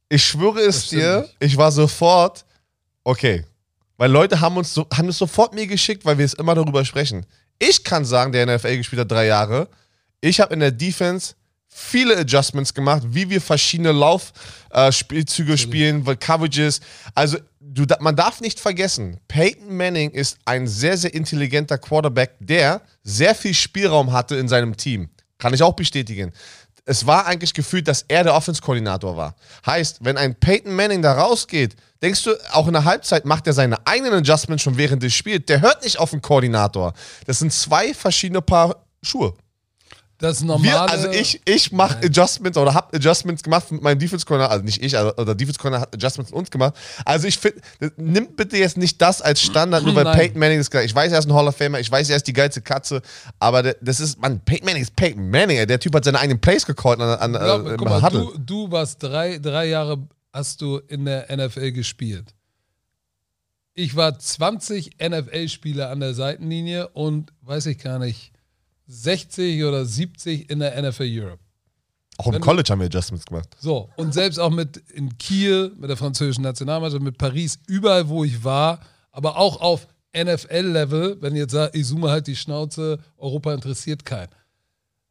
Ich 0.08 0.24
schwöre 0.24 0.60
es 0.60 0.88
dir, 0.88 1.22
nicht. 1.22 1.36
ich 1.40 1.56
war 1.56 1.72
sofort, 1.72 2.44
okay. 3.02 3.44
Weil 3.96 4.10
Leute 4.10 4.40
haben 4.40 4.56
uns 4.56 4.72
so, 4.72 4.86
haben 4.92 5.08
es 5.08 5.18
sofort 5.18 5.54
mir 5.54 5.66
geschickt, 5.66 6.04
weil 6.04 6.18
wir 6.18 6.24
es 6.24 6.34
immer 6.34 6.54
darüber 6.54 6.84
sprechen. 6.84 7.26
Ich 7.58 7.82
kann 7.82 8.04
sagen, 8.04 8.32
der 8.32 8.46
NFL 8.46 8.76
gespielt 8.76 9.00
hat 9.00 9.10
drei 9.10 9.26
Jahre. 9.26 9.68
Ich 10.20 10.40
habe 10.40 10.54
in 10.54 10.60
der 10.60 10.70
Defense 10.70 11.34
viele 11.74 12.16
Adjustments 12.18 12.74
gemacht, 12.74 13.02
wie 13.06 13.30
wir 13.30 13.40
verschiedene 13.40 13.92
Laufspielzüge 13.92 15.56
spielen, 15.56 16.04
weil 16.04 16.16
Coverages. 16.16 16.80
Also 17.14 17.38
du, 17.61 17.87
man 18.00 18.14
darf 18.14 18.40
nicht 18.40 18.61
vergessen, 18.61 19.18
Peyton 19.26 19.74
Manning 19.74 20.11
ist 20.11 20.37
ein 20.44 20.68
sehr, 20.68 20.98
sehr 20.98 21.14
intelligenter 21.14 21.78
Quarterback, 21.78 22.35
der 22.40 22.82
sehr 23.02 23.35
viel 23.35 23.54
Spielraum 23.54 24.12
hatte 24.12 24.37
in 24.37 24.48
seinem 24.48 24.76
Team. 24.76 25.08
Kann 25.38 25.54
ich 25.54 25.62
auch 25.62 25.72
bestätigen. 25.72 26.32
Es 26.85 27.06
war 27.06 27.26
eigentlich 27.26 27.54
gefühlt, 27.54 27.88
dass 27.88 28.04
er 28.06 28.24
der 28.24 28.35
Offense-Koordinator 28.35 29.16
war. 29.16 29.35
Heißt, 29.64 30.04
wenn 30.04 30.18
ein 30.18 30.35
Peyton 30.35 30.74
Manning 30.74 31.00
da 31.00 31.14
rausgeht, 31.14 31.76
denkst 32.02 32.22
du, 32.24 32.35
auch 32.52 32.66
in 32.66 32.72
der 32.74 32.85
Halbzeit 32.85 33.24
macht 33.24 33.46
er 33.46 33.52
seine 33.52 33.87
eigenen 33.87 34.14
Adjustments 34.14 34.62
schon 34.62 34.76
während 34.76 35.02
des 35.02 35.14
Spiels. 35.14 35.46
Der 35.46 35.61
hört 35.61 35.85
nicht 35.85 35.98
auf 35.98 36.11
den 36.11 36.20
Koordinator. 36.20 36.92
Das 37.26 37.38
sind 37.38 37.52
zwei 37.52 37.94
verschiedene 37.94 38.42
Paar 38.42 38.85
Schuhe. 39.02 39.35
Das 40.22 40.40
normale. 40.40 40.64
Wir, 40.64 40.80
also 40.82 41.11
ich, 41.11 41.42
ich 41.44 41.72
mache 41.72 41.98
Adjustments 41.98 42.56
oder 42.56 42.72
habe 42.72 42.96
Adjustments 42.96 43.42
gemacht 43.42 43.72
mit 43.72 43.82
meinem 43.82 43.98
Defense 43.98 44.24
Corner, 44.24 44.48
also 44.48 44.64
nicht 44.64 44.80
ich, 44.80 44.96
also, 44.96 45.12
oder 45.16 45.35
Defense 45.35 45.58
Corner 45.58 45.80
hat 45.80 45.92
Adjustments 45.92 46.30
mit 46.30 46.38
uns 46.38 46.48
gemacht. 46.48 46.74
Also 47.04 47.26
ich 47.26 47.38
finde, 47.38 47.61
nimm 47.96 48.28
bitte 48.37 48.56
jetzt 48.56 48.76
nicht 48.76 49.02
das 49.02 49.20
als 49.20 49.42
Standard, 49.42 49.82
nur 49.85 49.96
weil 49.96 50.04
Nein. 50.04 50.16
Peyton 50.16 50.38
Manning 50.38 50.61
ist 50.61 50.70
geil. 50.70 50.87
Ich 50.87 50.94
weiß, 50.94 51.11
er 51.11 51.18
ist 51.18 51.26
ein 51.26 51.35
Hall 51.35 51.48
of 51.48 51.56
Famer, 51.56 51.80
ich 51.80 51.90
weiß, 51.90 52.08
er 52.08 52.14
ist 52.14 52.28
die 52.28 52.32
geilste 52.32 52.62
Katze, 52.62 53.02
aber 53.40 53.64
das 53.64 53.98
ist, 53.98 54.20
man, 54.20 54.38
Peyton 54.38 54.64
Manning 54.64 54.82
ist 54.82 54.94
Peyton 54.94 55.28
Manning, 55.28 55.66
der 55.66 55.80
Typ 55.80 55.92
hat 55.92 56.04
seine 56.04 56.20
eigenen 56.20 56.40
Plays 56.40 56.64
gecallt 56.66 57.00
an, 57.00 57.18
an, 57.18 57.32
glaub, 57.32 57.66
äh, 57.66 57.85
mal, 57.85 58.08
du, 58.08 58.32
du 58.38 58.70
warst 58.70 59.02
drei, 59.02 59.38
drei 59.38 59.66
Jahre, 59.66 60.06
hast 60.32 60.61
du 60.61 60.78
in 60.87 61.04
der 61.04 61.37
NFL 61.37 61.72
gespielt. 61.72 62.32
Ich 63.74 63.96
war 63.96 64.16
20 64.16 64.98
NFL-Spieler 65.02 65.90
an 65.90 65.98
der 65.98 66.14
Seitenlinie 66.14 66.87
und 66.90 67.32
weiß 67.40 67.66
ich 67.66 67.78
gar 67.78 67.98
nicht, 67.98 68.32
60 68.92 69.64
oder 69.64 69.85
70 69.85 70.50
in 70.50 70.59
der 70.59 70.81
NFL 70.81 71.09
Europe. 71.09 71.38
Auch 72.18 72.33
im 72.33 72.40
College 72.40 72.70
haben 72.70 72.81
wir 72.81 72.87
Adjustments 72.87 73.24
gemacht. 73.24 73.48
So, 73.59 73.88
und 73.96 74.12
selbst 74.12 74.38
auch 74.38 74.50
mit 74.50 74.76
in 74.76 75.16
Kiel, 75.16 75.72
mit 75.78 75.88
der 75.88 75.96
französischen 75.96 76.42
Nationalmannschaft, 76.42 77.02
mit 77.02 77.16
Paris, 77.16 77.59
überall, 77.66 78.09
wo 78.09 78.22
ich 78.22 78.44
war, 78.44 78.81
aber 79.11 79.38
auch 79.38 79.61
auf 79.61 79.88
NFL-Level, 80.14 81.22
wenn 81.22 81.35
jetzt 81.35 81.52
sagt, 81.52 81.74
ich 81.74 81.87
zoome 81.87 82.11
halt 82.11 82.26
die 82.26 82.37
Schnauze, 82.37 82.98
Europa 83.16 83.55
interessiert 83.55 84.05
keinen. 84.05 84.28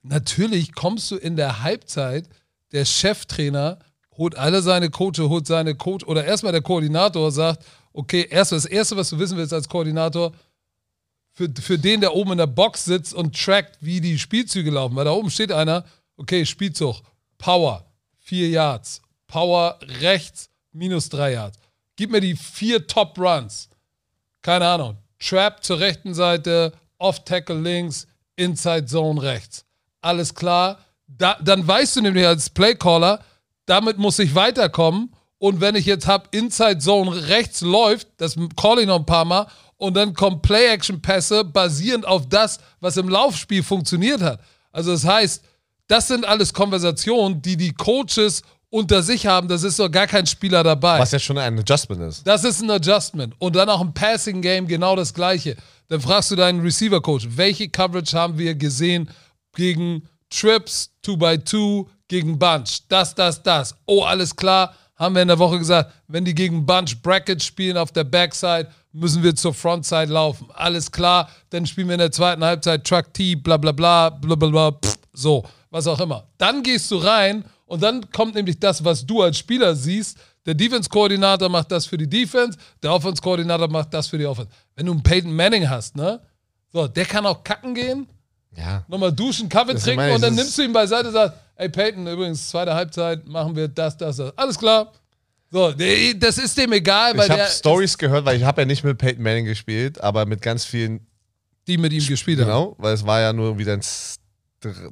Natürlich 0.04 0.74
kommst 0.74 1.10
du 1.10 1.15
in 1.15 1.36
der 1.36 1.63
Halbzeit, 1.63 2.30
der 2.72 2.86
Cheftrainer 2.86 3.80
holt 4.15 4.38
alle 4.38 4.62
seine 4.62 4.89
Coaches, 4.91 5.28
holt 5.28 5.48
seine 5.48 5.74
Coach, 5.76 6.06
oder 6.06 6.24
erstmal 6.24 6.52
der 6.52 6.62
Koordinator 6.62 7.32
sagt, 7.32 7.65
okay, 7.94 8.28
erst 8.30 8.52
das 8.52 8.65
Erste, 8.65 8.96
was 8.96 9.10
du 9.10 9.17
wissen 9.17 9.38
willst 9.38 9.54
als 9.54 9.67
Koordinator, 9.67 10.32
für, 11.34 11.50
für 11.62 11.78
den, 11.78 12.02
der 12.02 12.15
oben 12.15 12.34
in 12.34 12.38
der 12.38 12.48
Box 12.48 12.86
sitzt 12.86 13.13
und 13.13 13.39
trackt, 13.39 13.78
wie 13.82 14.02
die 14.02 14.20
Spielzüge 14.20 14.72
laufen. 14.72 14.96
Weil 14.96 15.06
da 15.06 15.12
oben 15.12 15.30
steht 15.30 15.52
einer, 15.52 15.86
okay, 16.17 16.46
Spielzug, 16.46 17.02
Power, 17.38 17.86
vier 18.20 18.50
Yards, 18.50 19.02
Power 19.28 19.80
rechts, 20.02 20.50
minus 20.72 21.10
drei 21.10 21.34
Yards. 21.34 21.58
Gib 21.96 22.12
mir 22.12 22.22
die 22.22 22.36
vier 22.36 22.86
Top 22.88 23.17
Runs. 23.17 23.70
Keine 24.41 24.67
Ahnung. 24.67 24.98
Trap 25.20 25.63
zur 25.63 25.80
rechten 25.80 26.13
Seite, 26.13 26.74
Off-Tackle 26.98 27.60
links, 27.60 28.08
Inside 28.36 28.86
Zone 28.86 29.22
rechts. 29.22 29.65
Alles 30.02 30.34
klar. 30.34 30.80
Da, 31.08 31.38
dann 31.44 31.67
weißt 31.67 31.98
du 31.98 32.02
nämlich 32.02 32.26
als 32.26 32.50
Playcaller, 32.50 33.24
damit 33.65 33.98
muss 33.98 34.20
ich 34.20 34.34
weiterkommen. 34.34 35.13
Und 35.38 35.60
wenn 35.62 35.76
ich 35.76 35.86
jetzt 35.86 36.08
habe, 36.08 36.28
Inside 36.32 36.80
Zone 36.80 37.28
rechts 37.28 37.62
läuft, 37.62 38.08
das 38.17 38.36
call 38.56 38.80
ich 38.80 38.88
noch 38.88 39.00
ein 39.00 39.06
paar 39.06 39.26
Mal, 39.26 39.48
und 39.82 39.96
dann 39.96 40.13
kommen 40.13 40.44
Play-Action-Pässe 40.44 41.44
basierend 41.44 42.06
auf 42.06 42.30
das, 42.30 42.60
was 42.82 42.98
im 42.98 43.10
Laufspiel 43.10 43.63
funktioniert 43.63 44.22
hat. 44.22 44.39
Also 44.72 44.91
das 44.91 45.04
heißt, 45.04 45.44
das 45.88 46.08
sind 46.08 46.23
alles 46.23 46.54
Konversationen, 46.54 47.42
die 47.42 47.58
die 47.58 47.73
Coaches 47.73 48.44
unter 48.69 49.02
sich 49.02 49.25
haben. 49.25 49.48
Das 49.48 49.63
ist 49.63 49.79
doch 49.79 49.90
gar 49.90 50.06
kein 50.06 50.27
Spieler 50.27 50.63
dabei. 50.63 51.00
Was 51.00 51.12
ja 51.12 51.17
schon 51.17 51.40
ein 51.40 51.58
Adjustment 51.58 52.00
ist. 52.04 52.27
Das 52.27 52.44
ist 52.44 52.62
ein 52.62 52.69
Adjustment. 52.69 53.34
Und 53.40 53.56
dann 53.56 53.69
auch 53.69 53.82
im 53.82 53.92
Passing 53.92 54.44
Game 54.44 54.67
genau 54.67 54.96
das 54.96 55.15
Gleiche. 55.15 55.58
Dann 55.88 56.00
fragst 56.00 56.29
du 56.29 56.36
deinen 56.36 56.62
Receiver 56.62 57.02
Coach, 57.02 57.27
welche 57.32 57.67
Coverage 57.67 58.15
haben 58.15 58.38
wir 58.38 58.54
gesehen 58.54 59.10
gegen 59.56 60.08
Trips, 60.29 60.92
2x2, 61.04 61.88
gegen 62.08 62.38
Bunch? 62.38 62.82
Das, 62.88 63.15
das, 63.15 63.42
das. 63.42 63.75
Oh, 63.88 64.04
alles 64.04 64.36
klar. 64.36 64.75
Haben 64.96 65.15
wir 65.15 65.23
in 65.23 65.27
der 65.27 65.40
Woche 65.40 65.58
gesagt, 65.58 65.92
wenn 66.08 66.23
die 66.23 66.36
gegen 66.36 66.67
Bunch 66.67 67.02
Bracket 67.02 67.42
spielen 67.42 67.77
auf 67.77 67.92
der 67.92 68.04
Backside, 68.04 68.69
müssen 68.94 69.23
wir 69.23 69.35
zur 69.35 69.54
Frontside 69.54 70.12
laufen. 70.12 70.48
Alles 70.54 70.92
klar. 70.92 71.29
Dann 71.50 71.65
spielen 71.65 71.87
wir 71.87 71.96
in 71.96 72.00
der 72.00 72.12
zweiten 72.12 72.44
Halbzeit 72.44 72.85
Truck 72.85 73.13
T, 73.13 73.35
bla 73.35 73.58
bla 73.58 73.71
bla, 73.71 74.10
bla 74.10 74.35
bla 74.35 74.50
bla. 74.50 74.71
Pff, 74.71 74.98
so. 75.13 75.44
was 75.69 75.87
auch 75.87 76.00
immer. 76.00 76.27
Dann 76.37 76.63
gehst 76.63 76.92
du 76.92 76.98
rein 76.98 77.46
und 77.65 77.81
dann 77.81 78.10
kommt 78.12 78.35
nämlich 78.35 78.60
das, 78.60 78.83
was 78.83 79.06
du 79.06 79.21
als 79.21 79.37
Spieler 79.37 79.75
siehst. 79.75 80.17
Der 80.46 80.56
Defense-Koordinator 80.56 81.50
macht 81.50 81.71
das 81.71 81.85
für 81.85 81.98
die 81.98 82.10
Defense, 82.10 82.58
der 82.81 82.92
Offense-Koordinator 82.94 83.67
macht 83.69 83.94
das 83.94 84.08
für 84.08 84.17
die 84.17 84.25
Offense. 84.25 84.50
Wenn 84.75 84.87
du 84.87 84.92
einen 84.94 85.04
Peyton 85.04 85.33
Manning 85.35 85.69
hast, 85.69 85.96
ne? 85.96 86.19
So, 86.73 86.87
der 86.87 87.06
kann 87.06 87.25
auch 87.27 87.44
kacken 87.44 87.75
gehen, 87.75 88.08
Ja. 88.58 88.83
nochmal 88.87 89.12
duschen, 89.13 89.48
Kaffee 89.50 89.73
Das 89.73 89.83
trinken 89.83 90.12
und 90.12 90.21
dann 90.21 90.33
nimmst 90.35 90.58
du 90.58 90.63
ihn 90.63 90.73
beiseite 90.73 91.10
und 91.10 91.13
sagst, 91.13 91.37
ey 91.56 91.69
Peyton, 91.69 92.08
übrigens, 92.08 92.50
zweite 92.50 92.73
Halbzeit 92.73 93.27
machen 93.27 93.56
wir 93.56 93.67
das, 93.67 93.96
das, 93.98 94.17
das. 94.17 94.35
Alles 94.37 94.58
klar. 94.58 94.92
So, 95.52 95.71
der- 95.73 96.13
das 96.15 96.37
ist 96.37 96.58
dem 96.58 96.71
egal, 96.71 97.15
weil 97.17 97.25
Ich 97.25 97.29
habe 97.29 97.41
der 97.41 97.47
Stories 97.49 97.97
gehört, 97.97 98.23
weil 98.25 98.37
ich 98.37 98.43
habe 98.43 98.62
ja 98.62 98.65
nicht 98.65 98.83
mit 98.83 98.97
Peyton 98.97 99.21
Manning 99.21 99.45
gespielt, 99.45 99.99
aber 100.02 100.25
mit 100.25 100.41
ganz 100.41 100.63
vielen, 100.65 101.06
die 101.67 101.77
mit 101.77 101.91
ihm 101.91 102.06
gespielt 102.08 102.39
haben. 102.39 102.47
genau, 102.47 102.75
weil 102.79 102.93
es 102.93 103.06
war 103.06 103.19
ja 103.19 103.33
nur 103.33 103.58
wieder 103.58 103.77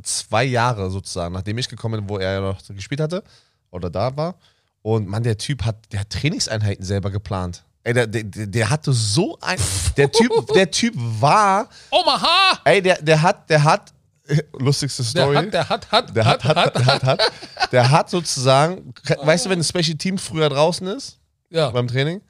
zwei 0.04 0.44
Jahre 0.44 0.90
sozusagen, 0.90 1.34
nachdem 1.34 1.58
ich 1.58 1.70
gekommen 1.70 2.02
bin, 2.02 2.10
wo 2.10 2.18
er 2.18 2.34
ja 2.34 2.42
noch 2.42 2.60
gespielt 2.68 3.00
hatte 3.02 3.24
oder 3.72 3.90
da 3.90 4.16
war. 4.18 4.36
Und 4.82 5.08
man, 5.08 5.24
der 5.24 5.38
Typ 5.38 5.64
hat, 5.66 5.78
der 5.92 6.02
hat 6.02 6.10
Trainingseinheiten 6.10 6.84
selber 6.84 7.12
geplant. 7.12 7.64
Ey, 7.84 7.94
der, 7.94 8.08
der, 8.08 8.24
der 8.24 8.70
hatte 8.70 8.92
so 8.94 9.38
ein, 9.42 9.58
der 9.98 10.12
Typ, 10.12 10.32
der 10.54 10.70
Typ 10.72 10.94
war, 10.96 11.70
Omaha! 11.92 12.60
ey, 12.66 12.82
der, 12.82 13.02
der 13.02 13.22
hat, 13.22 13.50
der 13.50 13.64
hat, 13.64 13.94
lustigste 14.60 15.04
Der 15.04 15.10
Story. 15.10 15.36
hat, 15.36 15.54
der 15.54 15.70
hat, 15.70 15.92
hat, 15.92 16.16
Der 16.16 16.26
hat, 16.26 16.44
hat, 16.44 16.56
hat, 16.58 16.86
hat, 16.86 17.04
hat. 17.04 17.32
Der 17.72 17.90
hat 17.92 18.10
sozusagen, 18.10 18.94
weißt 19.24 19.46
du, 19.46 19.50
wenn 19.50 19.60
ein 19.60 19.64
Special 19.64 19.98
Team 19.98 20.18
früher 20.18 20.50
draußen 20.50 20.88
ist, 20.88 21.18
Ja. 21.50 21.70
beim 21.72 21.88
Training, 21.88 22.22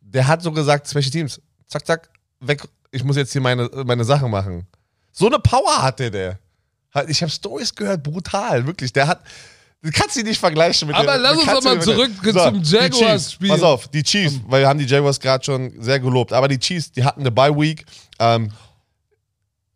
der 0.00 0.26
hat 0.26 0.42
so 0.42 0.52
gesagt, 0.52 0.88
Special 0.88 1.10
Teams, 1.10 1.40
zack, 1.66 1.86
zack, 1.86 2.08
weg, 2.40 2.62
ich 2.90 3.02
muss 3.04 3.16
jetzt 3.16 3.32
hier 3.32 3.40
meine, 3.40 3.68
meine 3.86 4.04
Sachen 4.04 4.30
machen. 4.30 4.66
So 5.10 5.26
eine 5.26 5.38
Power 5.38 5.82
hatte 5.82 6.10
der. 6.10 6.38
Hat- 6.90 7.08
Ich 7.08 7.22
habe 7.22 7.30
Stories 7.30 7.74
gehört, 7.74 8.02
brutal, 8.02 8.66
wirklich. 8.66 8.92
Der 8.92 9.06
hat, 9.06 9.22
du 9.82 9.90
kannst 9.90 10.16
ihn 10.16 10.26
nicht 10.26 10.38
vergleichen 10.38 10.88
mit 10.88 10.96
Aber 10.96 11.12
den- 11.14 11.22
lass 11.22 11.36
uns 11.38 11.46
doch 11.46 11.62
mal 11.62 11.80
zurück 11.80 12.10
zum 12.22 12.62
die 12.62 12.68
Jaguars-Spiel. 12.70 13.48
Pass 13.48 13.62
auf, 13.62 13.88
die 13.88 14.02
Chiefs, 14.02 14.40
weil 14.46 14.60
wir 14.62 14.68
haben 14.68 14.78
die 14.78 14.84
Jaguars 14.86 15.18
gerade 15.18 15.42
schon 15.44 15.72
sehr 15.82 15.98
gelobt, 16.00 16.32
aber 16.32 16.48
die 16.48 16.58
Chiefs, 16.58 16.92
die 16.92 17.02
hatten 17.04 17.20
eine 17.20 17.30
Bye 17.30 17.56
Week. 17.56 17.84
Ähm, 18.18 18.52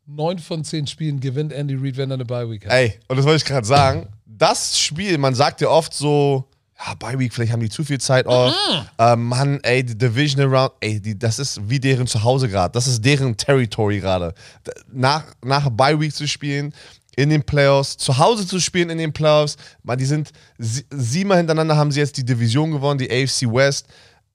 Neun 0.07 0.39
von 0.39 0.65
zehn 0.65 0.87
Spielen 0.87 1.21
gewinnt 1.21 1.53
Andy 1.53 1.75
Reid, 1.75 1.97
wenn 1.97 2.11
er 2.11 2.15
eine 2.15 2.25
Bye-Week 2.25 2.65
hat. 2.67 2.73
Ey, 2.73 2.99
und 3.09 3.17
das 3.17 3.27
wollte 3.27 3.39
ich 3.39 3.45
gerade 3.45 3.67
sagen. 3.67 4.09
Das 4.25 4.79
Spiel, 4.79 5.19
man 5.19 5.35
sagt 5.35 5.61
ja 5.61 5.69
oft 5.69 5.93
so, 5.93 6.49
ja, 6.79 6.95
Bye 6.95 7.19
Week, 7.19 7.33
vielleicht 7.33 7.53
haben 7.53 7.61
die 7.61 7.71
zu 7.71 7.85
viel 7.85 7.99
Zeit 7.99 8.27
off. 8.27 8.55
Ähm, 8.99 9.25
Mann, 9.25 9.61
ey, 9.63 9.83
die 9.83 9.97
Division 9.97 10.43
Around, 10.43 10.73
ey, 10.81 11.01
die, 11.01 11.19
das 11.19 11.39
ist 11.39 11.61
wie 11.69 11.81
deren 11.81 12.07
Zuhause 12.07 12.49
gerade. 12.49 12.73
Das 12.73 12.87
ist 12.87 13.05
deren 13.05 13.37
Territory 13.37 13.99
gerade. 13.99 14.35
Nach, 14.93 15.25
nach 15.43 15.71
Bye 15.71 15.99
Week 15.99 16.15
zu 16.15 16.29
spielen, 16.29 16.73
in 17.17 17.31
den 17.31 17.43
Playoffs, 17.43 17.97
zu 17.97 18.17
Hause 18.19 18.47
zu 18.47 18.61
spielen 18.61 18.91
in 18.91 18.99
den 18.99 19.13
Playoffs. 19.13 19.57
Man, 19.83 19.99
die 19.99 20.05
sind 20.05 20.31
sie, 20.59 20.85
siebenmal 20.91 21.39
hintereinander 21.39 21.77
haben 21.77 21.91
sie 21.91 22.01
jetzt 22.01 22.17
die 22.17 22.25
Division 22.25 22.71
gewonnen, 22.71 22.99
die 22.99 23.11
AFC 23.11 23.53
West. 23.53 23.87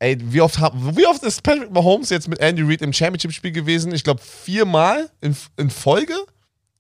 Ey, 0.01 0.17
wie 0.19 0.41
oft, 0.41 0.57
wie 0.57 1.05
oft 1.05 1.21
ist 1.21 1.43
Patrick 1.43 1.71
Mahomes 1.71 2.09
jetzt 2.09 2.27
mit 2.27 2.39
Andy 2.39 2.63
Reid 2.63 2.81
im 2.81 2.91
Championship-Spiel 2.91 3.51
gewesen? 3.51 3.93
Ich 3.93 4.03
glaube, 4.03 4.19
viermal 4.19 5.11
in, 5.21 5.37
in 5.57 5.69
Folge? 5.69 6.15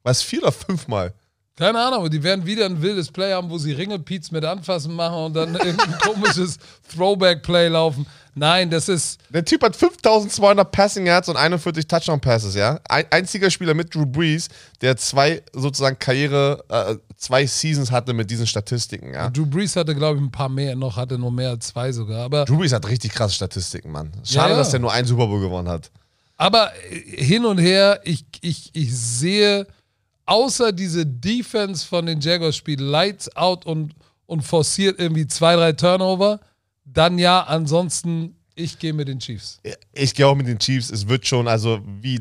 Was, 0.01 0.23
vier 0.23 0.41
oder 0.41 0.51
fünfmal? 0.51 1.13
Keine 1.55 1.77
Ahnung, 1.77 2.09
die 2.09 2.23
werden 2.23 2.47
wieder 2.47 2.65
ein 2.65 2.81
wildes 2.81 3.11
Play 3.11 3.31
haben, 3.31 3.51
wo 3.51 3.59
sie 3.59 3.73
Ringelpiez 3.73 4.31
mit 4.31 4.43
anfassen 4.43 4.95
machen 4.95 5.25
und 5.25 5.35
dann 5.35 5.53
irgendein 5.63 5.99
komisches 5.99 6.57
Throwback-Play 6.95 7.67
laufen. 7.67 8.07
Nein, 8.33 8.69
das 8.69 8.87
ist. 8.87 9.19
Der 9.29 9.43
Typ 9.43 9.61
hat 9.63 9.75
5200 9.75 10.71
Passing 10.71 11.05
Yards 11.05 11.27
und 11.27 11.35
41 11.35 11.85
Touchdown 11.85 12.21
Passes, 12.21 12.55
ja. 12.55 12.79
Ein, 12.87 13.05
einziger 13.11 13.49
Spieler 13.49 13.73
mit 13.73 13.93
Drew 13.93 14.05
Brees, 14.05 14.47
der 14.79 14.95
zwei 14.95 15.41
sozusagen 15.51 15.99
Karriere, 15.99 16.63
äh, 16.69 16.95
zwei 17.17 17.45
Seasons 17.45 17.91
hatte 17.91 18.13
mit 18.13 18.31
diesen 18.31 18.47
Statistiken, 18.47 19.13
ja. 19.13 19.29
Drew 19.29 19.45
Brees 19.45 19.75
hatte, 19.75 19.93
glaube 19.93 20.17
ich, 20.17 20.23
ein 20.23 20.31
paar 20.31 20.47
mehr 20.49 20.75
noch, 20.75 20.95
hatte 20.95 21.17
nur 21.17 21.31
mehr 21.31 21.49
als 21.49 21.67
zwei 21.67 21.91
sogar. 21.91 22.23
Aber, 22.23 22.45
Drew 22.45 22.57
Brees 22.57 22.71
hat 22.71 22.87
richtig 22.87 23.11
krasse 23.11 23.35
Statistiken, 23.35 23.91
Mann. 23.91 24.11
Schade, 24.23 24.49
Ja, 24.49 24.49
ja. 24.51 24.57
dass 24.57 24.69
der 24.71 24.79
nur 24.79 24.93
einen 24.93 25.07
Super 25.07 25.27
Bowl 25.27 25.41
gewonnen 25.41 25.67
hat. 25.67 25.91
aber 26.37 26.71
äh, 26.89 27.23
hin 27.23 27.45
und 27.45 27.57
her, 27.57 27.99
ich, 28.05 28.23
ich, 28.39 28.69
ich 28.73 28.95
sehe, 28.95 29.67
außer 30.25 30.71
diese 30.71 31.05
Defense 31.05 31.85
von 31.85 32.05
den 32.05 32.21
Jaguars 32.21 32.55
spielt 32.55 32.79
Lights 32.79 33.35
out 33.35 33.65
und, 33.65 33.93
und 34.25 34.41
forciert 34.43 34.99
irgendwie 34.99 35.27
zwei, 35.27 35.57
drei 35.57 35.73
Turnover, 35.73 36.39
dann 36.85 37.17
ja, 37.17 37.41
ansonsten, 37.41 38.35
ich 38.55 38.79
gehe 38.79 38.93
mit 38.93 39.07
den 39.07 39.19
Chiefs. 39.19 39.59
Ich 39.93 40.13
gehe 40.13 40.27
auch 40.27 40.35
mit 40.35 40.47
den 40.47 40.59
Chiefs. 40.59 40.89
Es 40.89 41.07
wird 41.07 41.27
schon, 41.27 41.47
also 41.47 41.81
wie. 42.01 42.19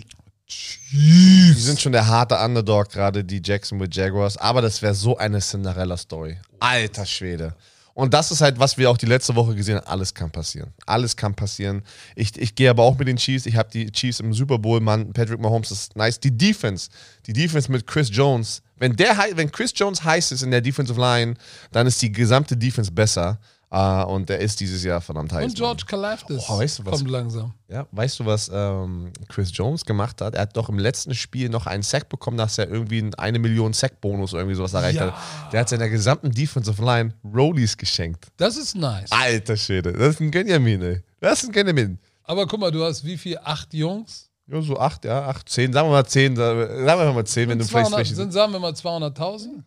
Die 0.93 1.53
sind 1.53 1.81
schon 1.81 1.93
der 1.93 2.09
harte 2.09 2.37
Underdog, 2.37 2.89
gerade 2.91 3.23
die 3.23 3.41
Jacksonville 3.45 3.91
Jaguars. 3.93 4.37
Aber 4.37 4.61
das 4.61 4.83
wäre 4.83 4.95
so 4.95 5.17
eine 5.17 5.39
Cinderella-Story. 5.39 6.39
Alter 6.59 7.07
Schwede. 7.07 7.55
Und 7.95 8.15
das 8.15 8.31
ist 8.31 8.41
halt, 8.41 8.59
was 8.59 8.79
wir 8.79 8.91
auch 8.91 8.97
die 8.97 9.07
letzte 9.07 9.35
Woche 9.37 9.55
gesehen 9.55 9.77
haben. 9.77 9.87
Alles 9.87 10.15
kann 10.15 10.31
passieren. 10.31 10.73
Alles 10.87 11.17
kann 11.17 11.35
passieren. 11.35 11.83
Ich, 12.17 12.37
ich 12.37 12.55
gehe 12.55 12.71
aber 12.71 12.83
auch 12.83 12.97
mit 12.99 13.07
den 13.09 13.17
Chiefs. 13.17 13.47
Ich 13.47 13.57
habe 13.57 13.69
die 13.71 13.93
Chiefs 13.93 14.21
im 14.21 14.33
Super 14.33 14.59
Bowl, 14.59 14.81
Mann. 14.81 15.13
Patrick 15.13 15.39
Mahomes 15.39 15.71
ist 15.71 15.97
nice. 15.97 16.19
Die 16.19 16.37
Defense, 16.37 16.89
die 17.27 17.33
Defense 17.33 17.71
mit 17.71 17.87
Chris 17.87 18.09
Jones. 18.11 18.63
Wenn, 18.77 18.97
der, 18.97 19.17
wenn 19.35 19.53
Chris 19.53 19.73
Jones 19.77 20.03
heiß 20.03 20.33
ist 20.33 20.43
in 20.43 20.51
der 20.51 20.63
Defensive 20.63 20.99
Line, 20.99 21.35
dann 21.73 21.87
ist 21.87 22.01
die 22.01 22.11
gesamte 22.11 22.57
Defense 22.57 22.91
besser. 22.91 23.39
Äh, 23.73 24.03
und 24.05 24.29
der 24.29 24.41
ist 24.41 24.59
dieses 24.59 24.83
Jahr 24.83 25.01
verdammt 25.01 25.33
heiß. 25.33 25.45
Und 25.45 25.55
George 25.55 25.85
Kalafdis 25.87 26.43
Oh, 26.49 26.59
weißt 26.59 26.81
du 26.81 26.87
was? 26.87 26.99
kommt 26.99 27.09
langsam. 27.11 27.55
Ja, 27.69 27.87
weißt 27.93 28.19
du, 28.19 28.27
was 28.27 28.51
ähm, 28.53 29.13
Chris 29.29 29.51
Jones 29.55 29.85
gemacht 29.85 30.21
hat? 30.21 30.35
Er 30.35 30.43
hat 30.43 30.57
doch 30.57 30.69
im 30.69 30.79
letzten 30.79 31.15
Spiel 31.15 31.49
noch 31.49 31.67
einen 31.67 31.85
Sack 31.85 32.09
bekommen, 32.09 32.37
dass 32.37 32.59
er 32.59 32.69
irgendwie 32.69 32.99
einen 32.99 33.15
eine 33.15 33.39
Million 33.39 33.73
Sack-Bonus 33.73 34.33
irgendwie 34.33 34.57
sowas 34.57 34.75
erreicht 34.75 34.99
Ja. 34.99 35.13
hat. 35.13 35.53
Der 35.53 35.61
hat 35.61 35.69
seiner 35.69 35.89
gesamten 35.89 36.33
Defensive 36.33 36.83
Line 36.85 37.15
Rollies 37.25 37.77
geschenkt. 37.77 38.27
Das 38.37 38.57
ist 38.57 38.75
nice. 38.75 39.13
Alter 39.13 39.57
Schwede, 39.57 39.93
das 39.93 40.15
ist 40.17 40.21
ein 40.21 40.33
Benjamin, 40.33 40.83
ey. 40.83 41.03
Das 41.21 41.43
ist 41.45 41.51
ein 41.51 41.53
Benjamin. 41.53 41.99
Aber 42.25 42.47
guck 42.49 42.59
mal, 42.59 42.73
du 42.73 42.83
hast 42.85 43.05
wie 43.05 43.17
viel? 43.17 43.39
Acht 43.45 43.73
Jungs? 43.73 44.29
Ja, 44.49 44.61
so 44.63 44.77
acht, 44.81 45.05
ja, 45.05 45.29
acht, 45.29 45.49
zehn, 45.49 45.73
sagen 45.73 45.87
wir 45.89 45.93
mal 45.93 46.07
zehn, 46.07 46.35
sagen 46.35 46.59
wir 46.59 47.13
mal 47.13 47.25
zehn, 47.25 47.49
wenn 47.49 47.59
du 47.61 47.65
vielleicht 47.65 47.87
200, 47.91 48.07
sind, 48.09 48.33
sagen 48.33 48.53
wir 48.53 48.59
mal 48.59 48.73
200.000. 48.73 49.63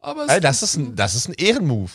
Aber 0.00 0.26
Ey, 0.28 0.40
das 0.40 0.62
ist 0.62 0.76
ein, 0.76 0.94
das 0.94 1.14
ist 1.14 1.28
ein 1.30 1.32
Ehrenmove. 1.34 1.90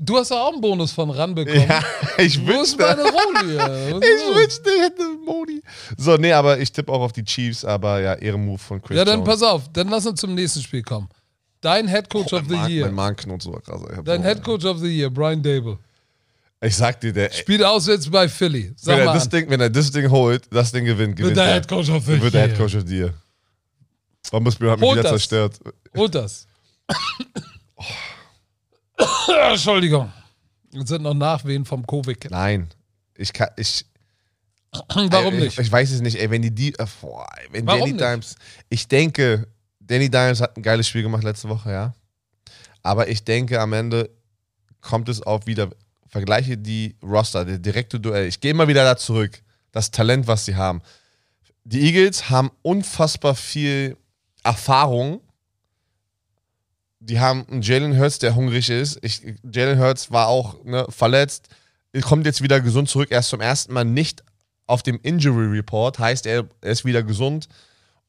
Du 0.00 0.16
hast 0.18 0.30
ja 0.30 0.36
auch 0.42 0.52
einen 0.52 0.60
Bonus 0.60 0.92
von 0.92 1.10
ranbekommen. 1.10 1.68
Ja, 1.68 1.82
ich 2.18 2.38
Wo 2.46 2.50
ist 2.50 2.78
wünschte, 2.78 2.82
meine 2.82 3.02
ist 4.06 4.22
ich 4.22 4.36
wünschte, 4.36 4.70
ich 4.70 4.82
hätte 4.82 5.02
Modi. 5.24 5.62
So, 5.96 6.16
nee, 6.16 6.32
aber 6.32 6.58
ich 6.58 6.70
tippe 6.72 6.92
auch 6.92 7.00
auf 7.00 7.12
die 7.12 7.24
Chiefs, 7.24 7.64
aber 7.64 8.00
ja, 8.00 8.14
Ehrenmove 8.14 8.60
von 8.60 8.80
Chris 8.82 8.96
Ja, 8.96 9.04
dann 9.04 9.20
Jones. 9.20 9.28
pass 9.40 9.42
auf, 9.42 9.62
dann 9.72 9.88
lass 9.88 10.06
uns 10.06 10.20
zum 10.20 10.34
nächsten 10.34 10.60
Spiel 10.62 10.82
kommen. 10.82 11.08
Dein 11.60 11.88
Head 11.88 12.08
Coach 12.08 12.32
of 12.32 12.42
the 12.48 12.54
Mein- 12.54 12.70
Year. 12.70 12.86
Mein 12.86 12.94
Magen 12.94 13.16
knurrt 13.16 13.42
so 13.42 13.50
krass. 13.52 13.80
Ich 13.90 13.96
hab 13.96 14.04
Dein 14.04 14.22
so- 14.22 14.28
Head 14.28 14.44
Coach 14.44 14.64
of 14.64 14.78
the 14.78 14.86
Year, 14.86 15.10
Brian 15.10 15.42
Dable. 15.42 15.78
Ich 16.60 16.76
sag 16.76 17.00
dir, 17.00 17.12
der, 17.12 17.30
Spielt 17.32 17.62
auswärts 17.62 18.08
bei 18.10 18.28
Philly. 18.28 18.72
Sag 18.76 18.94
wenn, 18.94 19.00
er 19.00 19.06
mal 19.06 19.14
das 19.14 19.24
an. 19.24 19.30
Ding, 19.30 19.50
wenn 19.50 19.60
er 19.60 19.70
das 19.70 19.90
Ding 19.92 20.10
holt, 20.10 20.42
das 20.52 20.72
Ding 20.72 20.84
gewinnt, 20.84 21.16
gewinnt 21.16 21.36
Wird 21.36 21.36
der 21.36 21.44
er. 21.54 21.54
Head 21.60 21.68
Coach 21.68 21.88
of 21.90 22.04
the 22.04 22.20
wird 22.20 22.34
der 22.34 22.40
Year. 22.46 22.48
Head 22.50 22.58
Coach 22.58 22.74
of 22.74 22.82
the 22.86 22.96
Year. 22.96 23.14
Warum 24.30 24.46
hat 24.46 24.60
mich 24.60 24.70
Holt 24.70 24.80
wieder 24.80 25.02
das. 25.02 25.10
zerstört? 25.12 25.60
Holt 25.96 26.14
das. 26.14 26.46
Entschuldigung. 29.50 30.12
Jetzt 30.70 30.88
sind 30.88 31.02
noch 31.02 31.14
Nachwehen 31.14 31.64
vom 31.64 31.86
Covid. 31.86 32.30
Nein. 32.30 32.68
Ich 33.16 33.32
kann, 33.32 33.48
ich, 33.56 33.84
Warum 34.94 35.34
ey, 35.34 35.40
nicht? 35.40 35.58
Ich, 35.58 35.66
ich 35.66 35.72
weiß 35.72 35.90
es 35.90 36.00
nicht, 36.00 36.18
ey, 36.18 36.30
wenn 36.30 36.42
die, 36.42 36.54
die 36.54 36.74
äh, 36.74 36.86
boah, 37.00 37.26
wenn 37.50 37.66
Warum 37.66 37.80
Danny 37.80 37.92
nicht? 37.92 38.04
Dimes, 38.04 38.36
ich 38.68 38.88
denke, 38.88 39.46
Danny 39.80 40.10
Dimes 40.10 40.40
hat 40.40 40.56
ein 40.56 40.62
geiles 40.62 40.86
Spiel 40.88 41.02
gemacht 41.02 41.24
letzte 41.24 41.48
Woche, 41.48 41.72
ja. 41.72 41.94
Aber 42.82 43.08
ich 43.08 43.24
denke, 43.24 43.60
am 43.60 43.72
Ende 43.72 44.10
kommt 44.80 45.08
es 45.08 45.22
auf 45.22 45.46
wieder, 45.46 45.70
vergleiche 46.06 46.56
die 46.56 46.96
Roster, 47.02 47.44
der 47.44 47.58
direkte 47.58 47.98
Duell. 47.98 48.26
Ich 48.26 48.40
gehe 48.40 48.50
immer 48.50 48.68
wieder 48.68 48.84
da 48.84 48.96
zurück. 48.96 49.42
Das 49.72 49.90
Talent, 49.90 50.26
was 50.26 50.44
sie 50.44 50.56
haben. 50.56 50.80
Die 51.64 51.80
Eagles 51.80 52.30
haben 52.30 52.50
unfassbar 52.62 53.34
viel 53.34 53.96
Erfahrung. 54.42 55.20
Die 57.00 57.20
haben 57.20 57.46
einen 57.48 57.62
Jalen 57.62 57.98
Hurts, 57.98 58.18
der 58.18 58.34
hungrig 58.34 58.70
ist. 58.70 58.98
Ich, 59.02 59.22
Jalen 59.50 59.78
Hurts 59.78 60.10
war 60.10 60.26
auch 60.28 60.62
ne, 60.64 60.86
verletzt, 60.88 61.48
kommt 62.02 62.26
jetzt 62.26 62.42
wieder 62.42 62.60
gesund 62.60 62.88
zurück. 62.88 63.10
Er 63.10 63.20
ist 63.20 63.28
zum 63.28 63.40
ersten 63.40 63.72
Mal 63.72 63.84
nicht 63.84 64.22
auf 64.66 64.82
dem 64.82 65.00
Injury 65.02 65.46
Report, 65.56 65.98
heißt 65.98 66.26
er, 66.26 66.46
er 66.60 66.70
ist 66.70 66.84
wieder 66.84 67.02
gesund. 67.02 67.48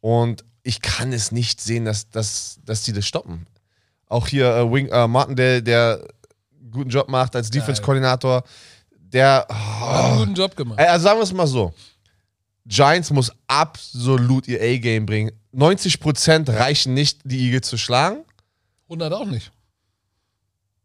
Und 0.02 0.44
ich 0.64 0.82
kann 0.82 1.14
es 1.14 1.32
nicht 1.32 1.62
sehen, 1.62 1.86
dass, 1.86 2.10
dass, 2.10 2.60
dass 2.66 2.84
die 2.84 2.94
das 2.94 3.06
stoppen. 3.06 3.48
Auch 4.08 4.28
hier 4.28 4.48
äh, 4.56 4.72
Wing, 4.72 4.88
äh, 4.88 5.08
Martin, 5.08 5.36
der, 5.36 5.62
der 5.62 6.08
guten 6.72 6.90
Job 6.90 7.10
macht 7.10 7.36
als 7.36 7.50
Defense-Koordinator, 7.50 8.44
der. 8.92 9.48
Hat 9.50 10.06
einen 10.06 10.18
guten 10.20 10.34
Job 10.36 10.56
gemacht. 10.56 10.80
Ey, 10.80 10.88
Also 10.88 11.04
sagen 11.04 11.20
wir 11.20 11.24
es 11.24 11.34
mal 11.34 11.48
so. 11.48 11.74
Giants 12.66 13.10
muss 13.12 13.32
absolut 13.48 14.48
ihr 14.48 14.62
A-Game 14.62 15.06
bringen. 15.06 15.32
90% 15.56 16.54
reichen 16.54 16.94
nicht, 16.94 17.22
die 17.24 17.46
Eagles 17.46 17.68
zu 17.68 17.78
schlagen. 17.78 18.24
100 18.90 19.14
auch 19.14 19.26
nicht. 19.26 19.52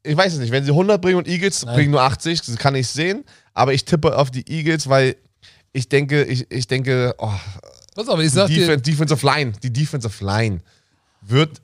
Ich 0.03 0.17
weiß 0.17 0.35
es 0.35 0.39
nicht. 0.39 0.53
Wenn 0.53 0.65
sie 0.65 0.71
100 0.71 1.01
bringen 1.01 1.17
und 1.17 1.27
Eagles 1.27 1.65
Nein. 1.65 1.75
bringen 1.75 1.91
nur 1.93 2.03
80, 2.03 2.43
das 2.43 2.57
kann 2.57 2.75
ich 2.75 2.89
sehen. 2.89 3.25
Aber 3.55 3.73
ich 3.73 3.85
tippe 3.85 4.17
auf 4.17 4.31
die 4.31 4.47
Eagles, 4.49 4.89
weil 4.89 5.17
ich 5.73 5.89
denke, 5.89 6.25
ich, 6.25 6.51
ich 6.51 6.67
denke, 6.67 7.15
oh, 7.19 7.33
Pass 7.95 8.09
auf, 8.09 8.19
ich 8.21 8.33
sag 8.33 8.49
die 8.49 8.55
dir, 8.55 8.77
Defen 8.77 8.83
Defensive 8.83 9.25
Line, 9.25 9.53
die 9.63 9.73
Defensive 9.73 10.25
Line 10.25 10.61
wird 11.21 11.61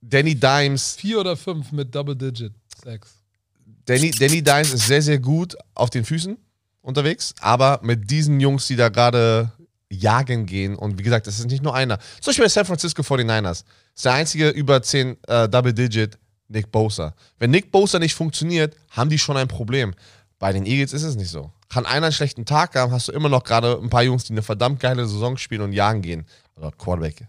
Danny 0.00 0.34
Dimes, 0.34 0.96
Vier 0.96 1.20
oder 1.20 1.36
fünf 1.36 1.70
mit 1.72 1.94
Double 1.94 2.16
Digit 2.16 2.52
Sex. 2.82 3.08
Danny, 3.84 4.10
Danny 4.10 4.42
Dimes 4.42 4.72
ist 4.72 4.86
sehr, 4.86 5.02
sehr 5.02 5.18
gut 5.18 5.56
auf 5.74 5.90
den 5.90 6.04
Füßen 6.04 6.36
unterwegs, 6.82 7.32
aber 7.40 7.78
mit 7.82 8.10
diesen 8.10 8.40
Jungs, 8.40 8.66
die 8.66 8.76
da 8.76 8.88
gerade 8.88 9.52
jagen 9.90 10.46
gehen 10.46 10.76
und 10.76 10.98
wie 10.98 11.02
gesagt, 11.02 11.26
das 11.26 11.38
ist 11.38 11.46
nicht 11.46 11.62
nur 11.62 11.74
einer. 11.74 11.98
Zum 12.20 12.30
Beispiel 12.30 12.44
bei 12.44 12.50
San 12.50 12.64
Francisco 12.64 13.02
49ers 13.02 13.64
ist 13.94 14.04
der 14.04 14.12
einzige 14.12 14.48
über 14.50 14.82
10 14.82 15.16
äh, 15.26 15.48
Double 15.48 15.72
Digit 15.72 16.18
Nick 16.48 16.70
Bosa. 16.70 17.14
Wenn 17.38 17.50
Nick 17.50 17.70
Bosa 17.70 17.98
nicht 17.98 18.14
funktioniert, 18.14 18.76
haben 18.90 19.10
die 19.10 19.18
schon 19.18 19.36
ein 19.36 19.48
Problem. 19.48 19.94
Bei 20.38 20.52
den 20.52 20.66
Eagles 20.66 20.92
ist 20.92 21.02
es 21.02 21.16
nicht 21.16 21.30
so. 21.30 21.52
Kann 21.68 21.84
einer 21.84 22.06
einen 22.06 22.12
schlechten 22.12 22.44
Tag 22.44 22.74
haben, 22.74 22.92
hast 22.92 23.08
du 23.08 23.12
immer 23.12 23.28
noch 23.28 23.44
gerade 23.44 23.78
ein 23.82 23.90
paar 23.90 24.02
Jungs, 24.02 24.24
die 24.24 24.32
eine 24.32 24.42
verdammt 24.42 24.80
geile 24.80 25.06
Saison 25.06 25.36
spielen 25.36 25.62
und 25.62 25.72
jagen 25.72 26.00
gehen. 26.00 26.26
Oder 26.56 26.70
Quarterback. 26.72 27.26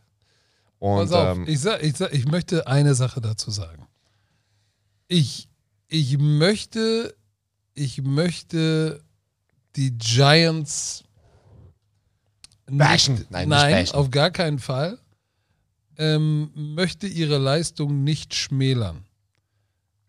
Und 0.80 1.10
Pass 1.10 1.12
auf, 1.12 1.38
ähm, 1.38 1.45
ich, 1.47 1.60
sag, 1.60 1.84
ich, 1.84 1.97
sag, 1.97 2.14
ich 2.14 2.26
möchte 2.26 2.68
eine 2.68 2.95
Sache 2.95 3.20
dazu 3.20 3.51
sagen. 3.51 3.88
Ich, 5.07 5.49
ich 5.88 6.18
möchte, 6.18 7.16
ich 7.74 8.01
möchte 8.01 9.03
die 9.76 9.97
Giants 9.97 11.03
Bashen. 12.78 13.15
Nicht, 13.15 13.32
Nein, 13.32 13.49
nein, 13.49 13.82
nicht 13.82 13.93
auf 13.93 14.09
gar 14.11 14.32
keinen 14.32 14.59
Fall. 14.59 14.97
Ähm, 15.97 16.51
möchte 16.55 17.07
ihre 17.07 17.38
Leistung 17.38 18.03
nicht 18.03 18.34
schmälern. 18.34 19.05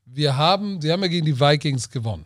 Wir 0.04 0.36
haben, 0.36 0.80
sie 0.80 0.92
haben 0.92 1.02
ja 1.02 1.08
gegen 1.08 1.26
die 1.26 1.38
Vikings 1.38 1.90
gewonnen. 1.90 2.24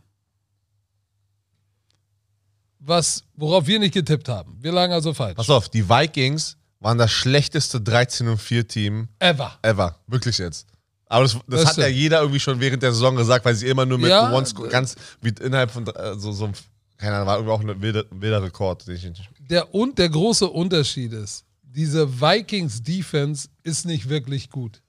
Was, 2.78 3.24
worauf 3.36 3.66
wir 3.66 3.78
nicht 3.78 3.94
getippt 3.94 4.28
haben. 4.28 4.58
Wir 4.60 4.72
lagen 4.72 4.92
also 4.92 5.14
falsch. 5.14 5.36
pass 5.36 5.48
auf, 5.48 5.68
die 5.70 5.88
Vikings 5.88 6.56
waren 6.80 6.98
das 6.98 7.10
schlechteste 7.10 7.80
13 7.80 8.28
und 8.28 8.38
4 8.38 8.68
Team 8.68 9.08
Ever. 9.18 9.58
ever. 9.62 9.96
Wirklich 10.06 10.36
jetzt. 10.36 10.66
Aber 11.06 11.24
das, 11.24 11.38
das 11.46 11.66
hat 11.66 11.76
ja 11.78 11.86
jeder 11.86 12.20
irgendwie 12.20 12.40
schon 12.40 12.60
während 12.60 12.82
der 12.82 12.92
Saison 12.92 13.16
gesagt, 13.16 13.44
weil 13.44 13.54
sie 13.54 13.68
immer 13.68 13.86
nur 13.86 13.98
mit 13.98 14.10
Ja, 14.10 14.30
One 14.32 14.46
ganz 14.68 14.96
wie 15.22 15.32
innerhalb 15.40 15.70
von 15.70 15.86
äh, 15.86 16.18
so, 16.18 16.32
so 16.32 16.50
keine 16.96 17.16
Ahnung, 17.16 17.26
war 17.28 17.36
irgendwie 17.36 17.52
auch 17.52 17.60
ein 17.60 17.82
wilder, 17.82 18.04
wilder 18.10 18.42
Rekord. 18.42 18.86
Den 18.86 18.96
ich 18.96 19.04
nicht, 19.04 19.30
Der, 19.50 19.74
und 19.74 19.98
der 19.98 20.08
große 20.08 20.48
Unterschied 20.48 21.12
ist, 21.12 21.44
diese 21.62 22.20
Vikings 22.20 22.82
Defense 22.82 23.48
ist 23.62 23.84
nicht 23.84 24.08
wirklich 24.08 24.48
gut. 24.48 24.80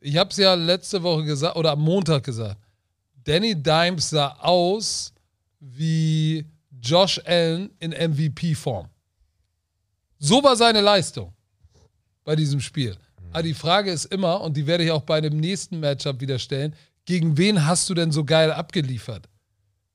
Ich 0.00 0.16
habe 0.16 0.30
es 0.30 0.36
ja 0.36 0.54
letzte 0.54 1.02
Woche 1.02 1.24
gesagt 1.24 1.56
oder 1.56 1.72
am 1.72 1.80
Montag 1.80 2.24
gesagt. 2.24 2.60
Danny 3.24 3.54
Dimes 3.54 4.10
sah 4.10 4.36
aus 4.40 5.12
wie 5.60 6.44
Josh 6.82 7.20
Allen 7.24 7.70
in 7.80 7.90
MVP-Form. 7.90 8.88
So 10.18 10.42
war 10.42 10.56
seine 10.56 10.80
Leistung 10.80 11.32
bei 12.24 12.36
diesem 12.36 12.60
Spiel. 12.60 12.96
Aber 13.32 13.42
die 13.42 13.54
Frage 13.54 13.90
ist 13.90 14.06
immer, 14.06 14.40
und 14.40 14.56
die 14.56 14.66
werde 14.66 14.84
ich 14.84 14.90
auch 14.90 15.02
bei 15.02 15.20
dem 15.20 15.38
nächsten 15.38 15.80
Matchup 15.80 16.20
wieder 16.20 16.38
stellen, 16.38 16.74
gegen 17.04 17.36
wen 17.36 17.66
hast 17.66 17.88
du 17.88 17.94
denn 17.94 18.12
so 18.12 18.24
geil 18.24 18.52
abgeliefert? 18.52 19.28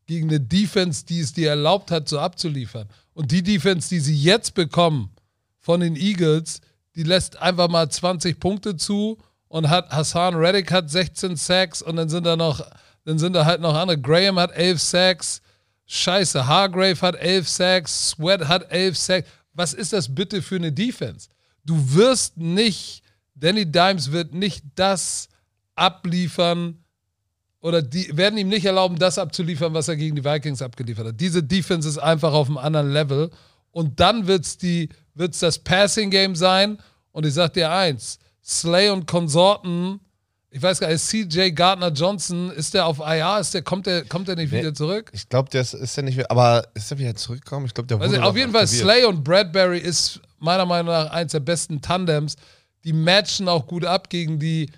Gegen 0.05 0.29
eine 0.29 0.39
Defense, 0.39 1.05
die 1.05 1.19
es 1.19 1.33
dir 1.33 1.49
erlaubt 1.49 1.91
hat, 1.91 2.09
so 2.09 2.19
abzuliefern. 2.19 2.87
Und 3.21 3.31
die 3.31 3.43
Defense, 3.43 3.87
die 3.87 3.99
sie 3.99 4.15
jetzt 4.15 4.55
bekommen 4.55 5.11
von 5.59 5.79
den 5.79 5.95
Eagles, 5.95 6.59
die 6.95 7.03
lässt 7.03 7.37
einfach 7.37 7.69
mal 7.69 7.87
20 7.87 8.39
Punkte 8.39 8.77
zu 8.77 9.19
und 9.47 9.69
hat 9.69 9.91
Hassan 9.91 10.33
Reddick 10.33 10.71
hat 10.71 10.89
16 10.89 11.35
Sacks 11.35 11.83
und 11.83 11.97
dann 11.97 12.09
sind 12.09 12.23
da 12.23 12.35
noch, 12.35 12.65
dann 13.05 13.19
sind 13.19 13.33
da 13.33 13.45
halt 13.45 13.61
noch 13.61 13.75
andere. 13.75 14.01
Graham 14.01 14.39
hat 14.39 14.53
11 14.53 14.81
Sacks. 14.81 15.43
Scheiße, 15.85 16.47
Hargrave 16.47 16.99
hat 16.99 17.15
11 17.15 17.47
Sacks, 17.47 18.09
Sweat 18.09 18.47
hat 18.47 18.71
11 18.71 18.97
Sacks. 18.97 19.29
Was 19.53 19.73
ist 19.73 19.93
das 19.93 20.15
bitte 20.15 20.41
für 20.41 20.55
eine 20.55 20.71
Defense? 20.71 21.29
Du 21.63 21.93
wirst 21.93 22.37
nicht, 22.37 23.03
Danny 23.35 23.71
Dimes 23.71 24.11
wird 24.11 24.33
nicht 24.33 24.63
das 24.73 25.29
abliefern 25.75 26.80
oder 27.61 27.81
die 27.81 28.15
werden 28.17 28.37
ihm 28.37 28.47
nicht 28.49 28.65
erlauben, 28.65 28.97
das 28.97 29.17
abzuliefern, 29.17 29.73
was 29.73 29.87
er 29.87 29.95
gegen 29.95 30.15
die 30.15 30.25
Vikings 30.25 30.61
abgeliefert 30.61 31.07
hat. 31.07 31.19
Diese 31.19 31.43
Defense 31.43 31.87
ist 31.87 31.97
einfach 31.97 32.33
auf 32.33 32.47
einem 32.47 32.57
anderen 32.57 32.91
Level 32.91 33.29
und 33.71 33.99
dann 33.99 34.27
wird's 34.27 34.57
die 34.57 34.89
wird's 35.13 35.39
das 35.39 35.59
Passing 35.59 36.09
Game 36.09 36.35
sein 36.35 36.77
und 37.11 37.25
ich 37.25 37.33
sag 37.33 37.53
dir 37.53 37.71
eins, 37.71 38.17
Slay 38.43 38.89
und 38.89 39.05
Konsorten, 39.05 39.99
ich 40.49 40.61
weiß 40.61 40.79
gar 40.79 40.89
nicht, 40.89 41.05
CJ 41.05 41.51
Gardner 41.51 41.89
Johnson, 41.89 42.51
ist 42.51 42.73
der 42.73 42.85
auf 42.85 42.99
IR, 42.99 43.39
ist 43.39 43.53
der 43.53 43.61
kommt 43.61 43.85
der 43.85 44.03
kommt 44.05 44.27
der 44.27 44.35
nicht 44.35 44.51
wieder 44.51 44.73
zurück? 44.73 45.09
ich 45.13 45.29
glaube, 45.29 45.49
der 45.49 45.61
ist, 45.61 45.73
ist 45.73 45.95
ja 45.95 46.03
nicht 46.03 46.17
mehr, 46.17 46.29
aber 46.29 46.67
ist 46.73 46.91
er 46.91 46.97
wieder 46.97 47.15
zurückgekommen? 47.15 47.65
Ich 47.67 47.73
glaube, 47.73 47.87
der 47.87 48.01
Also 48.01 48.13
wurde 48.13 48.23
auf 48.23 48.33
noch 48.33 48.37
jeden 48.37 48.51
Fall. 48.51 48.67
Slay 48.67 49.05
und 49.05 49.23
Bradbury 49.23 49.79
ist 49.79 50.19
meiner 50.39 50.65
Meinung 50.65 50.91
nach 50.91 51.11
eins 51.11 51.31
der 51.31 51.39
besten 51.39 51.81
Tandems. 51.81 52.35
Die 52.83 52.93
matchen 52.93 53.47
auch 53.47 53.67
gut 53.67 53.85
ab 53.85 54.09
gegen 54.09 54.39
die, 54.39 54.69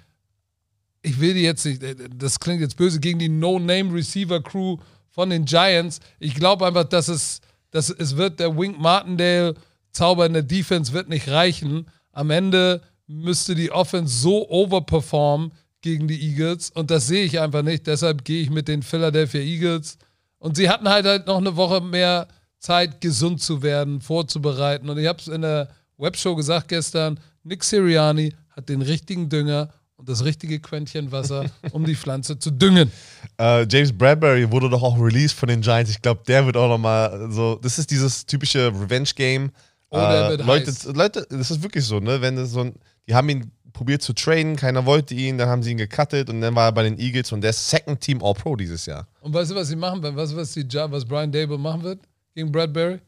ich 1.03 1.19
will 1.19 1.33
die 1.33 1.41
jetzt 1.41 1.65
nicht, 1.65 1.83
das 2.17 2.39
klingt 2.39 2.61
jetzt 2.61 2.77
böse, 2.77 2.99
gegen 2.99 3.19
die 3.19 3.29
No-Name-Receiver-Crew 3.29 4.77
von 5.09 5.29
den 5.29 5.45
Giants. 5.45 5.99
Ich 6.19 6.33
glaube 6.33 6.65
einfach, 6.65 6.85
dass 6.85 7.09
es, 7.09 7.41
dass 7.71 7.89
es 7.89 8.17
wird, 8.17 8.39
der 8.39 8.57
Wink 8.57 8.79
Martindale 8.79 9.53
Zauber 9.91 10.25
in 10.25 10.33
der 10.33 10.41
Defense 10.41 10.91
wird 10.91 11.09
nicht 11.09 11.29
reichen. 11.29 11.87
Am 12.13 12.31
Ende 12.31 12.81
müsste 13.05 13.53
die 13.53 13.71
Offense 13.71 14.21
so 14.21 14.49
overperformen 14.49 15.51
gegen 15.81 16.07
die 16.07 16.19
Eagles 16.19 16.71
und 16.71 16.89
das 16.89 17.07
sehe 17.07 17.25
ich 17.25 17.39
einfach 17.39 17.61
nicht. 17.61 17.85
Deshalb 17.85 18.23
gehe 18.25 18.41
ich 18.41 18.49
mit 18.49 18.67
den 18.67 18.81
Philadelphia 18.81 19.41
Eagles. 19.41 19.97
Und 20.39 20.57
sie 20.57 20.69
hatten 20.69 20.89
halt, 20.89 21.05
halt 21.05 21.27
noch 21.27 21.37
eine 21.37 21.55
Woche 21.55 21.81
mehr 21.81 22.27
Zeit, 22.59 23.01
gesund 23.01 23.41
zu 23.41 23.61
werden, 23.61 24.01
vorzubereiten. 24.01 24.89
Und 24.89 24.97
ich 24.97 25.07
habe 25.07 25.19
es 25.19 25.27
in 25.27 25.41
der 25.41 25.69
Webshow 25.97 26.35
gesagt 26.35 26.69
gestern, 26.69 27.19
Nick 27.43 27.63
Sirianni 27.63 28.33
hat 28.49 28.69
den 28.69 28.81
richtigen 28.81 29.29
Dünger 29.29 29.69
und 29.97 30.09
das 30.09 30.23
richtige 30.23 30.59
Quäntchen 30.59 31.11
Wasser, 31.11 31.45
um 31.71 31.85
die 31.85 31.95
Pflanze 31.95 32.37
zu 32.37 32.51
düngen. 32.51 32.91
Äh, 33.39 33.65
James 33.69 33.95
Bradbury 33.95 34.51
wurde 34.51 34.69
doch 34.69 34.81
auch 34.81 34.99
released 34.99 35.37
von 35.37 35.49
den 35.49 35.61
Giants. 35.61 35.91
Ich 35.91 36.01
glaube, 36.01 36.21
der 36.27 36.45
wird 36.45 36.57
auch 36.57 36.69
nochmal 36.69 37.27
so. 37.31 37.59
Das 37.61 37.79
ist 37.79 37.91
dieses 37.91 38.25
typische 38.25 38.67
Revenge-Game. 38.67 39.51
Oh, 39.89 39.97
der 39.97 40.31
Äh, 40.31 40.35
Leute, 40.43 40.71
heiß. 40.71 40.85
Leute, 40.85 41.27
das 41.29 41.51
ist 41.51 41.61
wirklich 41.61 41.85
so, 41.85 41.99
ne? 41.99 42.19
Wenn 42.21 42.35
das 42.35 42.51
so 42.51 42.61
ein, 42.61 42.73
die 43.07 43.13
haben 43.13 43.29
ihn 43.29 43.51
probiert 43.73 44.01
zu 44.01 44.13
trainen, 44.13 44.55
keiner 44.55 44.85
wollte 44.85 45.13
ihn, 45.15 45.37
dann 45.37 45.49
haben 45.49 45.63
sie 45.63 45.71
ihn 45.71 45.77
gecuttet 45.77 46.29
und 46.29 46.41
dann 46.41 46.55
war 46.55 46.67
er 46.67 46.71
bei 46.71 46.83
den 46.83 46.97
Eagles 46.99 47.31
und 47.31 47.41
der 47.41 47.49
ist 47.49 47.69
Second 47.69 47.99
Team 47.99 48.23
All-Pro 48.23 48.55
dieses 48.55 48.85
Jahr. 48.85 49.07
Und 49.21 49.33
weißt 49.33 49.51
du, 49.51 49.55
was 49.55 49.67
sie 49.67 49.75
machen 49.75 50.01
werden? 50.03 50.15
Weißt 50.15 50.33
du, 50.33 50.37
was, 50.37 50.53
die, 50.53 50.67
was 50.71 51.05
Brian 51.05 51.31
Dable 51.31 51.57
machen 51.57 51.83
wird 51.83 51.99
gegen 52.35 52.51
Bradbury? 52.51 52.99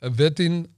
Er 0.00 0.18
wird 0.18 0.40
ihn 0.40 0.68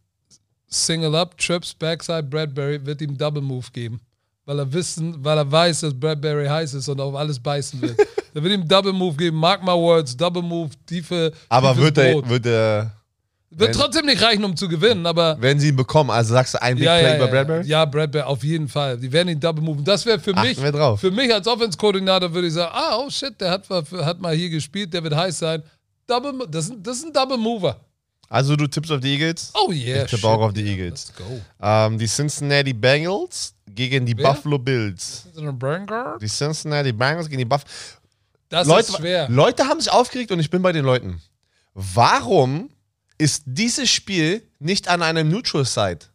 Single 0.69 1.15
Up, 1.15 1.39
Trips, 1.39 1.73
Backside 1.73 2.25
Bradbury, 2.25 2.85
wird 2.85 3.01
ihm 3.01 3.17
Double 3.17 3.43
Move 3.43 3.67
geben. 3.73 4.01
Weil 4.47 4.59
er 4.59 4.73
wissen, 4.73 5.17
weil 5.25 5.39
er 5.39 5.51
weiß, 5.51 5.81
dass 5.81 5.95
Bradbury 5.95 6.47
heiß 6.47 6.75
ist 6.75 6.89
und 6.89 7.01
auf 7.01 7.15
alles 7.15 7.41
beißen 7.41 7.81
wird. 7.81 7.99
er 8.35 8.43
wird 8.43 8.53
ihm 8.53 8.69
Double 8.69 8.93
Move 8.93 9.17
geben, 9.17 9.39
mark 9.39 9.63
my 9.63 9.73
words, 9.73 10.15
Double 10.17 10.43
Move, 10.43 10.71
tiefe. 10.87 11.33
Aber 11.49 11.75
wird 11.77 11.97
er, 11.97 12.29
wird 12.29 12.45
er, 12.45 12.93
Wird 13.51 13.71
wenn- 13.71 13.77
trotzdem 13.81 14.05
nicht 14.05 14.21
reichen, 14.21 14.45
um 14.45 14.55
zu 14.55 14.69
gewinnen, 14.69 15.07
aber. 15.07 15.37
wenn 15.41 15.59
sie 15.59 15.69
ihn 15.69 15.77
bekommen, 15.77 16.11
also 16.11 16.35
sagst 16.35 16.53
du 16.55 16.61
ein 16.63 16.75
Big 16.77 16.85
Ja, 16.85 16.99
Play 16.99 17.09
ja, 17.09 17.17
über 17.17 17.27
Bradbury? 17.29 17.67
ja, 17.67 17.85
Bradbury, 17.87 18.23
auf 18.25 18.45
jeden 18.45 18.69
Fall. 18.69 18.99
Die 18.99 19.11
werden 19.11 19.29
ihn 19.31 19.41
double 19.41 19.63
moven. 19.65 19.83
Das 19.83 20.05
wäre 20.05 20.19
für 20.19 20.35
Achten 20.37 20.61
mich, 20.63 20.71
drauf. 20.73 21.01
für 21.01 21.11
mich 21.11 21.33
als 21.33 21.47
Offense-Koordinator 21.47 22.31
würde 22.35 22.49
ich 22.49 22.53
sagen, 22.55 22.73
ah, 22.75 22.99
oh 22.99 23.09
shit, 23.09 23.41
der 23.41 23.51
hat, 23.51 23.67
hat 23.71 24.21
mal 24.21 24.35
hier 24.35 24.51
gespielt, 24.51 24.93
der 24.93 25.03
wird 25.03 25.15
heiß 25.17 25.39
sein. 25.39 25.63
Double, 26.07 26.35
das, 26.51 26.67
ist, 26.67 26.75
das 26.83 26.99
ist 26.99 27.07
ein 27.07 27.13
Double 27.15 27.39
Mover. 27.39 27.81
Also 28.35 28.57
du 28.57 28.67
tippst 28.67 28.91
auf 28.91 28.99
die 28.99 29.13
Eagles? 29.13 29.53
Oh 29.55 29.71
yeah. 29.71 30.03
Ich 30.03 30.11
tippe 30.11 30.27
auch 30.27 30.41
auf 30.41 30.53
die 30.53 30.63
yeah, 30.63 30.73
Eagles. 30.73 31.07
Let's 31.07 31.17
go. 31.17 31.41
Ähm, 31.63 31.97
die 31.97 32.09
Cincinnati 32.09 32.73
Bengals 32.73 33.55
gegen 33.65 34.05
die 34.05 34.19
Wer? 34.19 34.25
Buffalo 34.25 34.59
Bills. 34.59 35.29
Die 36.21 36.27
Cincinnati 36.27 36.91
Bengals 36.91 37.29
gegen 37.29 37.39
die 37.39 37.45
Buffalo. 37.45 37.71
Das 38.49 38.67
Leute, 38.67 38.91
ist 38.91 38.97
schwer. 38.97 39.29
Leute 39.29 39.67
haben 39.69 39.79
sich 39.79 39.93
aufgeregt 39.93 40.33
und 40.33 40.41
ich 40.41 40.51
bin 40.51 40.63
bei 40.63 40.73
den 40.73 40.85
Leuten. 40.85 41.23
Warum 41.75 42.71
ist 43.19 43.45
dieses 43.47 43.89
Spiel 43.89 44.43
nicht 44.59 44.89
an 44.89 45.03
einem 45.03 45.29
Neutral 45.29 45.65
Site? 45.65 46.07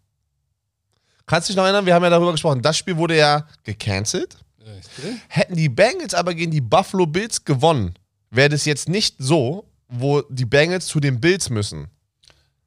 Kannst 1.25 1.47
du 1.47 1.53
dich 1.53 1.57
noch 1.57 1.63
erinnern? 1.63 1.85
Wir 1.85 1.93
haben 1.93 2.03
ja 2.03 2.09
darüber 2.09 2.33
gesprochen. 2.33 2.61
Das 2.61 2.75
Spiel 2.75 2.97
wurde 2.97 3.15
ja 3.15 3.47
gecancelt. 3.63 4.35
Richtig. 4.59 5.21
Hätten 5.29 5.55
die 5.55 5.69
Bengals 5.69 6.13
aber 6.13 6.33
gegen 6.33 6.51
die 6.51 6.59
Buffalo 6.59 7.05
Bills 7.05 7.45
gewonnen, 7.45 7.93
wäre 8.29 8.49
das 8.49 8.65
jetzt 8.65 8.89
nicht 8.89 9.15
so, 9.19 9.69
wo 9.87 10.21
die 10.23 10.43
Bengals 10.43 10.87
zu 10.87 10.99
den 10.99 11.21
Bills 11.21 11.49
müssen. 11.49 11.87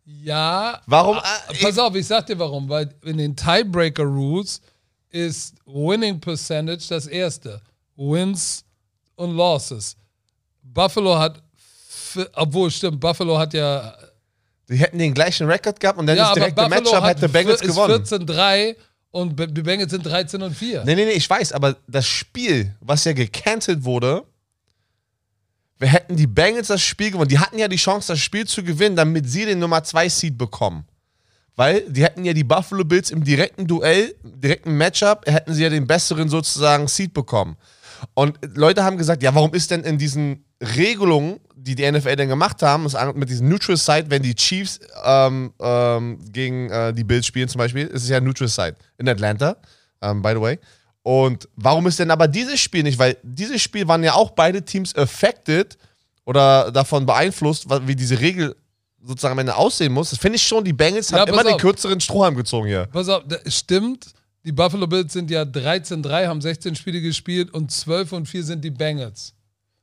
Ja. 0.04 0.80
Warum? 0.86 1.18
Ah, 1.18 1.38
äh, 1.48 1.62
Pass 1.62 1.78
auf, 1.78 1.94
ich 1.94 2.06
sag 2.06 2.26
dir 2.26 2.38
warum. 2.38 2.68
Weil 2.68 2.92
in 3.04 3.18
den 3.18 3.36
Tiebreaker 3.36 4.04
Rules 4.04 4.60
ist 5.10 5.54
Winning 5.66 6.20
Percentage 6.20 6.84
das 6.88 7.06
erste. 7.06 7.60
Wins 7.96 8.64
und 9.16 9.36
Losses. 9.36 9.96
Buffalo 10.62 11.18
hat, 11.18 11.42
obwohl 12.34 12.70
stimmt, 12.70 13.00
Buffalo 13.00 13.38
hat 13.38 13.52
ja 13.54 13.94
Die 14.68 14.76
hätten 14.76 14.98
den 14.98 15.12
gleichen 15.12 15.46
Rekord 15.48 15.78
gehabt 15.78 15.98
und 15.98 16.06
dann 16.06 16.16
ja, 16.16 16.26
das 16.26 16.34
direkte 16.34 16.68
Matchup 16.68 16.94
hat 16.94 17.16
hätte 17.16 17.28
Bengals 17.28 17.60
ist 17.60 17.68
gewonnen. 17.68 18.02
14-3 18.02 18.76
und 19.10 19.38
die 19.38 19.62
Bengals 19.62 19.90
sind 19.90 20.06
13 20.06 20.42
und 20.42 20.54
4. 20.54 20.84
Nee, 20.84 20.94
nee, 20.94 21.04
nee, 21.04 21.10
ich 21.12 21.28
weiß, 21.28 21.52
aber 21.52 21.76
das 21.86 22.06
Spiel, 22.06 22.74
was 22.80 23.04
ja 23.04 23.12
gecancelt 23.12 23.84
wurde, 23.84 24.24
wir 25.82 25.88
hätten 25.88 26.14
die 26.14 26.28
Bengals 26.28 26.68
das 26.68 26.80
Spiel 26.80 27.10
gewonnen. 27.10 27.28
Die 27.28 27.40
hatten 27.40 27.58
ja 27.58 27.66
die 27.66 27.76
Chance, 27.76 28.12
das 28.12 28.20
Spiel 28.20 28.46
zu 28.46 28.62
gewinnen, 28.62 28.94
damit 28.94 29.28
sie 29.28 29.44
den 29.44 29.58
Nummer 29.58 29.82
2 29.82 30.08
Seed 30.08 30.38
bekommen. 30.38 30.84
weil 31.54 31.82
die 31.90 32.02
hätten 32.02 32.24
ja 32.24 32.32
die 32.32 32.44
Buffalo 32.44 32.82
Bills 32.82 33.10
im 33.10 33.24
direkten 33.24 33.66
Duell, 33.66 34.14
direkten 34.22 34.74
Matchup, 34.74 35.26
hätten 35.26 35.52
sie 35.52 35.62
ja 35.64 35.68
den 35.68 35.86
besseren 35.86 36.30
sozusagen 36.30 36.88
Seed 36.88 37.12
bekommen. 37.12 37.56
Und 38.14 38.38
Leute 38.54 38.84
haben 38.84 38.96
gesagt, 38.96 39.22
ja, 39.22 39.34
warum 39.34 39.52
ist 39.52 39.70
denn 39.70 39.82
in 39.82 39.98
diesen 39.98 40.44
Regelungen, 40.62 41.40
die 41.54 41.74
die 41.74 41.90
NFL 41.90 42.16
dann 42.16 42.28
gemacht 42.28 42.62
haben, 42.62 42.86
mit 43.14 43.28
diesem 43.28 43.48
Neutral 43.48 43.76
Site, 43.76 44.06
wenn 44.08 44.22
die 44.22 44.34
Chiefs 44.34 44.80
ähm, 45.04 45.52
ähm, 45.60 46.18
gegen 46.32 46.70
äh, 46.70 46.94
die 46.94 47.04
Bills 47.04 47.26
spielen 47.26 47.48
zum 47.48 47.58
Beispiel, 47.58 47.86
ist 47.86 48.04
es 48.04 48.08
ja 48.08 48.20
Neutral 48.20 48.48
Site 48.48 48.76
in 48.98 49.08
Atlanta, 49.08 49.56
ähm, 50.00 50.22
by 50.22 50.30
the 50.30 50.40
way. 50.40 50.58
Und 51.02 51.48
warum 51.56 51.86
ist 51.86 51.98
denn 51.98 52.10
aber 52.10 52.28
dieses 52.28 52.60
Spiel 52.60 52.84
nicht? 52.84 52.98
Weil 52.98 53.16
dieses 53.22 53.60
Spiel 53.60 53.88
waren 53.88 54.04
ja 54.04 54.14
auch 54.14 54.30
beide 54.30 54.64
Teams 54.64 54.94
affected 54.94 55.76
oder 56.24 56.70
davon 56.70 57.06
beeinflusst, 57.06 57.66
wie 57.86 57.96
diese 57.96 58.20
Regel 58.20 58.54
sozusagen 59.02 59.32
am 59.32 59.38
Ende 59.40 59.56
aussehen 59.56 59.92
muss. 59.92 60.10
Das 60.10 60.18
finde 60.18 60.36
ich 60.36 60.46
schon, 60.46 60.64
die 60.64 60.72
Bengals 60.72 61.10
ja, 61.10 61.18
haben 61.18 61.32
immer 61.32 61.42
auf. 61.42 61.48
den 61.48 61.58
kürzeren 61.58 62.00
Strohhalm 62.00 62.36
gezogen 62.36 62.68
hier. 62.68 62.86
Pass 62.86 63.08
auf, 63.08 63.24
das 63.26 63.56
stimmt. 63.56 64.06
Die 64.44 64.52
Buffalo 64.52 64.86
Bills 64.86 65.12
sind 65.12 65.30
ja 65.30 65.42
13-3, 65.42 66.26
haben 66.26 66.40
16 66.40 66.74
Spiele 66.74 67.00
gespielt 67.00 67.52
und 67.52 67.70
12 67.70 68.12
und 68.12 68.26
4 68.26 68.44
sind 68.44 68.64
die 68.64 68.70
Bengals. 68.70 69.34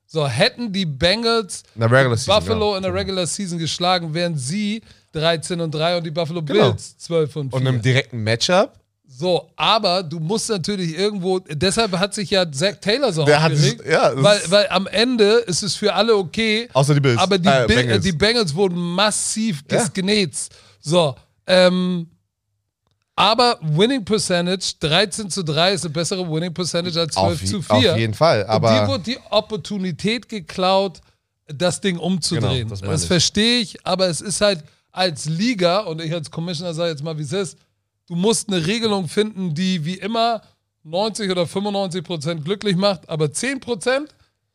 So, 0.05 0.27
hätten 0.27 0.73
die 0.73 0.85
Bengals 0.85 1.63
in 1.75 1.81
Buffalo 1.81 2.15
Season, 2.15 2.77
in 2.77 2.83
der 2.83 2.93
Regular 2.93 3.27
Season 3.27 3.59
geschlagen, 3.59 4.13
wären 4.13 4.37
sie 4.37 4.81
13 5.13 5.61
und 5.61 5.73
3 5.73 5.97
und 5.97 6.03
die 6.03 6.11
Buffalo 6.11 6.41
genau. 6.41 6.69
Bills 6.69 6.97
12 6.97 7.35
und 7.35 7.49
4. 7.51 7.59
Und 7.59 7.65
im 7.67 7.81
direkten 7.81 8.23
Matchup 8.23 8.73
so, 9.19 9.49
aber 9.57 10.01
du 10.01 10.17
musst 10.17 10.47
natürlich 10.47 10.97
irgendwo, 10.97 11.39
deshalb 11.39 11.91
hat 11.99 12.13
sich 12.13 12.29
ja 12.29 12.49
Zach 12.49 12.75
Taylor 12.79 13.11
so 13.11 13.25
Der 13.25 13.39
aufgeregt, 13.39 13.83
ja, 13.85 14.13
weil, 14.15 14.39
weil 14.47 14.67
am 14.69 14.87
Ende 14.87 15.43
ist 15.45 15.61
es 15.61 15.75
für 15.75 15.93
alle 15.93 16.15
okay. 16.15 16.69
Außer 16.71 16.93
die 16.93 17.01
Bills. 17.01 17.19
Aber 17.19 17.37
die, 17.37 17.49
äh, 17.49 17.67
Bengals. 17.67 18.01
die 18.01 18.13
Bengals 18.13 18.55
wurden 18.55 18.77
massiv 18.77 19.61
ja. 19.69 19.85
genetzt. 19.93 20.55
So, 20.79 21.17
ähm, 21.45 22.07
aber 23.13 23.59
Winning 23.61 24.05
Percentage, 24.05 24.75
13 24.79 25.29
zu 25.29 25.43
3 25.43 25.73
ist 25.73 25.83
eine 25.83 25.93
bessere 25.93 26.25
Winning 26.25 26.53
Percentage 26.53 26.97
als 26.97 27.15
12 27.15 27.43
auf, 27.43 27.49
zu 27.49 27.61
4. 27.61 27.91
Auf 27.91 27.99
jeden 27.99 28.13
Fall. 28.13 28.45
Aber 28.45 28.69
Und 28.69 28.75
dir 28.75 28.87
wurde 28.87 29.03
die 29.03 29.19
Opportunität 29.31 30.29
geklaut, 30.29 31.01
das 31.45 31.81
Ding 31.81 31.97
umzudrehen. 31.97 32.69
Genau, 32.69 32.69
das, 32.69 32.79
das 32.79 33.03
verstehe 33.03 33.59
ich, 33.59 33.85
aber 33.85 34.07
es 34.07 34.21
ist 34.21 34.39
halt 34.39 34.63
als 34.93 35.25
Liga, 35.25 35.79
und 35.79 36.01
ich 36.01 36.13
als 36.13 36.31
Commissioner 36.31 36.73
sage 36.73 36.91
jetzt 36.91 37.03
mal, 37.03 37.17
wie 37.17 37.23
es 37.23 37.33
ist, 37.33 37.57
du 38.09 38.15
musst 38.15 38.49
eine 38.49 38.65
Regelung 38.65 39.07
finden, 39.07 39.53
die 39.53 39.85
wie 39.85 39.95
immer 39.95 40.41
90 40.83 41.31
oder 41.31 41.47
95 41.47 42.03
Prozent 42.03 42.45
glücklich 42.45 42.75
macht, 42.75 43.07
aber 43.07 43.31
10 43.31 43.59
Prozent 43.59 44.09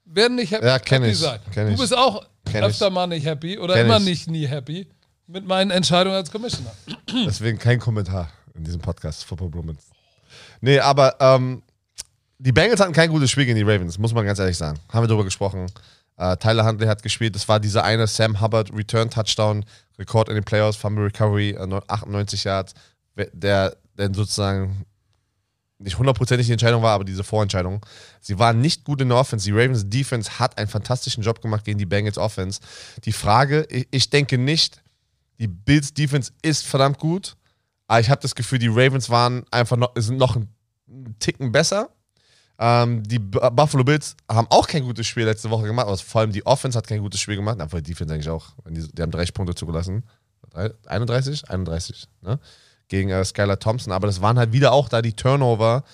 werden 0.05 0.37
nicht 0.37 0.51
happy, 0.51 0.67
ja, 0.67 0.79
happy 0.85 1.07
ich, 1.07 1.19
sein. 1.19 1.41
du 1.55 1.77
bist 1.77 1.97
auch 1.97 2.27
kenn 2.45 2.65
öfter 2.65 2.89
ich. 2.89 2.93
mal 2.93 3.07
nicht 3.07 3.25
happy 3.25 3.59
oder 3.59 3.75
kenn 3.75 3.87
immer 3.87 3.99
ich. 3.99 4.05
nicht 4.05 4.29
nie 4.29 4.47
happy 4.47 4.87
mit 5.27 5.47
meinen 5.47 5.71
Entscheidungen 5.71 6.17
als 6.17 6.31
Commissioner. 6.31 6.73
Deswegen 7.27 7.59
kein 7.59 7.79
Kommentar 7.79 8.31
in 8.55 8.65
diesem 8.65 8.81
Podcast, 8.81 9.25
Football 9.25 9.49
Bromance. 9.49 9.87
Nee, 10.61 10.81
aber 10.81 11.17
ähm, 11.21 11.63
die 12.39 12.53
Bengals 12.53 12.81
hatten 12.81 12.93
kein 12.93 13.11
gutes 13.11 13.31
Spiel 13.31 13.47
gegen 13.47 13.57
die 13.57 13.63
Ravens, 13.63 13.97
muss 13.99 14.13
man 14.13 14.27
ganz 14.27 14.39
ehrlich 14.39 14.57
sagen. 14.57 14.79
Haben 14.93 15.05
wir 15.05 15.09
darüber 15.09 15.25
gesprochen. 15.25 15.67
Äh, 16.17 16.37
Tyler 16.37 16.67
Huntley 16.67 16.87
hat 16.87 17.03
gespielt. 17.03 17.35
Das 17.35 17.49
war 17.49 17.61
dieser 17.61 17.85
eine 17.85 18.07
Sam 18.07 18.41
Hubbard 18.41 18.73
Return 18.73 19.11
Touchdown, 19.11 19.65
Rekord 19.99 20.29
in 20.29 20.35
den 20.35 20.45
Playoffs, 20.45 20.77
Fumble 20.77 21.05
Recovery, 21.05 21.51
äh, 21.51 21.81
98 21.89 22.45
Yards 22.45 22.75
der 23.17 23.77
denn 23.97 24.15
sozusagen 24.15 24.87
nicht 25.79 25.99
hundertprozentig 25.99 26.47
die 26.47 26.53
Entscheidung 26.53 26.83
war, 26.83 26.93
aber 26.93 27.05
diese 27.05 27.25
Vorentscheidung. 27.25 27.85
Sie 28.21 28.39
waren 28.39 28.61
nicht 28.61 28.85
gut 28.85 29.01
in 29.01 29.09
der 29.09 29.19
Offense. 29.19 29.45
Die 29.45 29.53
Ravens 29.53 29.89
Defense 29.89 30.39
hat 30.39 30.57
einen 30.59 30.69
fantastischen 30.69 31.23
Job 31.23 31.43
gemacht 31.43 31.65
gegen 31.65 31.79
die 31.79 31.87
Bengals 31.87 32.19
Offense. 32.19 32.61
Die 33.05 33.13
Frage, 33.13 33.67
ich, 33.91 34.11
denke 34.11 34.39
nicht, 34.39 34.83
die 35.39 35.49
Bills 35.49 35.93
Defense 35.93 36.33
ist 36.43 36.65
verdammt 36.65 36.99
gut, 36.99 37.37
aber 37.87 38.01
ich 38.01 38.09
habe 38.09 38.23
das 38.23 38.35
Gefühl, 38.35 38.59
die 38.59 38.69
Ravens 38.69 39.11
waren 39.11 39.45
einfach 39.51 39.77
noch, 39.77 39.93
sind 39.97 40.17
noch 40.17 40.37
einen 40.37 40.49
Ticken 41.19 41.53
besser. 41.53 41.91
Ähm, 42.57 43.03
die 43.03 43.19
Buffalo 43.19 43.83
Bills 43.83 44.17
haben 44.31 44.47
auch 44.51 44.69
kein 44.69 44.85
gutes 44.85 45.09
Spiel 45.09 45.25
letzte 45.25 45.51
Woche 45.51 45.67
gemacht, 45.67 45.89
aber 45.89 45.99
vor 45.99 46.21
allem 46.21 46.31
die 46.31 46.47
Offense 46.47 46.79
hat 46.79 46.87
kein 46.87 47.01
gutes 47.01 47.21
Spiel 47.21 47.37
gemacht, 47.37 47.61
aber 47.61 47.83
die 47.83 47.91
Defense 47.91 48.15
eigentlich 48.15 48.31
auch. 48.31 48.53
Die, 48.69 48.87
die 48.93 49.03
haben 49.03 49.11
30 49.11 49.35
Punkte 49.35 49.55
zugelassen. 49.55 50.05
31? 50.87 51.51
31, 51.51 52.07
ne? 52.23 52.39
Gegen 52.89 53.11
äh, 53.11 53.25
Skylar 53.25 53.59
Thompson. 53.59 53.93
Aber 53.93 54.07
das 54.07 54.21
waren 54.21 54.39
halt 54.39 54.53
wieder 54.53 54.73
auch 54.73 54.89
da 54.89 55.03
die 55.03 55.15
Turnover 55.15 55.85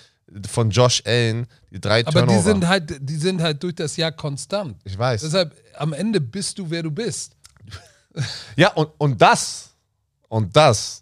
von 0.47 0.69
Josh 0.69 1.03
Allen, 1.05 1.47
die 1.71 1.81
drei 1.81 2.01
Aber 2.01 2.11
Turnover. 2.11 2.37
die 2.37 2.43
sind 2.43 2.67
halt, 2.67 3.09
die 3.09 3.15
sind 3.15 3.41
halt 3.41 3.61
durch 3.63 3.75
das 3.75 3.97
Jahr 3.97 4.11
konstant. 4.11 4.77
Ich 4.85 4.97
weiß. 4.97 5.21
Deshalb, 5.21 5.53
am 5.75 5.93
Ende 5.93 6.21
bist 6.21 6.57
du, 6.57 6.69
wer 6.69 6.83
du 6.83 6.91
bist. 6.91 7.35
Ja, 8.57 8.73
und, 8.73 8.89
und 8.97 9.21
das, 9.21 9.69
und 10.27 10.53
das 10.53 11.01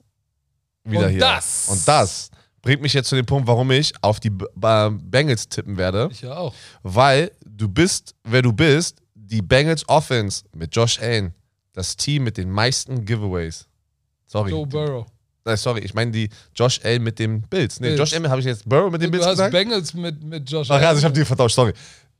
wieder 0.84 1.06
und 1.06 1.10
hier. 1.10 1.20
Das. 1.20 1.68
Und 1.68 1.88
das 1.88 2.30
bringt 2.62 2.84
mich 2.84 2.94
jetzt 2.94 3.10
zu 3.10 3.16
dem 3.16 3.26
Punkt, 3.26 3.48
warum 3.48 3.72
ich 3.72 3.94
auf 4.04 4.20
die 4.20 4.30
Bengals 4.30 5.50
tippen 5.50 5.76
werde. 5.78 6.10
Ich 6.12 6.22
ja 6.22 6.38
auch. 6.38 6.54
Weil 6.84 7.32
du 7.46 7.68
bist, 7.68 8.14
wer 8.24 8.44
du 8.44 8.54
bist, 8.54 9.02
die 9.16 9.42
Bengals 9.42 9.88
Offense 9.90 10.44
mit 10.54 10.76
Josh 10.76 11.00
Allen, 11.00 11.34
das 11.74 11.96
Team 11.98 12.24
mit 12.24 12.38
den 12.38 12.52
meisten 12.52 13.06
Giveaways. 13.06 13.68
Sorry. 14.28 14.52
Joe 14.52 14.68
Burrow. 14.68 15.08
Nein, 15.46 15.58
sorry, 15.58 15.80
ich 15.82 15.94
meine 15.94 16.12
die 16.12 16.30
Josh 16.56 16.80
L 16.84 17.00
mit 17.00 17.18
dem 17.20 17.42
Bills. 17.42 17.80
Nee, 17.80 17.88
Bills. 17.88 18.00
Josh 18.00 18.14
Allen 18.14 18.30
habe 18.30 18.42
ich 18.42 18.48
jetzt 18.48 18.68
Burrow 18.68 18.92
mit 18.92 19.02
dem 19.02 19.12
Bills 19.12 19.26
gesagt. 19.26 19.54
Du 19.54 19.58
hast 19.58 19.64
Bengals 19.64 19.94
mit, 19.94 20.24
mit 20.24 20.50
Josh 20.50 20.70
Allen. 20.70 20.80
Ach 20.80 20.84
ja, 20.84 20.90
also 20.90 21.00
ich 21.00 21.06
habe 21.06 21.16
die 21.16 21.26
vertauscht, 21.26 21.56
sorry. 21.56 21.74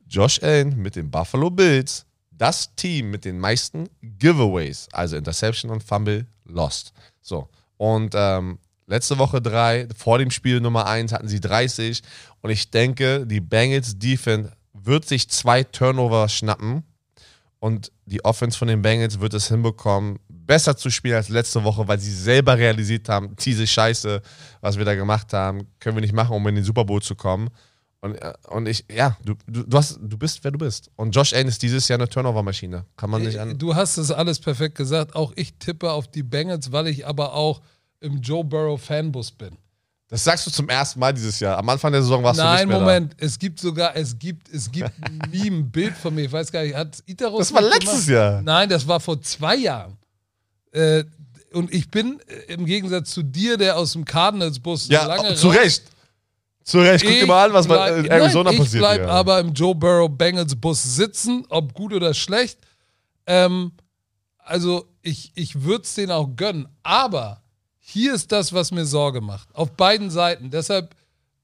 Josh 0.08 0.42
Allen 0.42 0.76
mit 0.76 0.96
den 0.96 1.10
Buffalo 1.10 1.50
Bills, 1.50 2.06
das 2.30 2.74
Team 2.74 3.10
mit 3.10 3.24
den 3.24 3.38
meisten 3.38 3.88
Giveaways, 4.02 4.88
also 4.92 5.16
Interception 5.16 5.70
und 5.70 5.84
Fumble, 5.84 6.26
lost. 6.46 6.92
So, 7.20 7.48
und 7.76 8.14
ähm, 8.16 8.58
letzte 8.86 9.18
Woche 9.18 9.40
drei, 9.40 9.86
vor 9.96 10.18
dem 10.18 10.30
Spiel 10.30 10.60
Nummer 10.60 10.86
eins 10.86 11.12
hatten 11.12 11.28
sie 11.28 11.40
30 11.40 12.02
und 12.40 12.50
ich 12.50 12.70
denke, 12.70 13.26
die 13.26 13.40
Bengals 13.40 13.98
Defense 13.98 14.52
wird 14.72 15.06
sich 15.06 15.28
zwei 15.28 15.62
Turnover 15.62 16.28
schnappen 16.28 16.82
und 17.60 17.92
die 18.06 18.24
Offense 18.24 18.58
von 18.58 18.68
den 18.68 18.82
Bengals 18.82 19.20
wird 19.20 19.34
es 19.34 19.48
hinbekommen, 19.48 20.18
besser 20.50 20.76
zu 20.76 20.90
spielen 20.90 21.14
als 21.14 21.28
letzte 21.28 21.62
Woche, 21.62 21.86
weil 21.86 22.00
sie 22.00 22.12
selber 22.12 22.58
realisiert 22.58 23.08
haben, 23.08 23.36
diese 23.36 23.64
Scheiße, 23.64 24.20
was 24.60 24.76
wir 24.76 24.84
da 24.84 24.96
gemacht 24.96 25.32
haben, 25.32 25.68
können 25.78 25.94
wir 25.94 26.00
nicht 26.00 26.12
machen, 26.12 26.34
um 26.34 26.44
in 26.48 26.56
den 26.56 26.64
Super 26.64 26.84
Bowl 26.84 27.00
zu 27.00 27.14
kommen. 27.14 27.50
Und, 28.00 28.16
äh, 28.16 28.32
und 28.48 28.66
ich, 28.66 28.84
ja, 28.90 29.16
du, 29.24 29.34
du, 29.46 29.62
du, 29.62 29.76
hast, 29.78 30.00
du 30.02 30.18
bist, 30.18 30.42
wer 30.42 30.50
du 30.50 30.58
bist. 30.58 30.90
Und 30.96 31.14
Josh 31.14 31.32
Allen 31.34 31.46
ist 31.46 31.62
dieses 31.62 31.86
Jahr 31.86 32.00
eine 32.00 32.08
Turnover-Maschine. 32.08 32.84
Kann 32.96 33.10
man 33.10 33.22
nicht 33.22 33.38
an. 33.38 33.58
Du 33.58 33.76
hast 33.76 33.96
es 33.96 34.10
alles 34.10 34.40
perfekt 34.40 34.74
gesagt. 34.74 35.14
Auch 35.14 35.32
ich 35.36 35.54
tippe 35.60 35.92
auf 35.92 36.08
die 36.08 36.24
Bengals, 36.24 36.72
weil 36.72 36.88
ich 36.88 37.06
aber 37.06 37.34
auch 37.34 37.60
im 38.00 38.20
Joe 38.20 38.42
Burrow 38.42 38.82
Fanbus 38.82 39.30
bin. 39.30 39.56
Das 40.08 40.24
sagst 40.24 40.48
du 40.48 40.50
zum 40.50 40.68
ersten 40.68 40.98
Mal 40.98 41.14
dieses 41.14 41.38
Jahr. 41.38 41.58
Am 41.58 41.68
Anfang 41.68 41.92
der 41.92 42.02
Saison 42.02 42.24
warst 42.24 42.40
Nein, 42.40 42.62
du 42.62 42.64
nicht 42.64 42.68
mehr 42.70 42.80
Moment. 42.80 43.12
Da. 43.12 43.24
Es 43.24 43.38
gibt 43.38 43.60
sogar, 43.60 43.94
es 43.94 44.18
gibt, 44.18 44.52
es 44.52 44.68
gibt 44.68 44.90
Meme, 45.30 45.58
ein 45.58 45.70
Bild 45.70 45.96
von 45.96 46.12
mir. 46.12 46.24
Ich 46.24 46.32
weiß 46.32 46.50
gar 46.50 46.64
nicht, 46.64 46.74
hat 46.74 47.00
Itarus. 47.06 47.46
Das 47.46 47.54
war 47.54 47.62
letztes 47.62 48.06
gemacht? 48.06 48.08
Jahr. 48.08 48.42
Nein, 48.42 48.68
das 48.68 48.88
war 48.88 48.98
vor 48.98 49.22
zwei 49.22 49.54
Jahren. 49.54 49.96
Äh, 50.72 51.04
und 51.52 51.72
ich 51.72 51.90
bin 51.90 52.20
äh, 52.26 52.52
im 52.52 52.64
Gegensatz 52.64 53.10
zu 53.10 53.22
dir, 53.22 53.56
der 53.56 53.76
aus 53.76 53.92
dem 53.92 54.04
Cardinals-Bus 54.04 54.88
ja, 54.88 55.06
lange 55.06 55.34
zu 55.34 55.48
Recht. 55.48 55.84
Zu 56.62 56.80
Recht. 56.80 57.04
Guck 57.04 57.14
dir 57.14 57.26
mal 57.26 57.46
an, 57.46 57.52
was 57.52 57.66
bleib, 57.66 58.04
in 58.04 58.10
Arizona 58.10 58.50
nein, 58.50 58.58
passiert. 58.58 58.74
Ich 58.74 58.80
bleib 58.80 59.00
ja. 59.00 59.08
aber 59.08 59.40
im 59.40 59.52
Joe 59.52 59.74
Burrow 59.74 60.10
Bengals 60.10 60.54
Bus 60.54 60.82
sitzen, 60.82 61.44
ob 61.48 61.74
gut 61.74 61.92
oder 61.92 62.14
schlecht. 62.14 62.58
Ähm, 63.26 63.72
also 64.38 64.86
ich, 65.02 65.32
ich 65.34 65.62
würde 65.62 65.84
es 65.84 65.94
denen 65.94 66.12
auch 66.12 66.28
gönnen. 66.36 66.68
Aber 66.82 67.42
hier 67.78 68.14
ist 68.14 68.30
das, 68.30 68.52
was 68.52 68.70
mir 68.70 68.84
Sorge 68.84 69.20
macht. 69.20 69.48
Auf 69.54 69.72
beiden 69.72 70.10
Seiten. 70.10 70.50
Deshalb, 70.50 70.94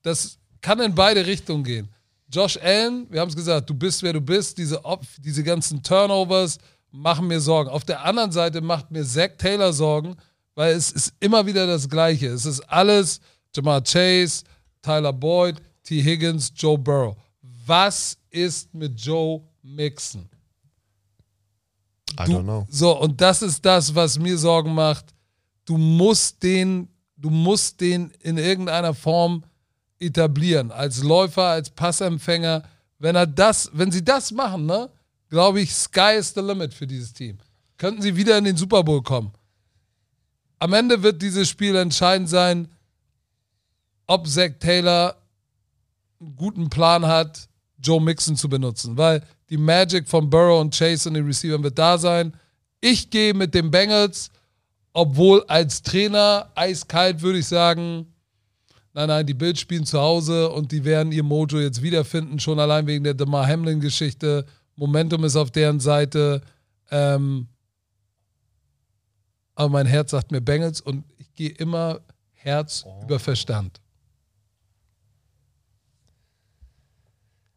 das 0.02 0.38
kann 0.60 0.80
in 0.80 0.94
beide 0.94 1.26
Richtungen 1.26 1.64
gehen. 1.64 1.88
Josh 2.28 2.58
Allen, 2.58 3.06
wir 3.10 3.20
haben 3.20 3.28
es 3.28 3.36
gesagt, 3.36 3.70
du 3.70 3.74
bist, 3.74 4.02
wer 4.02 4.12
du 4.12 4.20
bist. 4.20 4.58
Diese, 4.58 4.80
diese 5.18 5.42
ganzen 5.42 5.82
Turnovers, 5.82 6.58
machen 6.96 7.26
mir 7.26 7.40
Sorgen. 7.40 7.70
Auf 7.70 7.84
der 7.84 8.04
anderen 8.04 8.32
Seite 8.32 8.60
macht 8.60 8.90
mir 8.90 9.04
Zach 9.04 9.30
Taylor 9.38 9.72
Sorgen, 9.72 10.16
weil 10.54 10.74
es 10.74 10.90
ist 10.90 11.12
immer 11.20 11.46
wieder 11.46 11.66
das 11.66 11.88
Gleiche. 11.88 12.28
Es 12.28 12.46
ist 12.46 12.60
alles 12.60 13.20
Jamar 13.54 13.82
Chase, 13.82 14.44
Tyler 14.82 15.12
Boyd, 15.12 15.56
T. 15.82 16.02
Higgins, 16.02 16.52
Joe 16.56 16.78
Burrow. 16.78 17.16
Was 17.66 18.16
ist 18.30 18.72
mit 18.74 18.98
Joe 19.00 19.42
Mixon? 19.62 20.28
Du, 22.06 22.22
I 22.22 22.26
don't 22.26 22.42
know. 22.42 22.66
So, 22.70 22.98
und 22.98 23.20
das 23.20 23.42
ist 23.42 23.64
das, 23.64 23.94
was 23.94 24.18
mir 24.18 24.38
Sorgen 24.38 24.74
macht. 24.74 25.06
Du 25.64 25.76
musst 25.76 26.42
den, 26.42 26.88
du 27.16 27.28
musst 27.28 27.80
den 27.80 28.10
in 28.20 28.38
irgendeiner 28.38 28.94
Form 28.94 29.44
etablieren. 29.98 30.70
Als 30.70 31.02
Läufer, 31.02 31.44
als 31.44 31.70
Passempfänger. 31.70 32.62
Wenn 32.98 33.16
er 33.16 33.26
das, 33.26 33.70
wenn 33.74 33.90
sie 33.90 34.02
das 34.04 34.30
machen, 34.30 34.64
ne, 34.64 34.88
glaube 35.28 35.60
ich, 35.60 35.74
Sky 35.74 36.16
is 36.18 36.32
the 36.34 36.40
limit 36.40 36.74
für 36.74 36.86
dieses 36.86 37.12
Team. 37.12 37.38
Könnten 37.78 38.02
sie 38.02 38.16
wieder 38.16 38.38
in 38.38 38.44
den 38.44 38.56
Super 38.56 38.82
Bowl 38.82 39.02
kommen. 39.02 39.32
Am 40.58 40.72
Ende 40.72 41.02
wird 41.02 41.20
dieses 41.20 41.48
Spiel 41.48 41.76
entscheidend 41.76 42.28
sein, 42.28 42.68
ob 44.06 44.26
Zach 44.26 44.52
Taylor 44.58 45.16
einen 46.20 46.36
guten 46.36 46.70
Plan 46.70 47.06
hat, 47.06 47.48
Joe 47.78 48.00
Mixon 48.00 48.36
zu 48.36 48.48
benutzen, 48.48 48.96
weil 48.96 49.22
die 49.50 49.58
Magic 49.58 50.08
von 50.08 50.30
Burrow 50.30 50.60
und 50.60 50.74
Chase 50.76 51.08
und 51.08 51.14
den 51.14 51.26
Receivern 51.26 51.62
wird 51.62 51.78
da 51.78 51.98
sein. 51.98 52.34
Ich 52.80 53.10
gehe 53.10 53.34
mit 53.34 53.54
den 53.54 53.70
Bengals 53.70 54.30
Obwohl 54.98 55.44
als 55.46 55.82
Trainer 55.82 56.50
eiskalt 56.54 57.20
würde 57.20 57.40
ich 57.40 57.46
sagen, 57.46 58.06
nein, 58.94 59.08
nein, 59.08 59.26
die 59.26 59.34
Bills 59.34 59.60
spielen 59.60 59.84
zu 59.84 60.00
Hause 60.00 60.48
und 60.48 60.72
die 60.72 60.84
werden 60.84 61.12
ihr 61.12 61.22
Mojo 61.22 61.60
jetzt 61.60 61.82
wiederfinden, 61.82 62.40
schon 62.40 62.58
allein 62.58 62.86
wegen 62.86 63.04
der 63.04 63.12
Demar 63.12 63.46
Hamlin-Geschichte. 63.46 64.46
Momentum 64.76 65.24
ist 65.24 65.36
auf 65.36 65.50
deren 65.50 65.80
Seite. 65.80 66.42
Ähm, 66.90 67.48
aber 69.54 69.70
mein 69.70 69.86
Herz 69.86 70.10
sagt 70.10 70.30
mir 70.30 70.40
Bengals 70.40 70.80
und 70.80 71.04
ich 71.18 71.32
gehe 71.34 71.50
immer 71.50 72.00
Herz 72.32 72.84
über 73.02 73.18
Verstand. 73.18 73.80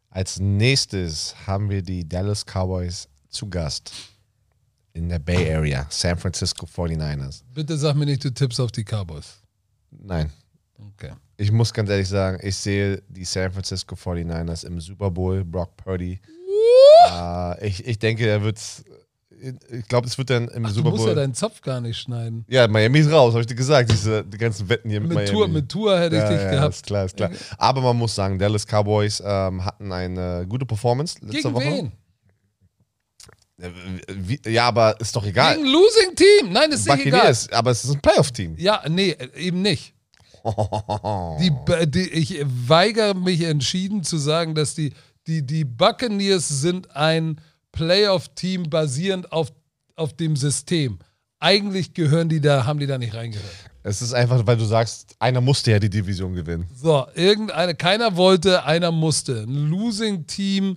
Als 0.08 0.40
nächstes 0.40 1.34
haben 1.46 1.70
wir 1.70 1.82
die 1.82 2.08
Dallas 2.08 2.44
Cowboys 2.44 3.08
zu 3.28 3.48
Gast 3.48 3.92
in 4.92 5.08
der 5.08 5.20
Bay 5.20 5.54
Area, 5.54 5.86
San 5.88 6.18
Francisco 6.18 6.66
49ers. 6.66 7.42
Bitte 7.54 7.78
sag 7.78 7.94
mir 7.94 8.06
nicht, 8.06 8.24
du 8.24 8.30
tippst 8.34 8.58
auf 8.60 8.72
die 8.72 8.82
Cowboys. 8.84 9.40
Nein, 9.90 10.32
Okay. 10.78 11.12
ich 11.36 11.52
muss 11.52 11.72
ganz 11.72 11.90
ehrlich 11.90 12.08
sagen, 12.08 12.38
ich 12.42 12.56
sehe 12.56 13.02
die 13.08 13.24
San 13.24 13.52
Francisco 13.52 13.94
49ers 13.94 14.64
im 14.66 14.80
Super 14.80 15.10
Bowl, 15.10 15.44
Brock 15.44 15.76
Purdy. 15.76 16.18
Äh, 17.10 17.66
ich, 17.66 17.86
ich 17.86 17.98
denke, 17.98 18.26
er 18.26 18.42
wird, 18.42 18.58
ich 19.70 19.88
glaube, 19.88 20.06
es 20.06 20.18
wird 20.18 20.30
dann 20.30 20.48
im 20.48 20.64
Ach, 20.64 20.68
du 20.68 20.74
Super 20.76 20.90
musst 20.90 21.02
ja 21.02 21.06
Bowl. 21.06 21.14
deinen 21.16 21.34
Zopf 21.34 21.60
gar 21.62 21.80
nicht 21.80 21.98
schneiden. 21.98 22.44
Ja, 22.48 22.68
Miami 22.68 22.98
ist 23.00 23.10
raus, 23.10 23.32
habe 23.32 23.40
ich 23.40 23.46
dir 23.46 23.54
gesagt, 23.54 23.90
diese 23.90 24.24
die 24.24 24.38
ganzen 24.38 24.68
Wetten 24.68 24.90
hier 24.90 25.00
mit, 25.00 25.08
Mit 25.10 25.16
Miami. 25.18 25.32
Tour, 25.32 25.48
mit 25.48 25.68
Tour 25.68 25.98
hätte 25.98 26.16
ich 26.16 26.22
ja, 26.22 26.28
dich 26.28 26.40
ja, 26.42 26.50
gehabt. 26.50 26.74
Ist 26.74 26.86
klar, 26.86 27.04
ist 27.06 27.16
klar. 27.16 27.30
Aber 27.58 27.80
man 27.80 27.96
muss 27.96 28.14
sagen, 28.14 28.38
Dallas 28.38 28.66
Cowboys 28.66 29.22
ähm, 29.24 29.64
hatten 29.64 29.92
eine 29.92 30.46
gute 30.48 30.66
Performance 30.66 31.16
letzte 31.20 31.36
Gegen 31.42 31.54
Woche. 31.54 31.64
wen? 31.64 31.92
Äh, 33.60 33.70
Wie, 34.14 34.40
ja, 34.46 34.68
aber 34.68 34.98
ist 35.00 35.14
doch 35.14 35.24
egal. 35.24 35.54
Gegen 35.56 35.66
ein 35.66 35.72
Losing 35.72 36.14
Team. 36.16 36.52
Nein, 36.52 36.70
ist 36.72 36.86
nicht 36.86 37.06
egal. 37.06 37.10
Buccaneers, 37.20 37.52
aber 37.52 37.70
es 37.70 37.84
ist 37.84 37.90
ein 37.94 38.00
Playoff-Team. 38.00 38.56
Ja, 38.58 38.82
nee, 38.88 39.16
eben 39.36 39.62
nicht. 39.62 39.94
Die, 41.38 41.52
die, 41.86 42.08
ich 42.12 42.42
weigere 42.46 43.12
mich 43.12 43.42
entschieden 43.42 44.02
zu 44.04 44.16
sagen, 44.16 44.54
dass 44.54 44.74
die, 44.74 44.94
die, 45.26 45.44
die 45.46 45.64
Buccaneers 45.64 46.48
sind 46.48 46.94
ein 46.96 47.40
Playoff-Team 47.72 48.68
basierend 48.70 49.32
auf, 49.32 49.52
auf 49.96 50.14
dem 50.14 50.36
System. 50.36 50.98
Eigentlich 51.38 51.94
gehören 51.94 52.28
die 52.28 52.40
da, 52.40 52.66
haben 52.66 52.78
die 52.78 52.86
da 52.86 52.98
nicht 52.98 53.14
reingehört. 53.14 53.70
Es 53.82 54.02
ist 54.02 54.12
einfach, 54.12 54.46
weil 54.46 54.58
du 54.58 54.64
sagst, 54.64 55.14
einer 55.18 55.40
musste 55.40 55.70
ja 55.70 55.78
die 55.78 55.88
Division 55.88 56.34
gewinnen. 56.34 56.68
So, 56.74 57.06
irgendeine, 57.14 57.74
keiner 57.74 58.16
wollte, 58.16 58.64
einer 58.64 58.90
musste. 58.92 59.42
Ein 59.42 59.70
Losing-Team, 59.70 60.76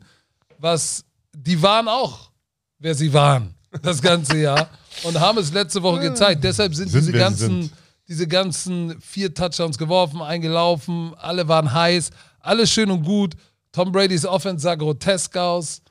was, 0.58 1.04
die 1.36 1.62
waren 1.62 1.90
auch, 1.90 2.32
wer 2.80 2.96
sie 2.96 3.12
waren, 3.12 3.56
das 3.82 4.02
ganze 4.02 4.38
Jahr. 4.38 4.70
Und 5.04 5.20
haben 5.20 5.38
es 5.40 5.52
letzte 5.52 5.82
Woche 5.82 6.00
gezeigt. 6.02 6.44
Deshalb 6.44 6.76
sind, 6.76 6.90
Sind, 6.90 7.02
diese 7.02 7.12
ganzen, 7.12 7.62
sind. 7.64 7.74
diese 8.08 8.28
ganzen 8.28 9.02
vier 9.02 9.34
Touchdowns 9.34 9.78
geworfen, 9.78 10.22
eingelaufen, 10.22 11.14
alle 11.16 11.48
waren 11.48 11.74
heiß, 11.74 12.12
alles 12.40 12.72
schön 12.72 12.92
und 12.92 13.04
gut. 13.04 13.36
Tom 13.74 13.92
Brady's 13.92 14.26
Offense 14.26 14.64
sah 14.64 14.76
grotesk 14.76 15.36
aus. 15.36 15.82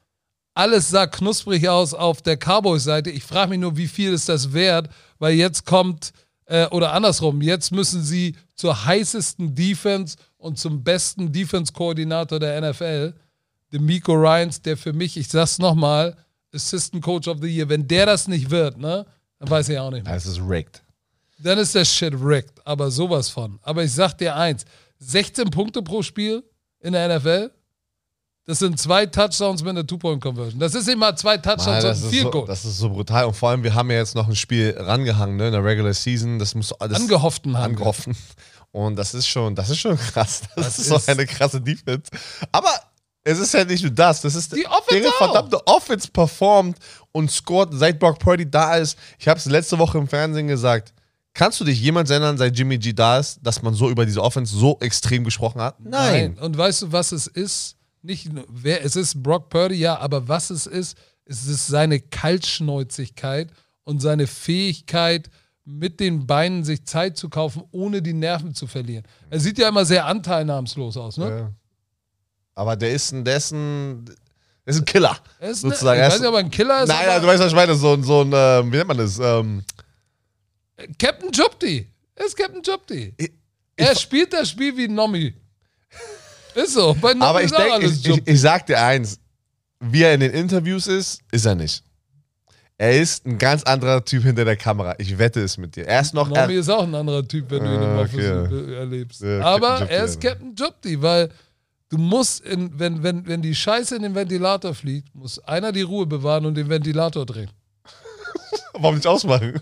Alles 0.55 0.89
sah 0.89 1.07
knusprig 1.07 1.69
aus 1.69 1.93
auf 1.93 2.23
der 2.23 2.37
Cowboys-Seite. 2.37 3.11
Ich 3.11 3.25
frage 3.25 3.51
mich 3.51 3.59
nur, 3.59 3.77
wie 3.77 3.89
viel 3.89 4.13
ist 4.13 4.29
das 4.29 4.53
wert, 4.53 4.89
weil 5.19 5.35
jetzt 5.35 5.67
kommt, 5.67 6.13
äh, 6.47 6.67
oder 6.69 6.93
andersrum, 6.93 7.43
jetzt 7.43 7.73
müssen 7.73 8.03
sie 8.03 8.37
zur 8.55 8.85
heißesten 8.85 9.55
Defense 9.55 10.17
und 10.37 10.59
zum 10.59 10.85
besten 10.85 11.33
Defense-Koordinator 11.33 12.39
der 12.39 12.61
NFL, 12.61 13.15
dem 13.73 13.85
Miko 13.85 14.13
Ryans, 14.13 14.63
der 14.63 14.77
für 14.77 14.93
mich, 14.93 15.17
ich 15.17 15.29
sag's 15.29 15.59
nochmal, 15.59 16.17
Assistant 16.55 17.03
Coach 17.03 17.27
of 17.27 17.39
the 17.41 17.49
Year, 17.49 17.69
wenn 17.69 17.89
der 17.89 18.07
das 18.07 18.29
nicht 18.29 18.51
wird, 18.51 18.79
ne, 18.79 19.07
dann 19.39 19.51
weiß 19.51 19.71
ich 19.71 19.79
auch 19.79 19.91
nicht 19.91 20.05
mehr. 20.05 20.15
Es 20.15 20.27
ist 20.27 20.41
rigged. 20.41 20.83
Dann 21.39 21.59
ist 21.59 21.75
der 21.75 21.85
Shit 21.85 22.15
rigged, 22.15 22.65
aber 22.65 22.91
sowas 22.91 23.29
von. 23.29 23.59
Aber 23.63 23.83
ich 23.83 23.93
sag 23.93 24.13
dir 24.19 24.37
eins, 24.37 24.65
16 24.99 25.51
Punkte 25.51 25.83
pro 25.83 26.03
Spiel 26.03 26.45
in 26.81 26.93
der 26.93 27.19
NFL, 27.19 27.51
das 28.45 28.59
sind 28.59 28.79
zwei 28.79 29.07
Touchdowns 29.07 29.63
mit 29.63 29.71
einer 29.71 29.87
Two-Point-Conversion. 29.87 30.59
Das 30.59 30.75
ist 30.75 30.89
immer 30.89 31.15
zwei 31.15 31.39
Touchdowns 31.39 31.67
Mann, 31.67 31.77
und 31.77 31.83
das, 31.85 32.03
ist 32.03 32.11
Field 32.11 32.33
so, 32.33 32.47
das 32.47 32.65
ist 32.65 32.79
so 32.79 32.91
brutal. 32.91 33.25
Und 33.27 33.35
vor 33.35 33.51
allem, 33.51 33.63
wir 33.63 33.75
haben 33.75 33.91
ja 33.91 33.99
jetzt 33.99 34.15
noch 34.15 34.27
ein 34.27 34.35
Spiel 34.35 34.75
rangehangen, 34.77 35.37
ne, 35.37 35.47
in 35.47 35.53
der 35.53 35.65
Regular 35.65 35.95
Season. 35.95 36.39
Das 36.39 36.55
muss 36.55 36.73
alles 36.73 36.97
Angehofften 36.97 37.57
haben. 37.57 37.73
angehoffen. 37.73 38.17
Und 38.73 38.97
das 38.97 39.15
ist 39.15 39.29
schon, 39.29 39.55
das 39.55 39.71
ist 39.71 39.79
schon 39.79 39.97
krass. 39.97 40.43
Das, 40.57 40.65
Das 40.77 40.79
ist 40.79 40.89
so 40.89 41.01
eine 41.13 41.27
krasse 41.27 41.61
Defense. 41.61 42.11
Aber 42.51 42.71
es 43.23 43.39
ist 43.39 43.55
ja 43.55 43.65
nicht 43.65 43.83
nur 43.83 43.93
das. 43.93 44.23
Das 44.23 44.35
ist 44.35 44.57
Die 44.57 44.67
Offense 44.67 45.09
auch. 45.09 45.19
verdammte 45.19 45.67
Offense 45.67 46.09
performt 46.11 46.79
und 47.13 47.31
scored, 47.31 47.69
seit 47.73 47.99
Brock 48.01 48.19
Purdy 48.19 48.51
da 48.51 48.77
ist. 48.77 48.99
Ich 49.19 49.29
habe 49.29 49.39
es 49.39 49.45
letzte 49.47 49.79
Woche 49.79 49.99
im 49.99 50.09
Fernsehen 50.09 50.49
gesagt. 50.49 50.93
Kannst 51.35 51.61
du 51.61 51.65
dich 51.65 51.81
jemals 51.81 52.11
erinnern, 52.11 52.37
seit 52.37 52.59
Jimmy 52.59 52.77
G 52.77 52.93
da 52.93 53.19
ist, 53.19 53.39
dass 53.43 53.63
man 53.63 53.73
so 53.75 53.89
über 53.89 54.05
diese 54.05 54.23
Offense 54.23 54.55
so 54.55 54.79
extrem 54.81 55.23
gesprochen 55.25 55.61
hat? 55.63 55.79
Nein. 55.81 56.37
Und 56.39 56.59
weißt 56.59 56.83
du, 56.83 56.93
was 56.93 57.13
es 57.13 57.27
ist? 57.27 57.77
Nicht 58.03 58.33
nur, 58.33 58.45
wer, 58.49 58.85
es 58.85 58.97
ist 58.97 59.23
Brock 59.23 59.49
Purdy, 59.49 59.77
ja, 59.77 59.97
aber 59.99 60.27
was 60.29 60.51
es 60.51 60.67
ist, 60.67 60.97
es 61.25 61.47
ist 61.47 61.69
seine 61.69 62.01
Kaltschnäuzigkeit 62.01 63.51
und 63.85 64.01
seine 64.03 64.27
Fähigkeit, 64.27 65.31
mit 65.65 66.01
den 66.01 66.27
Beinen 66.27 66.65
sich 66.65 66.85
Zeit 66.87 67.17
zu 67.17 67.29
kaufen, 67.29 67.63
ohne 67.71 68.03
die 68.03 68.13
Nerven 68.15 68.53
zu 68.53 68.67
verlieren. 68.67 69.05
Er 69.31 69.39
sieht 69.39 69.59
ja 69.59 69.69
immer 69.69 69.85
sehr 69.85 70.07
anteilnahmslos 70.07 70.97
aus, 70.97 71.17
ne? 71.19 71.29
Ja. 71.29 71.53
Aber 72.57 72.75
der 72.75 72.93
ist 72.93 73.13
ein, 73.13 73.25
der 73.25 73.37
ist 73.37 73.53
ein, 73.53 74.05
der 74.05 74.15
ist 74.75 74.79
ein 74.81 74.85
Killer. 74.85 75.17
Er 75.39 75.51
ist 75.51 75.61
sozusagen. 75.61 76.01
Ne, 76.01 76.07
ich 76.09 76.13
weiß 76.13 76.21
nicht, 76.21 76.29
ob 76.29 76.35
er 76.35 76.41
ein 76.41 76.51
Killer 76.51 76.83
ist. 76.83 76.89
Nein, 76.89 76.99
aber 77.05 77.13
nein, 77.13 77.23
du 77.23 77.29
weißt, 77.29 77.41
was 77.43 77.49
ich 77.49 77.55
meine. 77.55 77.75
So, 77.77 77.93
ein- 77.95 78.03
so 78.03 78.23
ein, 78.23 78.33
ähm, 78.35 78.73
wie 78.73 78.77
nennt 78.77 78.89
man 78.89 78.99
das? 78.99 79.19
Ähm, 79.21 79.63
Captain 80.99 81.31
Jupti. 81.33 81.87
Er 82.17 82.27
ist 82.27 82.37
Captain. 82.37 83.15
Ich- 83.17 83.33
Er 83.77 83.95
spielt 83.97 84.33
das 84.33 84.51
Spiel 84.51 84.77
wie 84.77 84.85
ein 84.85 84.95
Nomi. 84.95 85.33
Ist 86.55 86.75
so. 86.75 86.97
Bei 87.01 87.15
aber 87.19 87.43
ich 87.43 87.51
denke, 87.51 87.87
ich, 87.87 88.07
ich, 88.07 88.23
ich 88.27 88.41
sag 88.41 88.67
dir 88.67 88.81
eins: 88.83 89.19
Wie 89.81 90.03
er 90.03 90.15
in 90.15 90.21
den 90.21 90.33
Interviews 90.33 90.87
ist, 90.87 91.21
ist 91.31 91.47
er 91.47 91.55
nicht. 91.55 91.83
Er 92.79 93.01
ist 93.01 93.25
ein 93.27 93.39
ganz 93.39 93.63
anderer 93.63 94.05
Typ 94.05 94.25
hinter 94.25 94.45
der 94.45 94.57
Kamera. 94.57 94.95
Ich 94.99 95.17
wette 95.17 95.41
es 95.41 95.57
mit 95.57 95.77
dir. 95.77 95.87
Er 95.87 96.01
ist 96.01 96.15
noch. 96.15 96.29
Nomi 96.29 96.55
Er, 96.55 96.61
ist 96.61 96.69
auch 96.69 96.83
ein 96.83 96.95
anderer 96.95 97.27
Typ, 97.27 97.51
wenn 97.51 97.63
du 97.63 97.69
ihn 97.69 97.83
im 97.83 97.89
Ah, 97.97 98.01
Office 98.01 98.31
okay. 98.47 98.75
erlebst. 98.75 99.21
Ja, 99.21 99.41
Aber 99.43 99.89
er 99.89 100.05
ist. 100.05 100.21
Captain 100.21 100.55
Jupti, 100.57 101.01
weil 101.01 101.29
du 101.91 101.99
musst, 101.99 102.41
in, 102.41 102.77
wenn, 102.79 103.03
wenn, 103.03 103.27
wenn 103.27 103.41
die 103.41 103.55
Scheiße 103.55 103.95
in 103.95 104.03
den 104.03 104.15
Ventilator 104.15 104.75
fliegt, 104.75 105.15
muss 105.15 105.39
einer 105.41 105.71
die 105.71 105.83
Ruhe 105.83 106.07
bewahren 106.07 106.45
und 106.47 106.55
den 106.57 106.69
Ventilator 106.69 107.25
drehen. 107.25 107.51
warum 108.73 108.97
nicht 108.97 109.07
ausmachen? 109.07 109.61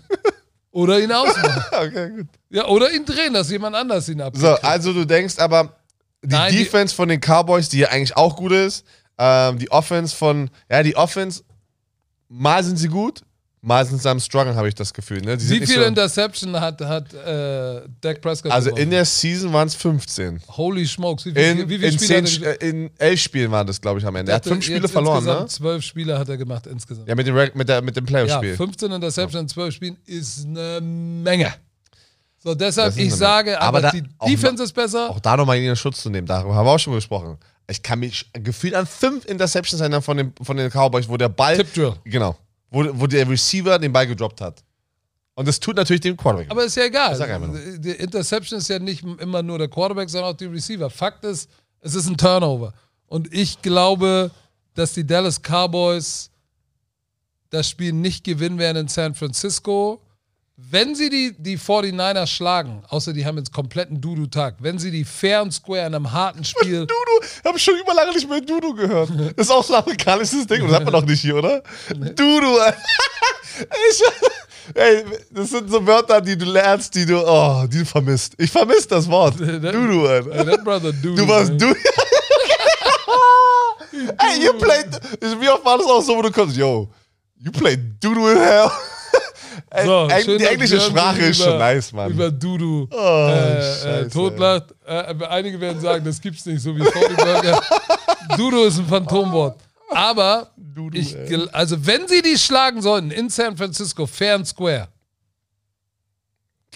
Oder 0.71 0.99
ihn 0.99 1.11
ausmachen. 1.11 1.63
okay, 1.73 2.09
gut. 2.09 2.27
ja, 2.49 2.65
oder 2.67 2.91
ihn 2.91 3.05
drehen, 3.05 3.33
dass 3.33 3.51
jemand 3.51 3.75
anders 3.75 4.07
ihn 4.09 4.21
abkriegt. 4.21 4.45
So, 4.45 4.67
also 4.67 4.93
du 4.93 5.05
denkst 5.05 5.37
aber, 5.37 5.75
die 6.23 6.29
Nein, 6.29 6.51
die- 6.51 6.59
Defense 6.59 6.93
von 6.95 7.09
den 7.09 7.19
Cowboys, 7.19 7.69
die 7.69 7.79
ja 7.79 7.89
eigentlich 7.89 8.15
auch 8.15 8.35
gut 8.35 8.51
ist, 8.51 8.85
ähm, 9.17 9.57
die 9.59 9.71
Offense 9.71 10.15
von, 10.15 10.49
ja, 10.69 10.83
die 10.83 10.95
Offense, 10.95 11.43
mal 12.29 12.63
sind 12.63 12.77
sie 12.77 12.87
gut, 12.87 13.21
mal 13.63 13.85
sind 13.85 14.01
sie 14.01 14.09
am 14.09 14.19
Struggle, 14.19 14.55
habe 14.55 14.67
ich 14.67 14.73
das 14.75 14.91
Gefühl. 14.93 15.21
Ne? 15.21 15.37
Die 15.37 15.47
Wie 15.49 15.65
viele 15.65 15.81
so, 15.83 15.87
Interception 15.87 16.59
hat, 16.59 16.81
hat 16.81 17.13
äh, 17.13 17.81
Dak 18.01 18.19
Prescott 18.21 18.51
Also 18.51 18.69
geworfen? 18.69 18.83
in 18.83 18.89
der 18.89 19.05
Season 19.05 19.53
waren 19.53 19.67
es 19.67 19.75
15. 19.75 20.41
Holy 20.47 20.85
smokes. 20.87 21.25
Wie, 21.25 21.31
viel, 21.33 21.41
In, 21.43 21.69
wie 21.69 21.77
viele 21.77 21.91
Spiele 21.91 22.23
zehn, 22.23 22.25
hat 22.25 22.41
er 22.43 22.61
in 22.61 22.89
elf 22.97 23.19
Spielen 23.21 23.51
waren 23.51 23.67
das, 23.67 23.79
glaube 23.79 23.99
ich, 23.99 24.05
am 24.05 24.15
Ende. 24.15 24.31
Er 24.31 24.37
hat 24.37 24.45
fünf 24.45 24.63
Spiele 24.65 24.87
verloren, 24.87 25.23
ne? 25.23 25.45
Zwölf 25.47 25.83
Spiele 25.83 26.17
hat 26.17 26.29
er 26.29 26.37
gemacht 26.37 26.65
insgesamt. 26.67 27.07
Ja, 27.07 27.13
mit 27.15 27.27
dem, 27.27 27.35
mit, 27.53 27.69
der, 27.69 27.81
mit 27.83 27.95
dem 27.95 28.05
Ja, 28.05 28.09
Playoff-Spiel. 28.09 28.55
15 28.55 28.91
Interception 28.91 29.41
in 29.41 29.47
12 29.49 29.75
Spielen 29.75 29.97
ist 30.05 30.45
eine 30.45 30.81
Menge. 30.81 31.53
So, 32.43 32.55
deshalb, 32.55 32.97
ich 32.97 33.13
sage, 33.13 33.59
aber, 33.61 33.77
Aber 33.77 33.81
da- 33.81 33.91
die 33.91 34.03
auch 34.17 34.27
Defense 34.27 34.63
ist 34.63 34.73
besser. 34.73 35.09
auch 35.11 35.19
da 35.19 35.37
nochmal 35.37 35.57
in 35.57 35.65
den 35.65 35.75
Schutz 35.75 36.01
zu 36.01 36.09
nehmen, 36.09 36.25
darüber 36.25 36.55
haben 36.55 36.65
wir 36.65 36.71
auch 36.71 36.79
schon 36.79 36.93
gesprochen. 36.93 37.37
Ich 37.69 37.83
kann 37.83 37.99
mich 37.99 38.25
gefühlt 38.33 38.73
an 38.73 38.87
fünf 38.87 39.25
Interceptions 39.25 39.79
erinnern 39.79 40.01
von 40.01 40.17
den, 40.17 40.33
von 40.41 40.57
den 40.57 40.69
Cowboys, 40.71 41.07
wo 41.07 41.17
der 41.17 41.29
Ball. 41.29 41.55
Tip 41.55 41.71
Drill. 41.73 41.93
Genau. 42.03 42.35
Wo, 42.71 42.83
wo 42.93 43.05
der 43.05 43.29
Receiver 43.29 43.77
den 43.77 43.93
Ball 43.93 44.07
gedroppt 44.07 44.41
hat. 44.41 44.63
Und 45.35 45.47
das 45.47 45.59
tut 45.59 45.75
natürlich 45.75 46.01
dem 46.01 46.17
Quarterback. 46.17 46.49
Aber 46.49 46.63
ist 46.65 46.75
ja 46.75 46.83
egal. 46.85 47.17
Die 47.79 47.91
Interception 47.91 48.57
ist 48.59 48.67
ja 48.67 48.79
nicht 48.79 49.03
immer 49.19 49.41
nur 49.43 49.59
der 49.59 49.67
Quarterback, 49.69 50.09
sondern 50.09 50.33
auch 50.33 50.37
die 50.37 50.45
Receiver. 50.45 50.89
Fakt 50.89 51.23
ist, 51.23 51.49
es 51.79 51.95
ist 51.95 52.07
ein 52.07 52.17
Turnover. 52.17 52.73
Und 53.07 53.31
ich 53.33 53.61
glaube, 53.61 54.31
dass 54.73 54.93
die 54.93 55.05
Dallas 55.05 55.39
Cowboys 55.41 56.29
das 57.49 57.69
Spiel 57.69 57.93
nicht 57.93 58.23
gewinnen 58.23 58.57
werden 58.57 58.77
in 58.77 58.87
San 58.87 59.13
Francisco. 59.15 60.01
Wenn 60.69 60.95
sie 60.95 61.09
die, 61.09 61.33
die 61.37 61.57
49ers 61.57 62.27
schlagen, 62.27 62.83
außer 62.87 63.13
die 63.13 63.25
haben 63.25 63.37
jetzt 63.37 63.51
kompletten 63.51 63.99
Dudu-Tag, 63.99 64.55
wenn 64.59 64.77
sie 64.79 64.91
die 64.91 65.03
fair 65.03 65.41
und 65.41 65.51
square 65.51 65.87
in 65.87 65.95
einem 65.95 66.11
harten 66.11 66.43
Spiel 66.43 66.81
Dudu, 66.81 67.27
ich 67.39 67.43
habe 67.43 67.57
schon 67.59 67.75
über 67.79 67.93
lange 67.93 68.11
nicht 68.11 68.29
mehr 68.29 68.41
Dudu 68.41 68.73
gehört. 68.75 69.09
Das 69.35 69.47
ist 69.47 69.51
auch 69.51 69.63
so 69.63 69.73
ein 69.73 69.83
amerikanisches 69.83 70.45
Ding, 70.47 70.67
das 70.67 70.75
hat 70.75 70.83
man 70.83 70.93
doch 70.93 71.05
nicht 71.05 71.21
hier, 71.21 71.35
oder? 71.35 71.63
Dudu. 71.89 72.57
Ich, 73.91 74.01
ey, 74.75 75.03
das 75.29 75.49
sind 75.49 75.69
so 75.69 75.85
Wörter, 75.85 76.21
die 76.21 76.37
du 76.37 76.45
lernst, 76.45 76.95
die 76.95 77.05
du, 77.05 77.21
oh, 77.21 77.65
die 77.67 77.79
du 77.79 77.85
vermisst. 77.85 78.33
Ich 78.37 78.49
vermisse 78.49 78.87
das 78.87 79.09
Wort. 79.09 79.37
Dudu, 79.39 80.07
Alter. 80.07 80.45
that 80.45 80.63
brother 80.63 80.93
Dudu. 80.93 81.15
Du 81.15 81.27
warst. 81.27 81.51
Dudu. 81.51 81.75
Ey, 83.91 84.45
you 84.45 84.53
played. 84.53 84.87
Wie 85.39 85.49
oft 85.49 85.65
war 85.65 85.77
das 85.77 85.85
auch 85.85 86.01
so, 86.01 86.15
wo 86.15 86.21
du 86.21 86.31
kommst? 86.31 86.55
Yo, 86.55 86.89
you 87.37 87.51
played 87.51 88.01
Dudu 88.01 88.29
in 88.29 88.37
hell. 88.37 88.71
So, 89.85 90.07
eng- 90.07 90.23
schön, 90.23 90.37
die 90.37 90.45
englische 90.45 90.79
Sprache 90.79 91.15
sich 91.17 91.29
ist 91.31 91.39
über- 91.41 91.49
schon 91.49 91.57
nice, 91.59 91.91
Mann. 91.93 92.11
Über 92.11 92.31
Dudu 92.31 92.87
Oh, 92.91 92.95
äh, 93.29 94.01
äh, 94.01 94.07
totlacht. 94.09 94.73
Äh, 94.85 95.13
einige 95.29 95.59
werden 95.59 95.81
sagen, 95.81 96.05
das 96.05 96.19
gibt's 96.21 96.45
nicht, 96.45 96.61
so 96.61 96.75
wie 96.75 96.79
Burger. 96.81 97.61
Dudu 98.37 98.63
ist 98.63 98.79
ein 98.79 98.85
Phantomwort. 98.87 99.59
Aber 99.89 100.51
Dudu, 100.55 100.97
ich, 100.97 101.15
also 101.53 101.85
wenn 101.85 102.07
sie 102.07 102.21
die 102.21 102.37
schlagen 102.37 102.81
sollten 102.81 103.11
in 103.11 103.29
San 103.29 103.57
Francisco, 103.57 104.05
Fair 104.07 104.35
and 104.35 104.47
Square, 104.47 104.87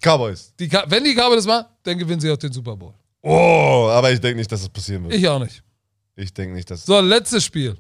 Cowboys. 0.02 0.54
die, 0.60 0.70
wenn 0.88 1.04
die 1.04 1.16
Kabel 1.16 1.38
das 1.38 1.46
machen, 1.46 1.66
dann 1.84 1.98
gewinnen 1.98 2.20
sie 2.20 2.30
auch 2.32 2.38
den 2.38 2.52
Super 2.52 2.76
Bowl. 2.76 2.94
Oh, 3.22 3.88
aber 3.92 4.12
ich 4.12 4.20
denke 4.20 4.38
nicht, 4.38 4.52
dass 4.52 4.60
das 4.62 4.70
passieren 4.70 5.04
wird. 5.06 5.14
Ich 5.16 5.28
auch 5.28 5.40
nicht. 5.40 5.64
Ich 6.16 6.34
denke 6.34 6.54
nicht, 6.56 6.70
dass. 6.70 6.86
So, 6.86 7.00
letztes 7.00 7.44
Spiel. 7.44 7.76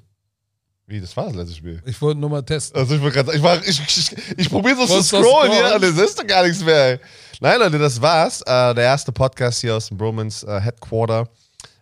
Wie, 0.87 1.01
das 1.01 1.17
war 1.17 1.25
das 1.25 1.33
letzte 1.35 1.55
Spiel. 1.55 1.81
Ich 1.85 1.99
wollte 2.01 2.19
nur 2.19 2.29
mal 2.29 2.43
testen. 2.43 2.79
Also 2.79 2.95
ich 2.95 3.01
wollte 3.01 3.23
gerade, 3.23 3.35
ich, 3.35 3.41
war- 3.41 3.57
ich, 3.65 3.79
ich, 3.81 4.15
ich 4.37 4.49
probiere 4.49 4.75
so 4.85 5.01
zu 5.01 5.03
scrollen? 5.03 5.51
hier 5.51 5.75
und 5.75 5.83
es 5.83 5.97
ist 5.97 6.19
doch 6.19 6.27
gar 6.27 6.43
nichts 6.45 6.63
mehr. 6.63 6.91
Ey. 6.93 6.99
Nein, 7.39 7.59
Leute, 7.59 7.79
das 7.79 7.99
war's. 8.01 8.41
Äh, 8.41 8.75
der 8.75 8.83
erste 8.83 9.11
Podcast 9.11 9.61
hier 9.61 9.75
aus 9.75 9.87
dem 9.87 9.97
Bromans 9.97 10.43
äh, 10.43 10.59
Headquarter. 10.59 11.27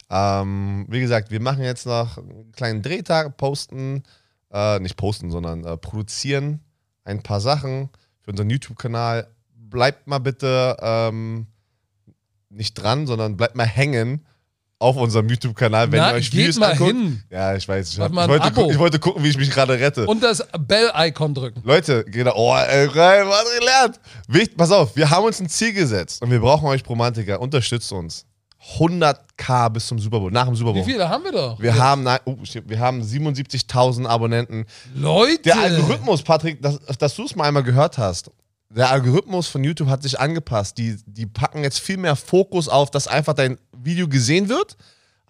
Ähm, 0.10 0.86
wie 0.90 1.02
gesagt, 1.02 1.32
wir 1.32 1.42
machen 1.42 1.64
jetzt 1.64 1.86
noch 1.86 2.18
einen 2.18 2.52
kleinen 2.54 2.82
Drehtag, 2.82 3.36
posten, 3.36 4.04
äh, 4.54 4.80
nicht 4.80 4.96
posten, 4.96 5.32
sondern 5.32 5.66
äh, 5.66 5.76
produzieren 5.76 6.62
ein 7.04 7.22
paar 7.22 7.42
Sachen 7.42 7.90
für 8.22 8.32
unseren 8.32 8.50
YouTube-Kanal. 8.50 9.28
Bleibt 9.56 10.08
mal 10.08 10.20
bitte 10.20 10.78
ähm, 10.82 11.48
nicht 12.50 12.76
dran, 12.76 13.06
sondern 13.06 13.36
bleibt 13.36 13.56
mal 13.56 13.66
hängen 13.68 14.26
auf 14.80 14.98
unserem 14.98 15.30
YouTube-Kanal, 15.30 15.92
wenn 15.92 16.00
Na, 16.00 16.12
ihr 16.12 16.16
euch 16.18 16.34
Videos 16.34 16.58
mal 16.58 16.72
anguckt. 16.72 16.92
hin. 16.92 17.24
Ja, 17.30 17.56
ich 17.56 17.68
weiß. 17.68 17.94
Ich, 17.94 18.00
hab, 18.00 18.12
ich, 18.12 18.18
wollte 18.18 18.52
gucken, 18.52 18.72
ich 18.72 18.80
wollte 18.80 19.00
gucken, 19.00 19.24
wie 19.24 19.30
ich 19.30 19.38
mich 19.38 19.50
gerade 19.50 19.74
rette. 19.80 20.06
Und 20.06 20.22
das 20.22 20.46
Bell-Icon 20.60 21.34
drücken. 21.34 21.62
Leute, 21.64 22.04
genau. 22.06 22.34
Oh, 22.36 22.56
ey, 22.56 22.88
was 22.88 23.60
gelernt. 23.60 24.00
Wichtig, 24.28 24.58
pass 24.58 24.72
auf, 24.72 24.96
wir 24.96 25.10
haben 25.10 25.26
uns 25.26 25.40
ein 25.40 25.48
Ziel 25.50 25.74
gesetzt 25.74 26.22
und 26.22 26.32
wir 26.32 26.40
brauchen 26.40 26.68
euch 26.68 26.84
Bromantiker. 26.84 27.40
Unterstützt 27.40 27.92
uns. 27.94 28.26
100k 28.78 29.70
bis 29.70 29.88
zum 29.88 30.00
Super 30.00 30.20
Bowl, 30.20 30.32
nach 30.32 30.46
dem 30.46 30.56
Super 30.56 30.74
Wie 30.74 30.80
Bowl. 30.80 30.86
viele 30.86 31.10
haben 31.10 31.24
wir 31.26 31.32
doch? 31.34 31.60
Wir 31.60 31.76
haben, 31.76 32.04
nein, 32.04 32.20
oh, 32.26 32.38
wir 32.66 32.80
haben 32.80 33.02
77.000 33.02 34.06
Abonnenten. 34.06 34.66
Leute! 34.96 35.42
Der 35.44 35.60
Algorithmus, 35.60 36.24
Patrick, 36.24 36.62
dass, 36.62 36.80
dass 36.98 37.16
du 37.16 37.26
es 37.26 37.36
mal 37.36 37.46
einmal 37.46 37.64
gehört 37.64 37.98
hast. 37.98 38.32
Der 38.70 38.90
Algorithmus 38.90 39.48
von 39.48 39.64
YouTube 39.64 39.88
hat 39.90 40.02
sich 40.02 40.20
angepasst. 40.20 40.78
Die, 40.78 40.98
die 41.06 41.28
packen 41.28 41.64
jetzt 41.64 41.80
viel 41.80 41.98
mehr 41.98 42.16
Fokus 42.16 42.68
auf, 42.68 42.90
dass 42.90 43.08
einfach 43.08 43.34
dein 43.34 43.60
Video 43.86 44.08
gesehen 44.08 44.50
wird. 44.50 44.78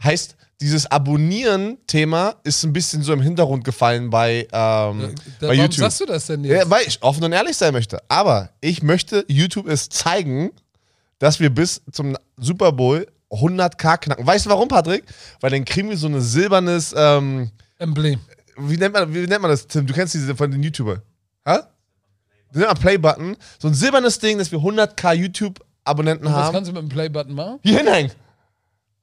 Heißt, 0.03 0.35
dieses 0.61 0.89
Abonnieren-Thema 0.89 2.35
ist 2.43 2.63
ein 2.63 2.73
bisschen 2.73 3.03
so 3.03 3.13
im 3.13 3.21
Hintergrund 3.21 3.63
gefallen 3.63 4.09
bei, 4.09 4.41
ähm, 4.41 4.47
Da, 4.51 5.47
bei 5.47 5.47
warum 5.47 5.55
YouTube. 5.57 5.73
sagst 5.75 6.01
du 6.01 6.05
das 6.05 6.25
denn 6.27 6.43
jetzt? 6.43 6.63
Ja, 6.63 6.69
weil 6.69 6.85
ich 6.87 7.01
offen 7.01 7.23
und 7.23 7.31
ehrlich 7.33 7.57
sein 7.57 7.73
möchte. 7.73 8.01
Aber 8.07 8.49
ich 8.61 8.81
möchte 8.83 9.25
YouTube 9.27 9.67
es 9.67 9.89
zeigen, 9.89 10.51
dass 11.19 11.39
wir 11.39 11.49
bis 11.49 11.81
zum 11.91 12.17
Super 12.37 12.71
Bowl 12.71 13.07
100k 13.31 13.97
knacken. 13.97 14.25
Weißt 14.25 14.45
du 14.45 14.49
warum, 14.49 14.67
Patrick? 14.67 15.03
Weil 15.41 15.51
dann 15.51 15.65
kriegen 15.65 15.89
wir 15.89 15.97
so 15.97 16.07
ein 16.07 16.21
silbernes, 16.21 16.93
ähm, 16.95 17.49
Emblem. 17.79 18.19
wie, 18.57 18.77
nennt 18.77 18.93
man, 18.93 19.13
wie 19.13 19.25
nennt 19.27 19.41
man 19.41 19.51
das, 19.51 19.67
Tim? 19.67 19.85
Du 19.87 19.93
kennst 19.93 20.13
diese 20.13 20.35
von 20.35 20.51
den 20.51 20.61
YouTuber. 20.61 21.01
Hä? 21.45 21.57
Das 22.51 22.57
nennt 22.59 22.67
man 22.67 22.77
Play-Button. 22.77 23.37
So 23.59 23.67
ein 23.67 23.73
silbernes 23.73 24.19
Ding, 24.19 24.37
dass 24.37 24.51
wir 24.51 24.59
100k 24.59 25.13
YouTube-Abonnenten 25.13 26.25
Was 26.25 26.31
haben. 26.33 26.53
kannst 26.53 26.69
du 26.69 26.73
mit 26.73 26.83
dem 26.83 26.89
Play-Button 26.89 27.33
machen? 27.33 27.59
Hier 27.63 27.79
hinhängen. 27.79 28.11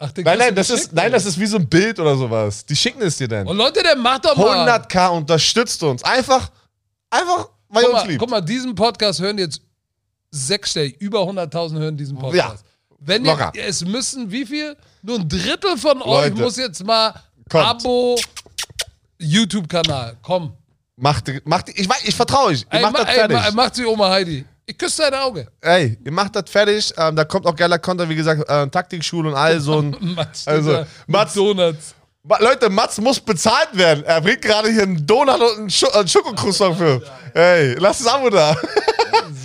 Ach, 0.02 0.10
Nein, 0.16 0.38
nein, 0.38 0.54
das 0.54 0.70
ist, 0.70 0.94
nein, 0.94 1.12
das 1.12 1.26
ist 1.26 1.38
wie 1.38 1.44
so 1.44 1.58
ein 1.58 1.68
Bild 1.68 2.00
oder 2.00 2.16
sowas. 2.16 2.64
Die 2.64 2.74
schicken 2.74 3.02
es 3.02 3.18
dir 3.18 3.28
dann. 3.28 3.46
Und 3.46 3.56
Leute, 3.58 3.82
der 3.82 3.96
macht 3.96 4.24
doch 4.24 4.34
mal. 4.34 4.66
100k 4.66 5.08
unterstützt 5.10 5.82
uns. 5.82 6.02
Einfach, 6.02 6.50
einfach, 7.10 7.50
weil 7.68 7.82
guck 7.84 7.92
ihr 7.92 7.94
uns 7.94 8.02
mal, 8.04 8.08
liebt. 8.08 8.18
guck 8.20 8.30
mal, 8.30 8.40
diesen 8.40 8.74
Podcast 8.74 9.20
hören 9.20 9.36
jetzt 9.36 9.60
sechsstellig. 10.30 10.96
Über 11.00 11.20
100.000 11.20 11.78
hören 11.78 11.96
diesen 11.98 12.16
Podcast. 12.18 12.64
Wenn 12.98 13.26
ihr, 13.26 13.52
es 13.54 13.84
müssen, 13.84 14.30
wie 14.30 14.46
viel? 14.46 14.74
Nur 15.02 15.18
ein 15.18 15.28
Drittel 15.28 15.76
von 15.76 16.00
euch 16.00 16.30
Leute. 16.30 16.42
muss 16.42 16.56
jetzt 16.56 16.82
mal 16.82 17.12
Kommt. 17.50 17.66
Abo 17.66 18.18
YouTube-Kanal. 19.18 20.16
Komm. 20.22 20.54
Macht, 20.96 21.30
macht, 21.46 21.68
ich 21.70 21.88
ich 22.04 22.14
vertraue 22.14 22.46
euch. 22.48 22.60
Ihr 22.62 22.66
Ey, 22.74 22.82
macht 22.82 22.92
ma, 22.92 22.98
das 23.00 23.08
ey, 23.08 23.14
fertig. 23.14 23.36
ma, 23.36 23.50
macht 23.52 23.74
sie 23.74 23.84
Oma 23.86 24.10
Heidi. 24.10 24.44
Ich 24.70 24.78
küsse 24.78 25.02
dein 25.10 25.14
Auge. 25.20 25.48
Ey, 25.60 25.98
ihr 26.04 26.12
macht 26.12 26.36
das 26.36 26.48
fertig. 26.48 26.92
Ähm, 26.96 27.16
da 27.16 27.24
kommt 27.24 27.44
auch 27.46 27.56
geiler 27.56 27.78
Content, 27.78 28.08
wie 28.08 28.14
gesagt, 28.14 28.48
äh, 28.48 28.68
Taktikschule 28.68 29.30
und 29.30 29.34
all 29.34 29.58
so 29.60 29.80
ein. 29.80 29.96
Mats, 30.14 30.46
Also, 30.46 30.84
Mats- 31.08 31.34
Donuts. 31.34 31.94
Ma- 32.22 32.38
Leute, 32.40 32.70
Mats 32.70 33.00
muss 33.00 33.18
bezahlt 33.18 33.70
werden. 33.72 34.04
Er 34.04 34.20
bringt 34.20 34.42
gerade 34.42 34.70
hier 34.70 34.82
einen 34.84 35.04
Donut 35.04 35.40
und 35.40 35.58
einen, 35.58 35.70
Scho 35.70 35.88
einen 35.90 36.06
Schokokroissant 36.06 36.76
für. 36.76 37.02
Ey, 37.34 37.74
lasst 37.78 38.02
das 38.02 38.06
Abo 38.12 38.30
da. 38.30 38.54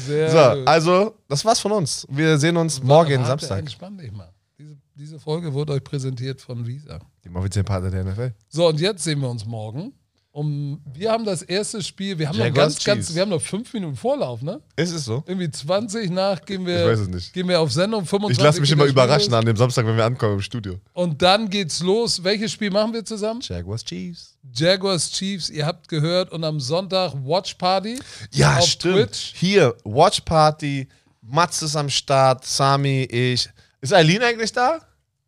Sehr 0.06 0.30
So, 0.54 0.60
gut. 0.60 0.68
also, 0.68 1.16
das 1.28 1.44
war's 1.44 1.60
von 1.60 1.72
uns. 1.72 2.06
Wir 2.10 2.38
sehen 2.38 2.56
uns 2.58 2.84
morgen, 2.84 3.16
Warte, 3.18 3.26
Samstag. 3.28 3.60
Entspann 3.60 3.98
dich 3.98 4.12
mal. 4.12 4.32
Diese, 4.60 4.78
diese 4.94 5.20
Folge 5.20 5.52
wurde 5.54 5.74
euch 5.74 5.84
präsentiert 5.84 6.40
von 6.42 6.68
Visa. 6.68 7.00
Dem 7.24 7.36
offiziellen 7.36 7.66
Partner 7.66 7.90
der 7.90 8.04
NFL. 8.04 8.32
So, 8.50 8.68
und 8.68 8.80
jetzt 8.80 9.04
sehen 9.04 9.22
wir 9.22 9.30
uns 9.30 9.44
morgen. 9.46 9.92
Um, 10.36 10.82
wir 10.94 11.14
haben 11.14 11.24
das 11.24 11.44
erste 11.44 11.82
Spiel, 11.82 12.20
wir 12.20 12.28
haben 12.28 12.38
noch 12.38 12.44
Jaguars, 12.44 12.74
ganz, 12.74 12.84
ganz, 12.84 13.06
Chiefs. 13.06 13.16
wir 13.16 13.22
haben 13.22 13.30
noch 13.30 13.42
fünf 13.42 13.74
Minuten 13.74 13.96
Vorlauf, 13.96 14.42
ne? 14.42 14.60
Ist 14.76 14.92
es 14.92 15.06
so? 15.06 15.24
Irgendwie 15.26 15.50
20 15.50 16.10
nach 16.10 16.44
gehen 16.44 16.66
wir, 16.66 16.82
Ich 16.82 16.92
weiß 16.92 17.00
es 17.00 17.08
nicht. 17.08 17.32
Gehen 17.32 17.48
wir 17.48 17.58
auf 17.62 17.72
Sendung, 17.72 18.06
25 18.06 18.38
Ich 18.38 18.44
lasse 18.44 18.60
mich 18.60 18.70
immer 18.70 18.84
überraschen 18.84 19.32
los. 19.32 19.40
an 19.40 19.46
dem 19.46 19.56
Samstag, 19.56 19.86
wenn 19.86 19.96
wir 19.96 20.04
ankommen 20.04 20.34
im 20.34 20.42
Studio. 20.42 20.78
Und 20.92 21.22
dann 21.22 21.50
geht's 21.50 21.80
los. 21.80 22.22
Welches 22.22 22.52
Spiel 22.52 22.70
machen 22.70 22.92
wir 22.92 23.06
zusammen? 23.06 23.40
Jaguars 23.44 23.86
Chiefs. 23.86 24.38
Jaguars 24.54 25.10
Chiefs, 25.10 25.50
ihr 25.50 25.66
habt 25.66 25.88
gehört. 25.88 26.34
Und 26.34 26.44
am 26.44 26.60
Sonntag 26.60 27.14
Watch 27.24 27.54
Party 27.54 27.98
Ja, 28.34 28.58
auf 28.58 28.66
stimmt. 28.66 29.12
Twitch. 29.14 29.32
Hier, 29.38 29.74
Watch 29.86 30.20
Party. 30.20 30.90
Mats 31.22 31.62
ist 31.62 31.78
am 31.78 31.90
Start. 31.90 32.46
Sami, 32.46 33.04
ich. 33.04 33.48
Ist 33.80 33.94
Eileen 33.94 34.22
eigentlich 34.22 34.52
da? 34.52 34.80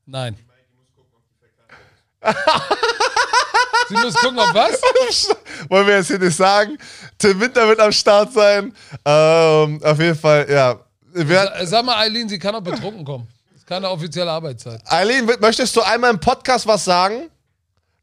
Nein. 0.05 0.35
Sie 3.89 3.95
muss 3.95 4.13
gucken, 4.15 4.39
ob 4.39 4.53
was? 4.53 4.81
Wollen 5.69 5.87
wir 5.87 5.97
jetzt 5.97 6.07
hier 6.07 6.19
nicht 6.19 6.35
sagen. 6.35 6.77
Tim 7.17 7.39
Winter 7.39 7.67
wird 7.67 7.79
am 7.79 7.91
Start 7.91 8.33
sein. 8.33 8.73
Ähm, 9.05 9.81
auf 9.83 9.99
jeden 9.99 10.17
Fall, 10.17 10.45
ja. 10.49 10.79
Sa- 11.13 11.65
Sag 11.65 11.85
mal, 11.85 11.97
Eileen, 11.97 12.27
sie 12.29 12.37
kann 12.37 12.53
auch 12.55 12.61
betrunken 12.61 13.03
kommen. 13.05 13.27
Das 13.51 13.61
ist 13.61 13.67
keine 13.67 13.89
offizielle 13.89 14.31
Arbeitszeit. 14.31 14.81
Eileen, 14.85 15.25
möchtest 15.39 15.75
du 15.75 15.81
einmal 15.81 16.11
im 16.11 16.19
Podcast 16.19 16.67
was 16.67 16.83
sagen? 16.85 17.29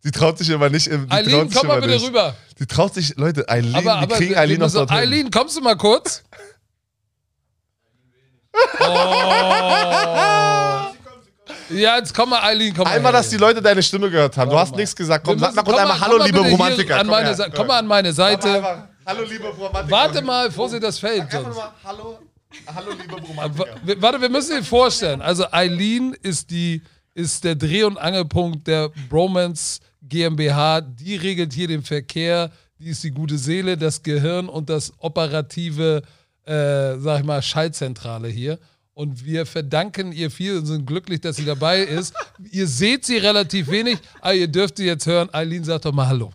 Sie 0.00 0.10
traut 0.10 0.38
sich 0.38 0.48
immer 0.50 0.68
nicht. 0.68 0.86
im- 0.86 1.06
Die 1.08 1.12
Eileen, 1.12 1.50
komm 1.50 1.66
mal 1.66 1.80
bitte 1.80 1.94
nicht. 1.94 2.06
rüber. 2.06 2.34
Die 2.58 2.66
traut 2.66 2.94
sich, 2.94 3.16
Leute, 3.16 3.48
Eileen, 3.48 3.74
Aber, 3.74 4.08
wir 4.08 4.16
kriegen 4.16 4.36
Eileen 4.36 4.58
noch 4.60 4.66
müssen- 4.66 4.76
dorthin. 4.78 4.96
Eileen, 4.96 5.30
kommst 5.30 5.56
du 5.56 5.60
mal 5.60 5.76
kurz? 5.76 6.22
Oh. 8.80 10.93
Ja, 11.70 11.96
jetzt 11.96 12.14
komm 12.14 12.30
mal, 12.30 12.42
Eileen, 12.42 12.74
komm 12.74 12.84
mal. 12.84 12.90
Einmal, 12.94 13.12
her. 13.12 13.20
dass 13.20 13.30
die 13.30 13.36
Leute 13.36 13.60
deine 13.62 13.82
Stimme 13.82 14.10
gehört 14.10 14.36
haben. 14.36 14.50
Du 14.50 14.58
hast 14.58 14.74
nichts 14.76 14.94
gesagt. 14.94 15.24
Komm, 15.26 15.38
sag 15.38 15.54
mal 15.54 15.62
kurz 15.62 15.74
komm 15.76 15.82
einmal 15.82 15.98
mal- 15.98 16.06
Hallo, 16.06 16.16
komm 16.18 16.26
liebe 16.26 16.38
Romantiker. 16.40 16.94
An 16.96 17.00
Komm 17.06 17.10
meine. 17.10 17.34
Seite. 17.34 17.52
Komm 17.56 17.66
mal 17.66 17.78
an 17.78 17.86
meine 17.86 18.12
Seite. 18.12 18.48
Einfach, 18.54 18.88
Hallo, 19.06 19.22
liebe 19.28 19.44
Romantiker. 19.46 19.90
Warte 19.90 20.22
mal, 20.22 20.50
Vorsicht, 20.50 20.82
das 20.82 20.98
fällt. 20.98 21.22
Einfach 21.22 21.42
Sonst. 21.42 21.56
mal, 21.56 21.72
hallo, 21.84 22.18
hallo, 22.74 22.90
liebe 23.00 23.14
Romantiker. 23.14 24.02
Warte, 24.02 24.20
wir 24.20 24.28
müssen 24.30 24.56
dir 24.58 24.64
vorstellen. 24.64 25.20
Also 25.22 25.44
Eileen 25.52 26.14
ist 26.22 26.50
die 26.50 26.82
ist 27.14 27.44
der 27.44 27.54
Dreh- 27.54 27.84
und 27.84 27.96
Angelpunkt 27.96 28.66
der 28.66 28.90
Bromance 29.08 29.80
GmbH. 30.02 30.80
Die 30.80 31.14
regelt 31.16 31.52
hier 31.52 31.68
den 31.68 31.82
Verkehr. 31.82 32.50
Die 32.80 32.88
ist 32.90 33.04
die 33.04 33.12
gute 33.12 33.38
Seele, 33.38 33.76
das 33.78 34.02
Gehirn 34.02 34.48
und 34.48 34.68
das 34.68 34.92
operative, 34.98 36.02
äh, 36.44 36.98
sag 36.98 37.20
ich 37.20 37.24
mal, 37.24 37.40
Schaltzentrale 37.40 38.28
hier. 38.28 38.58
Und 38.94 39.24
wir 39.24 39.44
verdanken 39.44 40.12
ihr 40.12 40.30
viel 40.30 40.56
und 40.58 40.66
sind 40.66 40.86
glücklich, 40.86 41.20
dass 41.20 41.36
sie 41.36 41.44
dabei 41.44 41.80
ist. 41.80 42.14
ihr 42.52 42.68
seht 42.68 43.04
sie 43.04 43.16
relativ 43.18 43.68
wenig, 43.68 43.98
aber 44.20 44.34
ihr 44.34 44.46
dürft 44.48 44.76
sie 44.76 44.86
jetzt 44.86 45.06
hören. 45.06 45.28
Eileen 45.32 45.64
sagt 45.64 45.84
doch 45.84 45.92
mal 45.92 46.06
Hallo. 46.06 46.32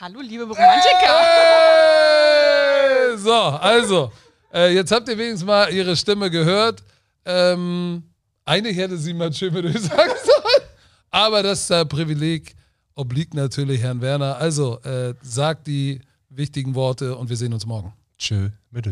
Hallo, 0.00 0.20
liebe 0.20 0.44
Romantiker. 0.44 1.20
Hey! 1.20 3.18
So, 3.18 3.32
also, 3.34 4.10
äh, 4.52 4.74
jetzt 4.74 4.90
habt 4.90 5.08
ihr 5.08 5.18
wenigstens 5.18 5.44
mal 5.44 5.72
ihre 5.72 5.94
Stimme 5.94 6.30
gehört. 6.30 6.82
Ähm, 7.24 8.02
eigentlich 8.44 8.76
hätte 8.78 8.96
sie 8.96 9.12
mal 9.12 9.32
schön 9.32 9.52
mit 9.52 9.66
euch 9.66 9.78
sagen 9.80 10.10
sollen. 10.24 10.68
Aber 11.10 11.42
das 11.42 11.68
äh, 11.70 11.84
Privileg 11.84 12.54
obliegt 12.94 13.34
natürlich 13.34 13.82
Herrn 13.82 14.00
Werner. 14.00 14.38
Also, 14.38 14.80
äh, 14.80 15.14
sagt 15.22 15.66
die 15.66 16.00
wichtigen 16.30 16.74
Worte 16.74 17.14
und 17.14 17.28
wir 17.28 17.36
sehen 17.36 17.52
uns 17.52 17.66
morgen. 17.66 17.92
Tschö, 18.18 18.48
mit. 18.70 18.88